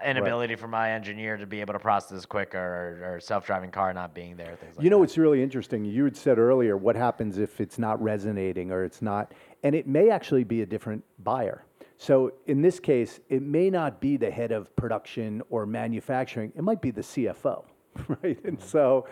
inability 0.04 0.54
for 0.56 0.68
my 0.68 0.92
engineer 0.92 1.36
to 1.36 1.46
be 1.46 1.60
able 1.60 1.72
to 1.72 1.78
process 1.78 2.26
quicker 2.26 2.58
or, 2.58 3.14
or 3.14 3.20
self-driving 3.20 3.70
car 3.70 3.92
not 3.92 4.14
being 4.14 4.36
there, 4.36 4.56
things 4.56 4.76
like 4.76 4.84
you 4.84 4.90
know 4.90 4.96
that. 4.96 5.00
what's 5.00 5.18
really 5.18 5.42
interesting? 5.42 5.84
You 5.84 6.04
had 6.04 6.16
said 6.16 6.38
earlier, 6.38 6.76
what 6.76 6.96
happens 6.96 7.38
if 7.38 7.60
it's 7.60 7.78
not 7.78 8.00
resonating 8.02 8.70
or 8.70 8.84
it's 8.84 9.02
not, 9.02 9.32
and 9.62 9.74
it 9.74 9.86
may 9.86 10.10
actually 10.10 10.44
be 10.44 10.62
a 10.62 10.66
different 10.66 11.04
buyer. 11.22 11.64
So 11.96 12.32
in 12.46 12.62
this 12.62 12.80
case, 12.80 13.20
it 13.28 13.42
may 13.42 13.68
not 13.68 14.00
be 14.00 14.16
the 14.16 14.30
head 14.30 14.52
of 14.52 14.74
production 14.74 15.42
or 15.50 15.66
manufacturing. 15.66 16.52
It 16.56 16.62
might 16.62 16.80
be 16.80 16.90
the 16.90 17.02
CFO, 17.02 17.64
right? 18.22 18.38
And 18.44 18.60
so 18.60 19.06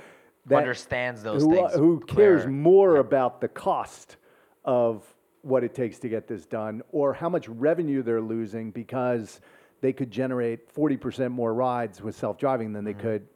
that 0.47 0.57
understands 0.57 1.23
those 1.23 1.43
who, 1.43 1.55
things 1.55 1.75
who 1.75 2.01
cares 2.01 2.43
clearer. 2.43 2.49
more 2.49 2.97
about 2.97 3.41
the 3.41 3.49
cost 3.49 4.17
of 4.65 5.05
what 5.43 5.65
it 5.65 5.75
takes 5.75 5.99
to 5.99 6.09
get 6.09 6.27
this 6.27 6.47
done 6.47 6.83
or 6.91 7.13
how 7.13 7.29
much 7.29 7.49
revenue 7.49 8.03
they're 8.03 8.21
losing 8.21 8.71
because 8.71 9.41
they 9.81 9.93
could 9.93 10.11
generate 10.11 10.73
40% 10.75 11.31
more 11.31 11.55
rides 11.55 12.03
with 12.03 12.17
self-driving 12.17 12.73
than 12.73 12.85
they 12.85 12.93
Mm-hmm. 12.93 13.01
could 13.01 13.29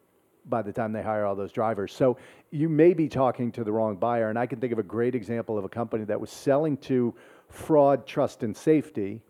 by 0.45 0.61
the 0.61 0.73
time 0.73 0.91
they 0.91 1.01
hire 1.01 1.25
all 1.25 1.35
those 1.35 1.51
drivers. 1.51 1.93
So 1.93 2.17
you 2.51 2.67
may 2.67 2.93
be 2.93 3.07
talking 3.07 3.51
to 3.53 3.63
the 3.63 3.71
wrong 3.71 3.95
buyer. 3.95 4.29
And 4.29 4.37
I 4.37 4.45
can 4.45 4.59
think 4.59 4.73
of 4.73 4.79
a 4.79 4.83
great 4.83 5.15
example 5.15 5.57
of 5.57 5.63
a 5.63 5.69
company 5.69 6.03
that 6.05 6.19
was 6.19 6.29
selling 6.29 6.77
to 6.77 7.13
fraud, 7.49 8.05
trust, 8.05 8.43
and 8.43 8.55
safety, 8.55 9.21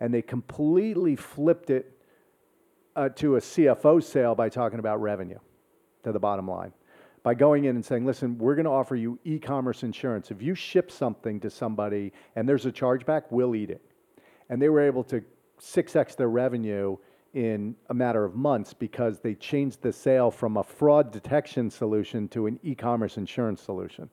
and 0.00 0.12
they 0.12 0.22
completely 0.22 1.16
flipped 1.16 1.70
it 1.70 1.98
uh, 2.94 3.08
to 3.10 3.36
a 3.36 3.40
CFO 3.40 4.02
sale 4.02 4.34
by 4.34 4.48
talking 4.48 4.78
about 4.78 5.00
revenue 5.00 5.38
to 6.04 6.12
the 6.12 6.18
bottom 6.20 6.48
line. 6.48 6.72
By 7.22 7.34
going 7.34 7.64
in 7.64 7.76
and 7.76 7.84
saying, 7.84 8.04
listen, 8.04 8.36
we're 8.36 8.56
going 8.56 8.64
to 8.64 8.70
offer 8.70 8.96
you 8.96 9.18
e 9.24 9.38
commerce 9.38 9.84
insurance. 9.84 10.30
If 10.30 10.42
you 10.42 10.54
ship 10.54 10.90
something 10.90 11.38
to 11.40 11.50
somebody 11.50 12.12
and 12.34 12.48
there's 12.48 12.66
a 12.66 12.72
chargeback, 12.72 13.24
we'll 13.30 13.54
eat 13.54 13.70
it. 13.70 13.80
And 14.48 14.60
they 14.60 14.68
were 14.68 14.80
able 14.80 15.04
to 15.04 15.22
6x 15.62 16.16
their 16.16 16.28
revenue 16.28 16.96
in 17.34 17.74
a 17.88 17.94
matter 17.94 18.24
of 18.24 18.34
months 18.34 18.74
because 18.74 19.20
they 19.20 19.34
changed 19.34 19.80
the 19.80 19.92
sale 19.92 20.30
from 20.30 20.58
a 20.58 20.62
fraud 20.62 21.10
detection 21.10 21.70
solution 21.70 22.28
to 22.28 22.46
an 22.46 22.58
e 22.62 22.74
commerce 22.74 23.16
insurance 23.16 23.62
solution. 23.62 24.10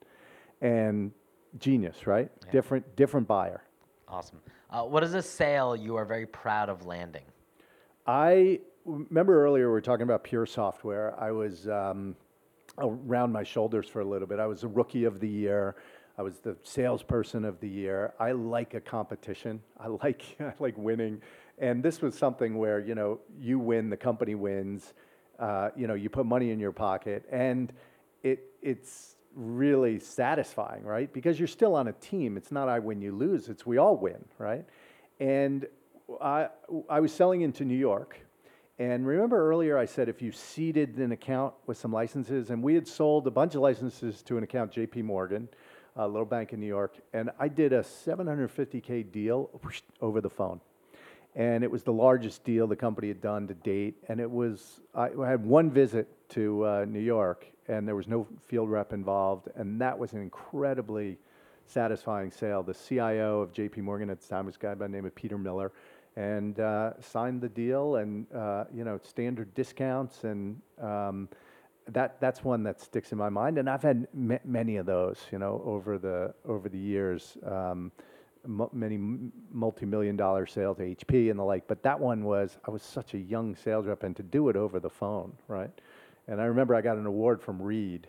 And 0.62 1.12
genius, 1.58 2.08
right? 2.08 2.30
Different, 2.52 2.96
different 2.96 3.28
buyer. 3.28 3.64
Awesome. 4.08 4.40
Uh, 4.70 4.84
what 4.84 5.04
is 5.04 5.14
a 5.16 5.22
sale 5.22 5.76
you 5.76 5.96
are 5.96 6.06
very 6.06 6.26
proud 6.26 6.70
of 6.70 6.86
landing? 6.86 7.26
I 8.06 8.60
remember 8.86 9.44
earlier 9.44 9.68
we 9.68 9.72
were 9.72 9.82
talking 9.82 10.04
about 10.04 10.24
pure 10.24 10.46
software. 10.46 11.20
I 11.20 11.32
was 11.32 11.68
um, 11.68 12.16
around 12.78 13.32
my 13.32 13.44
shoulders 13.44 13.88
for 13.88 14.02
a 14.02 14.06
little 14.06 14.28
bit. 14.28 14.40
I 14.40 14.48
was 14.48 14.64
a 14.64 14.68
rookie 14.68 15.06
of 15.06 15.20
the 15.20 15.28
year. 15.28 15.76
I 16.20 16.22
was 16.22 16.40
the 16.40 16.58
salesperson 16.64 17.46
of 17.46 17.62
the 17.62 17.70
year. 17.70 18.14
I 18.20 18.34
like 18.34 18.74
a 18.74 18.82
competition. 18.82 19.62
I 19.80 19.88
like 20.04 20.22
I 20.42 20.52
like 20.60 20.78
winning, 20.78 21.22
and 21.58 21.82
this 21.82 22.02
was 22.02 22.14
something 22.18 22.58
where 22.58 22.82
you 22.82 22.94
know 22.94 23.20
you 23.40 23.58
win, 23.58 23.90
the 23.90 23.98
company 23.98 24.36
wins. 24.36 24.94
Uh, 25.40 25.70
you 25.78 25.88
know 25.88 25.94
you 25.94 26.10
put 26.10 26.26
money 26.26 26.52
in 26.52 26.60
your 26.60 26.74
pocket, 26.74 27.24
and 27.32 27.72
it 28.22 28.44
it's 28.62 29.16
really 29.34 29.98
satisfying, 29.98 30.84
right? 30.84 31.12
Because 31.14 31.40
you're 31.40 31.48
still 31.48 31.74
on 31.74 31.88
a 31.88 31.94
team. 31.94 32.36
It's 32.36 32.52
not 32.52 32.68
I 32.68 32.80
win, 32.80 33.02
you 33.02 33.16
lose. 33.16 33.48
It's 33.48 33.66
we 33.66 33.78
all 33.78 33.96
win, 33.96 34.26
right? 34.38 34.66
And 35.22 35.68
I, 36.22 36.50
I 36.90 37.00
was 37.00 37.14
selling 37.14 37.42
into 37.42 37.64
New 37.64 37.78
York. 37.78 38.20
And 38.78 39.06
remember 39.06 39.50
earlier 39.50 39.78
I 39.78 39.86
said 39.86 40.10
if 40.10 40.22
you 40.22 40.32
seeded 40.32 40.98
an 40.98 41.12
account 41.12 41.54
with 41.68 41.78
some 41.78 41.94
licenses, 41.94 42.50
and 42.50 42.62
we 42.62 42.76
had 42.76 42.88
sold 42.88 43.28
a 43.28 43.32
bunch 43.32 43.56
of 43.56 43.62
licenses 43.62 44.22
to 44.24 44.38
an 44.38 44.44
account, 44.44 44.72
JP 44.74 45.04
Morgan, 45.04 45.48
a 45.96 46.08
little 46.08 46.26
bank 46.26 46.54
in 46.54 46.60
New 46.60 46.68
York, 46.68 46.96
and 47.14 47.30
I 47.40 47.48
did 47.48 47.74
a 47.74 47.82
750K 47.82 49.12
deal 49.12 49.50
over 50.02 50.22
the 50.22 50.30
phone. 50.30 50.62
And 51.36 51.64
it 51.64 51.70
was 51.70 51.84
the 51.84 51.94
largest 51.94 52.44
deal 52.44 52.66
the 52.68 52.76
company 52.76 53.08
had 53.08 53.22
done 53.22 53.48
to 53.48 53.54
date. 53.54 53.96
And 54.08 54.20
it 54.20 54.30
was, 54.30 54.82
I 54.96 55.10
I 55.10 55.30
had 55.30 55.46
one 55.46 55.70
visit 55.70 56.08
to 56.30 56.66
uh, 56.66 56.86
New 56.86 57.00
York, 57.00 57.46
and 57.68 57.88
there 57.88 57.96
was 57.96 58.08
no 58.08 58.28
field 58.48 58.70
rep 58.70 58.94
involved. 58.94 59.48
And 59.56 59.80
that 59.80 59.98
was 59.98 60.14
an 60.14 60.22
incredibly 60.22 61.18
satisfying 61.70 62.32
sale. 62.32 62.64
The 62.64 62.74
CIO 62.74 63.42
of 63.42 63.54
JP 63.54 63.78
Morgan 63.78 64.10
at 64.10 64.20
the 64.20 64.28
time 64.28 64.48
was 64.48 64.56
a 64.56 64.60
guy 64.60 64.74
by 64.74 64.88
the 64.88 64.92
name 64.92 65.06
of 65.06 65.14
Peter 65.14 65.38
Miller, 65.38 65.72
and 66.16 66.60
uh, 66.60 67.00
signed 67.00 67.42
the 67.42 67.50
deal, 67.50 67.98
and 67.98 68.26
uh, 68.34 68.66
you 68.74 68.84
know 68.84 69.00
standard 69.04 69.54
discounts, 69.54 70.24
and 70.24 70.60
um, 70.82 71.30
that 71.94 72.20
that's 72.20 72.44
one 72.44 72.64
that 72.64 72.80
sticks 72.82 73.12
in 73.12 73.18
my 73.18 73.30
mind. 73.30 73.58
And 73.58 73.70
I've 73.70 73.82
had 73.84 74.08
m- 74.14 74.40
many 74.46 74.78
of 74.78 74.86
those, 74.86 75.20
you 75.32 75.40
know, 75.40 75.62
over 75.66 75.98
the 75.98 76.34
over 76.46 76.70
the 76.70 76.78
years. 76.78 77.38
Um, 77.46 77.92
mu- 78.46 78.70
many 78.72 78.96
m- 78.96 79.32
multi-million 79.52 80.16
dollar 80.16 80.46
sales 80.46 80.78
to 80.78 80.84
HP 80.84 81.30
and 81.30 81.40
the 81.40 81.44
like, 81.44 81.68
but 81.68 81.84
that 81.84 82.00
one 82.00 82.24
was 82.24 82.58
I 82.66 82.72
was 82.72 82.82
such 82.84 83.14
a 83.14 83.18
young 83.18 83.56
sales 83.56 83.86
rep, 83.88 84.04
and 84.04 84.16
to 84.16 84.24
do 84.24 84.50
it 84.50 84.56
over 84.56 84.80
the 84.80 84.90
phone, 84.90 85.34
right? 85.48 85.72
And 86.28 86.40
I 86.40 86.46
remember 86.46 86.76
I 86.76 86.82
got 86.82 86.98
an 86.98 87.06
award 87.06 87.42
from 87.42 87.62
Reed 87.62 88.08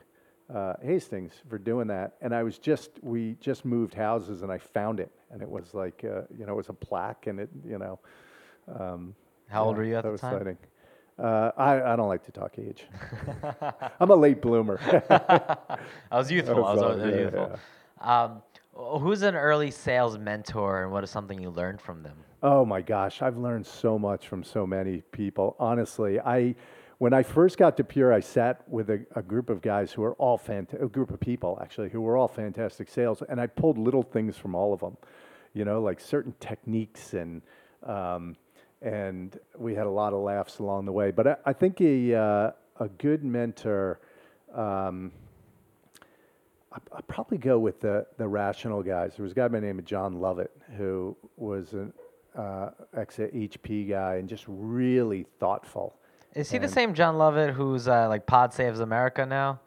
uh, 0.54 0.74
Hastings 0.82 1.32
for 1.48 1.58
doing 1.58 1.86
that. 1.88 2.16
And 2.20 2.34
I 2.34 2.42
was 2.42 2.58
just, 2.58 2.90
we 3.02 3.36
just 3.40 3.64
moved 3.64 3.94
houses 3.94 4.42
and 4.42 4.52
I 4.52 4.58
found 4.58 5.00
it. 5.00 5.10
And 5.30 5.40
it 5.42 5.48
was 5.48 5.74
like, 5.74 6.04
uh, 6.04 6.22
you 6.36 6.44
know, 6.44 6.52
it 6.52 6.56
was 6.56 6.68
a 6.68 6.74
plaque 6.74 7.26
and 7.28 7.40
it, 7.40 7.48
you 7.66 7.78
know. 7.78 7.98
Um, 8.78 9.14
How 9.48 9.64
old 9.64 9.76
yeah, 9.76 9.78
were 9.78 9.84
you 9.84 9.96
at 9.96 10.02
the 10.04 10.10
time? 10.18 10.34
exciting. 10.34 10.58
Uh, 11.20 11.50
I, 11.56 11.92
I 11.92 11.96
don't 11.96 12.08
like 12.08 12.24
to 12.24 12.32
talk 12.32 12.52
age. 12.58 12.86
I'm 14.00 14.10
a 14.10 14.14
late 14.14 14.40
bloomer. 14.40 14.80
I 16.10 16.18
was 16.18 16.30
youthful. 16.30 16.64
I 16.64 16.74
was, 16.74 16.82
I 16.82 16.86
was 16.94 17.14
yeah, 17.14 17.20
youthful. 17.20 17.58
Um, 18.00 18.42
who's 18.74 19.22
an 19.22 19.34
early 19.34 19.70
sales 19.70 20.16
mentor, 20.16 20.82
and 20.82 20.92
what 20.92 21.04
is 21.04 21.10
something 21.10 21.40
you 21.40 21.50
learned 21.50 21.80
from 21.80 22.02
them? 22.02 22.16
Oh 22.42 22.64
my 22.64 22.80
gosh, 22.80 23.20
I've 23.20 23.36
learned 23.36 23.66
so 23.66 23.98
much 23.98 24.28
from 24.28 24.42
so 24.42 24.66
many 24.66 25.02
people. 25.12 25.56
Honestly, 25.58 26.18
I 26.20 26.54
when 26.96 27.12
I 27.12 27.22
first 27.22 27.58
got 27.58 27.76
to 27.78 27.84
Pure, 27.84 28.12
I 28.12 28.20
sat 28.20 28.62
with 28.68 28.90
a, 28.90 29.04
a 29.14 29.22
group 29.22 29.50
of 29.50 29.60
guys 29.60 29.92
who 29.92 30.02
were 30.02 30.14
all 30.14 30.38
fantastic, 30.38 30.82
a 30.82 30.88
group 30.88 31.10
of 31.10 31.20
people 31.20 31.58
actually, 31.62 31.90
who 31.90 32.00
were 32.00 32.16
all 32.16 32.28
fantastic 32.28 32.88
sales, 32.88 33.22
and 33.28 33.40
I 33.40 33.46
pulled 33.46 33.76
little 33.76 34.02
things 34.02 34.36
from 34.36 34.54
all 34.54 34.72
of 34.72 34.80
them, 34.80 34.96
you 35.52 35.66
know, 35.66 35.82
like 35.82 36.00
certain 36.00 36.34
techniques 36.40 37.12
and 37.12 37.42
um, 37.82 38.36
and 38.82 39.38
we 39.58 39.74
had 39.74 39.86
a 39.86 39.90
lot 39.90 40.12
of 40.12 40.20
laughs 40.20 40.58
along 40.58 40.86
the 40.86 40.92
way. 40.92 41.10
But 41.10 41.26
I, 41.26 41.36
I 41.46 41.52
think 41.52 41.80
a 41.80 42.14
uh, 42.14 42.50
a 42.78 42.88
good 42.98 43.24
mentor. 43.24 44.00
Um, 44.54 45.12
I- 46.72 46.96
I'd 46.96 47.08
probably 47.08 47.38
go 47.38 47.58
with 47.58 47.80
the, 47.80 48.06
the 48.16 48.26
rational 48.28 48.82
guys. 48.82 49.14
There 49.16 49.22
was 49.24 49.32
a 49.32 49.34
guy 49.34 49.48
by 49.48 49.60
the 49.60 49.66
name 49.66 49.78
of 49.78 49.84
John 49.84 50.20
Lovett 50.20 50.50
who 50.76 51.16
was 51.36 51.72
an 51.72 51.92
uh, 52.36 52.70
ex 52.96 53.16
HP 53.16 53.88
guy 53.88 54.16
and 54.16 54.28
just 54.28 54.44
really 54.46 55.26
thoughtful. 55.38 55.96
Is 56.34 56.50
he 56.50 56.58
the 56.58 56.68
same 56.68 56.94
John 56.94 57.18
Lovett 57.18 57.54
who's 57.54 57.88
uh, 57.88 58.08
like 58.08 58.24
Pod 58.24 58.54
Saves 58.54 58.78
America 58.80 59.26
now? 59.26 59.60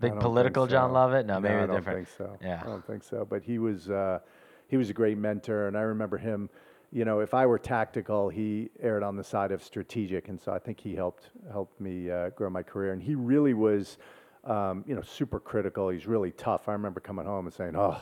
Big 0.00 0.18
political 0.20 0.64
think 0.64 0.72
John. 0.72 0.92
Lovett? 0.92 1.26
No, 1.26 1.40
maybe 1.40 1.54
different. 1.54 1.70
I 1.70 1.74
don't 1.74 1.84
think 1.94 2.08
so. 2.16 2.36
Yeah. 2.42 2.60
I 2.62 2.66
don't 2.66 2.86
think 2.86 3.02
so. 3.02 3.26
But 3.28 3.42
he 3.42 3.58
was 3.58 3.90
uh, 3.90 4.20
he 4.68 4.76
was 4.76 4.90
a 4.90 4.92
great 4.92 5.18
mentor, 5.18 5.66
and 5.66 5.76
I 5.76 5.80
remember 5.82 6.18
him. 6.18 6.50
You 6.94 7.04
know, 7.04 7.18
if 7.18 7.34
I 7.34 7.44
were 7.44 7.58
tactical, 7.58 8.28
he 8.28 8.70
erred 8.80 9.02
on 9.02 9.16
the 9.16 9.24
side 9.24 9.50
of 9.50 9.64
strategic, 9.64 10.28
and 10.28 10.40
so 10.40 10.52
I 10.52 10.60
think 10.60 10.78
he 10.78 10.94
helped 10.94 11.30
helped 11.50 11.80
me 11.80 12.08
uh, 12.08 12.30
grow 12.30 12.48
my 12.48 12.62
career. 12.62 12.92
And 12.92 13.02
he 13.02 13.16
really 13.16 13.52
was, 13.52 13.98
um, 14.44 14.84
you 14.86 14.94
know, 14.94 15.02
super 15.02 15.40
critical. 15.40 15.88
He's 15.88 16.06
really 16.06 16.30
tough. 16.30 16.68
I 16.68 16.72
remember 16.72 17.00
coming 17.00 17.26
home 17.26 17.46
and 17.46 17.52
saying, 17.52 17.74
"Oh, 17.76 18.00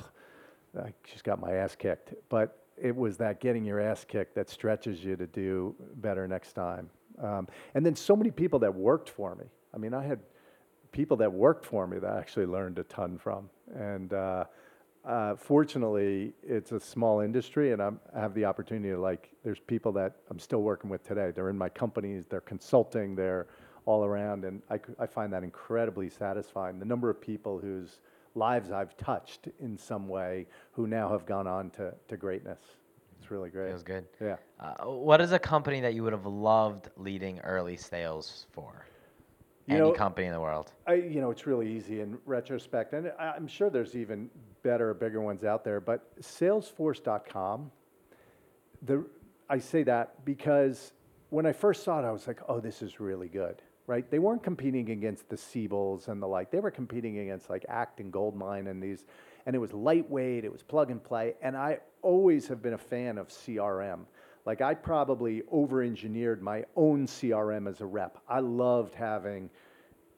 I 0.79 0.93
just 1.05 1.25
got 1.25 1.41
my 1.41 1.53
ass 1.53 1.75
kicked. 1.75 2.15
But 2.29 2.59
it 2.77 2.95
was 2.95 3.17
that 3.19 3.41
getting 3.41 3.65
your 3.65 3.81
ass 3.81 4.05
kicked 4.05 4.35
that 4.35 4.49
stretches 4.49 5.05
you 5.05 5.17
to 5.17 5.27
do 5.27 5.75
better 5.97 6.27
next 6.27 6.55
time. 6.55 6.91
Um, 7.23 7.49
and 7.75 7.85
then 7.85 7.95
so 7.95 8.17
many 8.17 8.31
people 8.31 8.59
that 8.61 8.75
worked 8.75 9.11
for 9.11 9.35
me. 9.35 9.47
I 9.75 9.79
mean, 9.79 9.95
I 9.95 10.03
had 10.03 10.21
people 10.91 11.17
that 11.19 11.33
worked 11.33 11.65
for 11.65 11.87
me 11.87 11.99
that 11.99 12.11
I 12.11 12.19
actually 12.19 12.47
learned 12.47 12.79
a 12.79 12.85
ton 12.85 13.19
from. 13.19 13.49
And 13.75 14.13
uh, 14.13 14.45
uh, 15.05 15.35
fortunately, 15.37 16.33
it's 16.43 16.73
a 16.73 16.81
small 16.81 17.21
industry, 17.21 17.73
and 17.73 17.83
I'm, 17.83 18.01
I 18.15 18.21
have 18.21 18.35
the 18.35 18.45
opportunity 18.45 18.91
to 18.91 19.01
like. 19.01 19.31
There's 19.45 19.59
people 19.59 19.93
that 19.93 20.17
I'm 20.31 20.39
still 20.39 20.63
working 20.63 20.91
with 20.91 21.07
today. 21.07 21.33
They're 21.35 21.51
in 21.51 21.59
my 21.59 21.69
companies. 21.69 22.25
They're 22.29 22.41
consulting. 22.41 23.15
They're 23.15 23.47
all 23.85 24.05
around, 24.05 24.45
and 24.45 24.63
I 24.71 25.07
find 25.07 25.33
that 25.33 25.43
incredibly 25.43 26.09
satisfying. 26.09 26.79
The 26.79 26.85
number 26.85 27.11
of 27.11 27.21
people 27.21 27.59
whose 27.59 27.99
lives 28.35 28.71
I've 28.71 28.97
touched 28.97 29.49
in 29.61 29.77
some 29.77 30.09
way 30.09 30.47
who 30.73 30.87
now 30.87 31.11
have 31.11 31.27
gone 31.27 31.47
on 31.47 31.71
to, 31.71 31.93
to 32.09 32.17
greatness. 32.17 32.61
It's 33.21 33.31
really 33.31 33.51
great. 33.51 33.69
Feels 33.69 33.83
good. 33.83 34.05
Yeah. 34.21 34.37
Uh, 34.59 34.87
what 34.87 35.21
is 35.21 35.33
a 35.33 35.39
company 35.39 35.81
that 35.81 35.95
you 35.95 36.03
would 36.03 36.13
have 36.13 36.27
loved 36.27 36.91
leading 36.97 37.41
early 37.41 37.77
sales 37.77 38.47
for? 38.53 38.87
You 39.67 39.77
Any 39.77 39.85
know- 39.85 39.93
company 39.93 40.27
in 40.27 40.33
the 40.33 40.41
world. 40.41 40.73
I, 40.87 40.95
you 40.95 41.21
know, 41.21 41.31
it's 41.31 41.47
really 41.47 41.71
easy 41.71 42.01
in 42.01 42.19
retrospect, 42.27 42.95
and 42.95 43.13
I'm 43.19 43.47
sure 43.47 43.71
there's 43.71 43.95
even 43.95 44.29
better, 44.63 44.93
bigger 44.93 45.21
ones 45.21 45.45
out 45.45 45.63
there. 45.65 45.81
But 45.81 46.21
Salesforce.com, 46.21 47.71
the 48.83 49.05
I 49.49 49.59
say 49.59 49.83
that 49.85 50.25
because 50.25 50.93
when 51.31 51.47
I 51.47 51.53
first 51.53 51.85
saw 51.85 52.01
it, 52.01 52.05
I 52.05 52.11
was 52.11 52.27
like, 52.27 52.41
"Oh, 52.49 52.59
this 52.61 52.83
is 52.83 52.99
really 53.01 53.29
good." 53.29 53.63
Right? 53.87 54.09
They 54.11 54.19
weren't 54.21 54.43
competing 54.43 54.91
against 54.91 55.29
the 55.29 55.37
Siebels 55.37 56.09
and 56.09 56.23
the 56.23 56.27
like. 56.27 56.51
They 56.51 56.61
were 56.61 56.71
competing 56.71 57.19
against 57.19 57.51
like 57.51 57.65
Act 57.69 58.01
and 58.01 58.13
Goldmine 58.13 58.67
and 58.69 58.83
these, 58.83 59.05
and 59.47 59.55
it 59.55 59.59
was 59.59 59.73
lightweight. 59.73 60.45
It 60.45 60.53
was 60.53 60.63
plug 60.63 60.91
and 60.91 61.03
play, 61.03 61.35
and 61.43 61.57
I 61.57 61.79
always 62.01 62.49
have 62.49 62.63
been 62.63 62.73
a 62.75 62.79
fan 62.79 63.19
of 63.19 63.29
CRM. 63.29 64.07
Like 64.45 64.61
I 64.61 64.75
probably 64.75 65.43
over-engineered 65.51 66.43
my 66.43 66.65
own 66.75 67.07
CRM 67.07 67.69
as 67.69 67.81
a 67.81 67.87
rep. 67.87 68.19
I 68.29 68.41
loved 68.41 68.95
having 68.95 69.51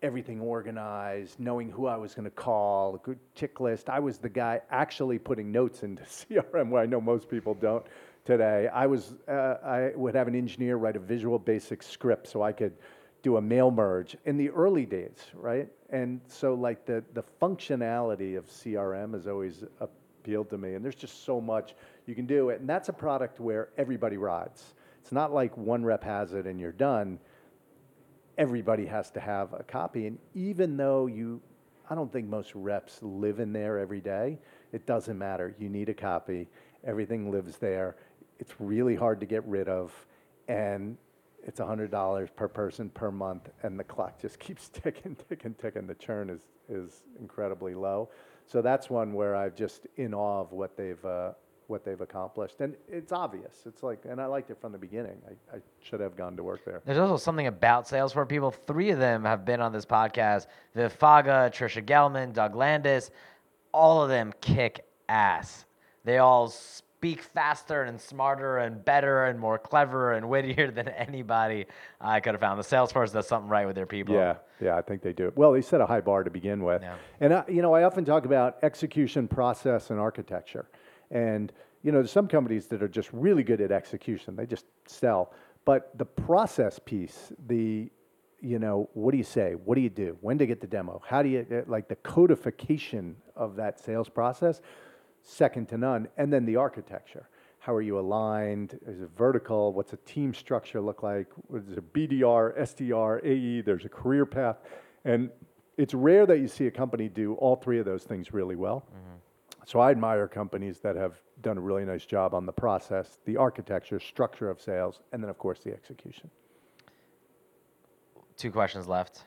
everything 0.02 0.40
organized, 0.40 1.40
knowing 1.40 1.70
who 1.70 1.86
I 1.86 1.96
was 1.96 2.14
going 2.14 2.24
to 2.24 2.30
call, 2.30 2.94
a 2.94 2.98
good 2.98 3.18
tick 3.34 3.60
list. 3.60 3.88
I 3.88 3.98
was 3.98 4.18
the 4.18 4.28
guy 4.28 4.60
actually 4.70 5.18
putting 5.18 5.50
notes 5.50 5.82
into 5.82 6.02
CRM 6.04 6.70
where 6.70 6.82
I 6.82 6.86
know 6.86 7.00
most 7.00 7.28
people 7.28 7.54
don't 7.54 7.84
today. 8.24 8.68
I 8.72 8.86
was 8.86 9.14
uh, 9.28 9.56
I 9.64 9.92
would 9.94 10.14
have 10.14 10.28
an 10.28 10.34
engineer 10.34 10.76
write 10.76 10.96
a 10.96 11.00
Visual 11.00 11.38
Basic 11.38 11.82
script 11.82 12.28
so 12.28 12.42
I 12.42 12.52
could 12.52 12.74
do 13.22 13.38
a 13.38 13.42
mail 13.42 13.70
merge 13.70 14.16
in 14.26 14.36
the 14.36 14.50
early 14.50 14.84
days, 14.84 15.16
right? 15.34 15.68
And 15.90 16.20
so 16.28 16.54
like 16.54 16.84
the 16.84 17.02
the 17.14 17.24
functionality 17.40 18.36
of 18.36 18.46
CRM 18.46 19.14
has 19.14 19.26
always 19.26 19.64
appealed 19.80 20.50
to 20.50 20.58
me 20.58 20.74
and 20.74 20.84
there's 20.84 20.94
just 20.94 21.24
so 21.24 21.40
much 21.40 21.74
you 22.06 22.14
can 22.14 22.26
do 22.26 22.50
it. 22.50 22.60
and 22.60 22.68
that's 22.68 22.88
a 22.88 22.92
product 22.92 23.40
where 23.40 23.68
everybody 23.78 24.16
rides. 24.16 24.74
It's 25.00 25.12
not 25.12 25.32
like 25.32 25.56
one 25.56 25.84
rep 25.84 26.04
has 26.04 26.32
it 26.32 26.46
and 26.46 26.60
you're 26.60 26.72
done 26.72 27.18
everybody 28.38 28.86
has 28.86 29.10
to 29.12 29.20
have 29.20 29.52
a 29.52 29.62
copy. 29.62 30.06
And 30.06 30.18
even 30.34 30.76
though 30.76 31.06
you, 31.06 31.40
I 31.88 31.94
don't 31.94 32.12
think 32.12 32.28
most 32.28 32.54
reps 32.54 32.98
live 33.02 33.40
in 33.40 33.52
there 33.52 33.78
every 33.78 34.00
day, 34.00 34.38
it 34.72 34.86
doesn't 34.86 35.18
matter. 35.18 35.54
You 35.58 35.68
need 35.68 35.88
a 35.88 35.94
copy. 35.94 36.48
Everything 36.84 37.30
lives 37.30 37.56
there. 37.58 37.96
It's 38.38 38.52
really 38.58 38.96
hard 38.96 39.20
to 39.20 39.26
get 39.26 39.46
rid 39.46 39.68
of. 39.68 39.92
And 40.48 40.96
it's 41.46 41.60
$100 41.60 42.28
per 42.34 42.48
person 42.48 42.90
per 42.90 43.10
month. 43.10 43.48
And 43.62 43.78
the 43.78 43.84
clock 43.84 44.20
just 44.20 44.38
keeps 44.40 44.68
ticking, 44.68 45.16
ticking, 45.28 45.54
ticking. 45.54 45.86
The 45.86 45.94
churn 45.94 46.30
is, 46.30 46.40
is 46.68 47.02
incredibly 47.20 47.74
low. 47.74 48.10
So 48.46 48.60
that's 48.60 48.90
one 48.90 49.14
where 49.14 49.34
I'm 49.34 49.52
just 49.56 49.86
in 49.96 50.12
awe 50.12 50.40
of 50.40 50.52
what 50.52 50.76
they've, 50.76 51.02
uh, 51.04 51.32
what 51.68 51.84
they've 51.84 52.00
accomplished. 52.00 52.60
And 52.60 52.74
it's 52.88 53.12
obvious. 53.12 53.62
It's 53.66 53.82
like, 53.82 54.04
and 54.08 54.20
I 54.20 54.26
liked 54.26 54.50
it 54.50 54.60
from 54.60 54.72
the 54.72 54.78
beginning. 54.78 55.16
I, 55.28 55.56
I 55.56 55.60
should 55.82 56.00
have 56.00 56.16
gone 56.16 56.36
to 56.36 56.42
work 56.42 56.64
there. 56.64 56.82
There's 56.84 56.98
also 56.98 57.16
something 57.16 57.46
about 57.46 57.86
Salesforce 57.86 58.28
people. 58.28 58.50
Three 58.50 58.90
of 58.90 58.98
them 58.98 59.24
have 59.24 59.44
been 59.44 59.60
on 59.60 59.72
this 59.72 59.86
podcast. 59.86 60.46
Viv 60.74 60.92
Faga, 60.92 61.50
Trisha 61.52 61.84
Gelman, 61.84 62.32
Doug 62.32 62.54
Landis. 62.54 63.10
All 63.72 64.02
of 64.02 64.08
them 64.08 64.32
kick 64.40 64.84
ass. 65.08 65.64
They 66.04 66.18
all 66.18 66.48
speak 67.04 67.20
faster 67.20 67.82
and 67.82 68.00
smarter 68.00 68.58
and 68.58 68.82
better 68.82 69.26
and 69.26 69.38
more 69.38 69.58
clever 69.58 70.14
and 70.14 70.26
wittier 70.26 70.70
than 70.74 70.88
anybody 70.88 71.66
I 72.00 72.20
could 72.20 72.32
have 72.32 72.40
found. 72.40 72.58
The 72.58 72.64
Salesforce 72.64 73.12
does 73.12 73.26
something 73.26 73.50
right 73.50 73.66
with 73.66 73.76
their 73.76 73.84
people. 73.84 74.14
Yeah, 74.14 74.36
yeah, 74.58 74.76
I 74.76 74.80
think 74.80 75.02
they 75.02 75.12
do. 75.12 75.30
Well, 75.36 75.52
they 75.52 75.60
set 75.60 75.82
a 75.82 75.86
high 75.86 76.00
bar 76.00 76.24
to 76.24 76.30
begin 76.30 76.64
with. 76.64 76.80
Yeah. 76.80 76.94
And, 77.20 77.34
I, 77.34 77.44
you 77.46 77.60
know, 77.60 77.74
I 77.74 77.82
often 77.82 78.06
talk 78.06 78.24
about 78.24 78.56
execution, 78.62 79.28
process, 79.28 79.90
and 79.90 80.00
architecture. 80.00 80.66
And, 81.14 81.52
you 81.82 81.92
know, 81.92 81.98
there's 81.98 82.10
some 82.10 82.28
companies 82.28 82.66
that 82.66 82.82
are 82.82 82.88
just 82.88 83.08
really 83.12 83.42
good 83.42 83.62
at 83.62 83.72
execution, 83.72 84.36
they 84.36 84.46
just 84.46 84.66
sell. 84.86 85.32
But 85.64 85.96
the 85.96 86.04
process 86.04 86.78
piece, 86.78 87.32
the, 87.46 87.90
you 88.42 88.58
know, 88.58 88.90
what 88.92 89.12
do 89.12 89.16
you 89.16 89.24
say? 89.24 89.54
What 89.54 89.76
do 89.76 89.80
you 89.80 89.88
do? 89.88 90.18
When 90.20 90.36
to 90.36 90.46
get 90.46 90.60
the 90.60 90.66
demo? 90.66 91.00
How 91.06 91.22
do 91.22 91.30
you, 91.30 91.46
uh, 91.50 91.62
like 91.66 91.88
the 91.88 91.96
codification 91.96 93.16
of 93.34 93.56
that 93.56 93.80
sales 93.80 94.10
process, 94.10 94.60
second 95.22 95.68
to 95.70 95.78
none. 95.78 96.08
And 96.18 96.32
then 96.32 96.44
the 96.44 96.56
architecture. 96.56 97.28
How 97.58 97.74
are 97.74 97.80
you 97.80 97.98
aligned? 97.98 98.78
Is 98.86 99.00
it 99.00 99.08
vertical? 99.16 99.72
What's 99.72 99.94
a 99.94 99.98
team 100.04 100.34
structure 100.34 100.82
look 100.82 101.02
like? 101.02 101.28
Is 101.54 101.78
it 101.78 101.92
BDR, 101.94 102.58
SDR, 102.58 103.24
AE? 103.24 103.62
There's 103.62 103.86
a 103.86 103.88
career 103.88 104.26
path. 104.26 104.58
And 105.06 105.30
it's 105.78 105.94
rare 105.94 106.26
that 106.26 106.38
you 106.40 106.48
see 106.48 106.66
a 106.66 106.70
company 106.70 107.08
do 107.08 107.34
all 107.34 107.56
three 107.56 107.78
of 107.78 107.86
those 107.86 108.04
things 108.04 108.34
really 108.34 108.54
well. 108.54 108.84
So 109.66 109.80
I 109.80 109.90
admire 109.90 110.28
companies 110.28 110.80
that 110.80 110.96
have 110.96 111.14
done 111.42 111.56
a 111.56 111.60
really 111.60 111.84
nice 111.84 112.04
job 112.04 112.34
on 112.34 112.46
the 112.46 112.52
process, 112.52 113.18
the 113.24 113.36
architecture, 113.36 113.98
structure 113.98 114.50
of 114.50 114.60
sales, 114.60 115.00
and 115.12 115.22
then 115.22 115.30
of 115.30 115.38
course 115.38 115.60
the 115.60 115.72
execution. 115.72 116.30
Two 118.36 118.50
questions 118.50 118.86
left. 118.86 119.24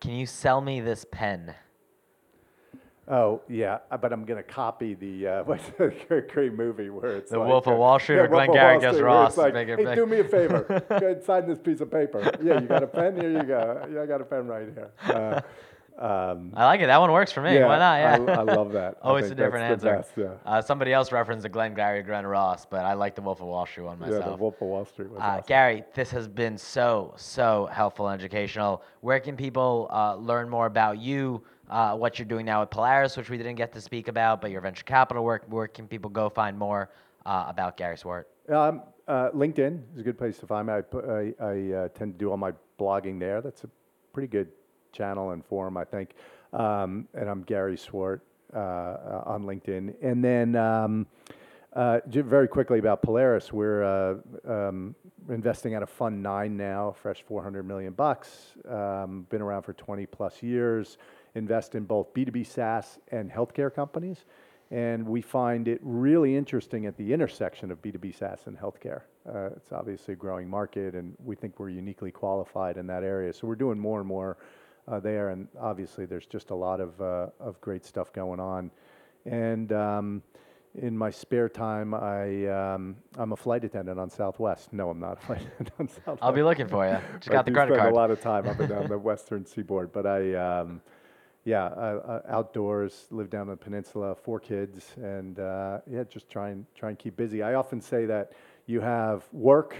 Can 0.00 0.12
you 0.12 0.26
sell 0.26 0.60
me 0.60 0.80
this 0.80 1.06
pen? 1.10 1.54
Oh 3.08 3.40
yeah, 3.48 3.78
uh, 3.90 3.96
but 3.96 4.12
I'm 4.12 4.24
gonna 4.24 4.42
copy 4.42 4.94
the 4.94 5.28
uh, 5.28 5.44
what's 5.44 5.68
the 5.78 6.24
great, 6.28 6.52
movie 6.52 6.90
where 6.90 7.16
it's 7.16 7.30
The 7.30 7.38
like, 7.38 7.48
Wolf 7.48 7.66
of 7.68 7.74
uh, 7.74 7.76
Wall 7.76 7.98
Street 8.00 8.16
or 8.16 8.28
Wolf 8.28 8.42
of 8.42 8.48
Glengarry 8.48 8.80
Gets 8.80 8.98
Ross, 8.98 9.36
like, 9.36 9.54
hey, 9.54 9.76
big- 9.76 9.94
do 9.94 10.06
me 10.06 10.18
a 10.18 10.24
favor, 10.24 10.84
go 10.88 10.96
ahead 10.96 11.24
sign 11.24 11.46
this 11.46 11.60
piece 11.60 11.80
of 11.80 11.90
paper. 11.90 12.20
Yeah, 12.42 12.60
you 12.60 12.66
got 12.66 12.82
a 12.82 12.86
pen? 12.88 13.14
Here 13.18 13.30
you 13.30 13.44
go. 13.44 13.88
Yeah, 13.92 14.02
I 14.02 14.06
got 14.06 14.20
a 14.20 14.24
pen 14.24 14.48
right 14.48 14.68
here. 14.74 14.90
Uh, 15.04 15.40
um, 15.98 16.52
I 16.54 16.64
like 16.66 16.80
it. 16.80 16.86
That 16.86 17.00
one 17.00 17.10
works 17.12 17.32
for 17.32 17.40
me. 17.42 17.54
yeah, 17.54 17.66
Why 17.66 17.78
not? 17.78 17.96
Yeah. 18.28 18.34
I, 18.34 18.40
I 18.40 18.42
love 18.42 18.72
that. 18.72 18.96
I 19.02 19.08
Oh, 19.10 19.16
it's 19.16 19.30
a 19.30 19.34
different 19.34 19.70
answer. 19.72 19.96
best, 19.96 20.10
yeah. 20.16 20.34
Uh, 20.44 20.60
somebody 20.60 20.92
else 20.92 21.10
referenced 21.12 21.42
the 21.42 21.48
Glengarry 21.48 22.02
Glen 22.02 22.26
Ross, 22.26 22.66
but 22.66 22.84
I 22.84 22.92
like 22.94 23.14
the 23.14 23.22
Wolf 23.22 23.40
of 23.40 23.46
Wall 23.46 23.64
Street 23.66 23.84
one 23.84 23.98
myself. 23.98 24.24
yeah, 24.24 24.30
the 24.30 24.36
Wolf 24.36 24.54
of 24.60 24.68
Wall 24.68 24.84
Street 24.84 25.10
was 25.10 25.20
Uh, 25.20 25.24
awesome. 25.24 25.44
Gary, 25.46 25.84
this 25.94 26.10
has 26.10 26.28
been 26.28 26.58
so, 26.58 27.14
so 27.16 27.66
helpful 27.72 28.08
and 28.08 28.20
educational. 28.20 28.82
Where 29.00 29.20
can 29.20 29.36
people 29.36 29.88
uh, 29.90 30.16
learn 30.16 30.48
more 30.48 30.66
about 30.66 30.98
you, 30.98 31.42
uh, 31.70 31.96
what 31.96 32.18
you're 32.18 32.26
doing 32.28 32.44
now 32.46 32.60
with 32.60 32.70
Polaris, 32.70 33.16
which 33.16 33.30
we 33.30 33.36
didn't 33.38 33.56
get 33.56 33.72
to 33.72 33.80
speak 33.80 34.08
about, 34.08 34.40
but 34.40 34.50
your 34.50 34.60
venture 34.60 34.84
capital 34.84 35.24
work? 35.24 35.44
Where 35.48 35.66
can 35.68 35.86
people 35.88 36.10
go 36.10 36.28
find 36.28 36.58
more 36.58 36.90
uh, 37.24 37.44
about 37.48 37.76
Gary 37.76 37.96
Swart? 37.96 38.28
Um, 38.48 38.82
uh, 39.08 39.30
LinkedIn 39.30 39.80
is 39.94 40.00
a 40.00 40.02
good 40.02 40.18
place 40.18 40.36
to 40.38 40.46
find 40.46 40.66
me. 40.66 40.74
I, 40.74 40.78
I, 40.78 41.34
I 41.40 41.72
uh, 41.84 41.88
tend 41.88 42.12
to 42.14 42.18
do 42.18 42.30
all 42.30 42.36
my 42.36 42.52
blogging 42.78 43.18
there. 43.18 43.40
That's 43.40 43.64
a 43.64 43.68
pretty 44.12 44.26
good 44.28 44.48
channel 44.96 45.30
and 45.30 45.44
forum, 45.44 45.76
I 45.76 45.84
think. 45.84 46.10
Um, 46.52 47.06
and 47.14 47.28
I'm 47.28 47.42
Gary 47.42 47.76
Swart 47.76 48.20
uh, 48.54 48.58
uh, 48.58 49.22
on 49.26 49.44
LinkedIn. 49.44 49.94
And 50.02 50.24
then 50.24 50.56
um, 50.56 51.06
uh, 51.72 52.00
very 52.06 52.48
quickly 52.48 52.78
about 52.78 53.02
Polaris, 53.02 53.52
we're 53.52 53.82
uh, 53.84 54.14
um, 54.48 54.94
investing 55.28 55.74
out 55.74 55.82
of 55.82 55.90
Fund 55.90 56.22
Nine 56.22 56.56
now, 56.56 56.94
fresh 57.02 57.22
400 57.26 57.64
million 57.64 57.92
bucks. 57.92 58.54
Um, 58.68 59.26
been 59.28 59.42
around 59.42 59.62
for 59.62 59.74
20 59.74 60.06
plus 60.06 60.42
years. 60.42 60.96
Invest 61.34 61.74
in 61.74 61.84
both 61.84 62.14
B2B 62.14 62.46
SaaS 62.46 62.98
and 63.12 63.30
healthcare 63.30 63.72
companies. 63.72 64.24
And 64.70 65.06
we 65.06 65.20
find 65.20 65.68
it 65.68 65.80
really 65.82 66.34
interesting 66.34 66.86
at 66.86 66.96
the 66.96 67.12
intersection 67.12 67.70
of 67.70 67.82
B2B 67.82 68.18
SaaS 68.18 68.40
and 68.46 68.58
healthcare. 68.58 69.02
Uh, 69.28 69.50
it's 69.56 69.70
obviously 69.70 70.14
a 70.14 70.16
growing 70.16 70.48
market, 70.48 70.94
and 70.94 71.14
we 71.24 71.36
think 71.36 71.58
we're 71.58 71.68
uniquely 71.68 72.10
qualified 72.10 72.76
in 72.76 72.86
that 72.86 73.04
area. 73.04 73.32
So 73.32 73.46
we're 73.46 73.54
doing 73.54 73.78
more 73.78 74.00
and 74.00 74.08
more 74.08 74.38
uh, 74.88 75.00
there, 75.00 75.30
and 75.30 75.48
obviously 75.60 76.06
there's 76.06 76.26
just 76.26 76.50
a 76.50 76.54
lot 76.54 76.80
of, 76.80 77.00
uh, 77.00 77.28
of 77.40 77.60
great 77.60 77.84
stuff 77.84 78.12
going 78.12 78.40
on. 78.40 78.70
And 79.24 79.72
um, 79.72 80.22
in 80.74 80.96
my 80.96 81.10
spare 81.10 81.48
time, 81.48 81.94
I, 81.94 82.46
um, 82.46 82.96
I'm 83.16 83.32
a 83.32 83.36
flight 83.36 83.64
attendant 83.64 83.98
on 83.98 84.10
Southwest. 84.10 84.72
No, 84.72 84.90
I'm 84.90 85.00
not 85.00 85.18
a 85.18 85.20
flight 85.26 85.42
attendant 85.42 85.72
on 85.78 85.88
Southwest. 85.88 86.22
I'll 86.22 86.32
be 86.32 86.42
looking 86.42 86.68
for 86.68 86.86
you. 86.86 86.98
Just 87.18 87.30
I 87.30 87.32
got 87.32 87.46
the 87.46 87.52
credit 87.52 87.74
spend 87.74 87.80
card. 87.80 87.92
a 87.92 87.96
lot 87.96 88.10
of 88.10 88.20
time 88.20 88.46
up 88.46 88.60
and 88.60 88.68
down 88.68 88.88
the 88.88 88.98
western 89.10 89.44
seaboard, 89.44 89.92
but 89.92 90.06
I, 90.06 90.34
um, 90.34 90.80
yeah, 91.46 91.66
uh, 91.66 91.68
uh, 91.68 92.22
outdoors, 92.28 93.06
live 93.12 93.30
down 93.30 93.46
the 93.46 93.56
peninsula, 93.56 94.16
four 94.16 94.40
kids, 94.40 94.94
and 94.96 95.38
uh, 95.38 95.78
yeah, 95.88 96.02
just 96.02 96.28
try 96.28 96.50
and 96.50 96.66
try 96.74 96.88
and 96.88 96.98
keep 96.98 97.16
busy. 97.16 97.40
I 97.40 97.54
often 97.54 97.80
say 97.80 98.04
that 98.06 98.32
you 98.66 98.80
have 98.80 99.24
work, 99.32 99.76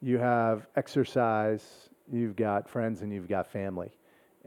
you 0.00 0.18
have 0.18 0.68
exercise, 0.76 1.90
you've 2.12 2.36
got 2.36 2.68
friends, 2.68 3.02
and 3.02 3.12
you've 3.12 3.28
got 3.28 3.50
family, 3.50 3.90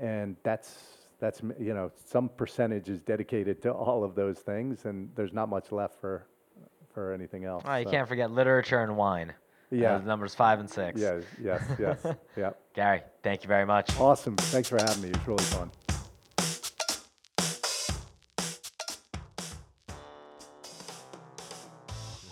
and 0.01 0.35
that's 0.43 0.75
that's 1.19 1.41
you 1.59 1.73
know 1.73 1.91
some 2.05 2.27
percentage 2.27 2.89
is 2.89 3.01
dedicated 3.01 3.61
to 3.61 3.71
all 3.71 4.03
of 4.03 4.15
those 4.15 4.39
things, 4.39 4.85
and 4.85 5.09
there's 5.15 5.31
not 5.31 5.47
much 5.47 5.71
left 5.71 6.01
for 6.01 6.27
for 6.93 7.13
anything 7.13 7.45
else. 7.45 7.63
Oh, 7.65 7.75
you 7.75 7.85
so, 7.85 7.91
can't 7.91 8.07
forget 8.07 8.31
literature 8.31 8.81
and 8.81 8.97
wine. 8.97 9.33
Yeah. 9.69 9.95
Uh, 9.95 9.99
numbers 9.99 10.35
five 10.35 10.59
and 10.59 10.69
six. 10.69 10.99
Yeah. 10.99 11.21
Yes. 11.41 11.63
Yes. 11.79 12.05
yeah. 12.37 12.51
Gary, 12.73 13.01
thank 13.23 13.43
you 13.43 13.47
very 13.47 13.65
much. 13.65 13.97
Awesome. 13.97 14.35
Thanks 14.35 14.67
for 14.67 14.77
having 14.77 15.01
me. 15.01 15.09
It 15.09 15.17
was 15.17 15.27
really 15.27 15.43
fun. 15.45 15.71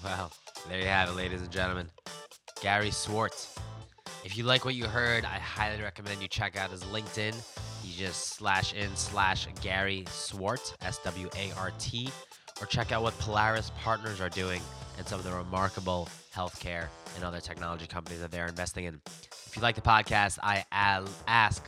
Wow. 0.03 0.31
There 0.67 0.79
you 0.79 0.87
have 0.87 1.09
it, 1.09 1.15
ladies 1.15 1.41
and 1.41 1.51
gentlemen. 1.51 1.87
Gary 2.61 2.91
Swartz. 2.91 3.55
If 4.25 4.37
you 4.37 4.43
like 4.43 4.65
what 4.65 4.75
you 4.75 4.85
heard, 4.85 5.23
I 5.23 5.39
highly 5.39 5.81
recommend 5.81 6.21
you 6.21 6.27
check 6.27 6.57
out 6.57 6.71
his 6.71 6.83
LinkedIn. 6.83 7.33
You 7.85 7.93
just 7.97 8.33
slash 8.33 8.73
in 8.73 8.93
slash 8.95 9.47
Gary 9.61 10.03
Swart, 10.09 10.75
S 10.81 10.99
W 11.05 11.29
A 11.37 11.51
R 11.57 11.71
T, 11.79 12.09
or 12.61 12.65
check 12.67 12.91
out 12.91 13.01
what 13.01 13.17
Polaris 13.19 13.71
Partners 13.81 14.19
are 14.19 14.29
doing 14.29 14.61
and 14.97 15.07
some 15.07 15.19
of 15.19 15.25
the 15.25 15.31
remarkable 15.31 16.09
healthcare 16.35 16.87
and 17.15 17.23
other 17.23 17.39
technology 17.39 17.87
companies 17.87 18.19
that 18.19 18.29
they're 18.29 18.47
investing 18.47 18.85
in. 18.85 18.99
If 19.47 19.53
you 19.55 19.61
like 19.61 19.75
the 19.75 19.81
podcast, 19.81 20.37
I 20.43 20.65
ask 20.71 21.65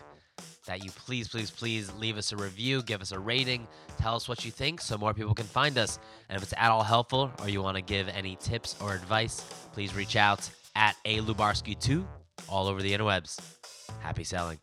that 0.67 0.83
you 0.83 0.91
please, 0.91 1.29
please, 1.29 1.49
please 1.49 1.91
leave 1.93 2.17
us 2.17 2.33
a 2.33 2.35
review, 2.35 2.83
give 2.83 3.01
us 3.01 3.13
a 3.13 3.19
rating, 3.19 3.65
tell 3.97 4.15
us 4.15 4.27
what 4.27 4.43
you 4.43 4.51
think 4.51 4.81
so 4.81 4.97
more 4.97 5.13
people 5.13 5.33
can 5.33 5.45
find 5.45 5.77
us. 5.77 5.99
And 6.27 6.35
if 6.35 6.43
it's 6.43 6.53
at 6.57 6.69
all 6.69 6.83
helpful 6.83 7.31
or 7.41 7.47
you 7.47 7.61
want 7.61 7.77
to 7.77 7.81
give 7.81 8.09
any 8.09 8.35
tips 8.35 8.75
or 8.81 8.93
advice, 8.93 9.39
please 9.71 9.95
reach 9.95 10.17
out 10.17 10.49
at 10.75 10.97
a 11.05 11.19
Lubarsky2 11.19 12.05
all 12.47 12.67
over 12.67 12.81
the 12.81 12.91
interwebs. 12.91 13.39
Happy 14.01 14.23
selling. 14.23 14.57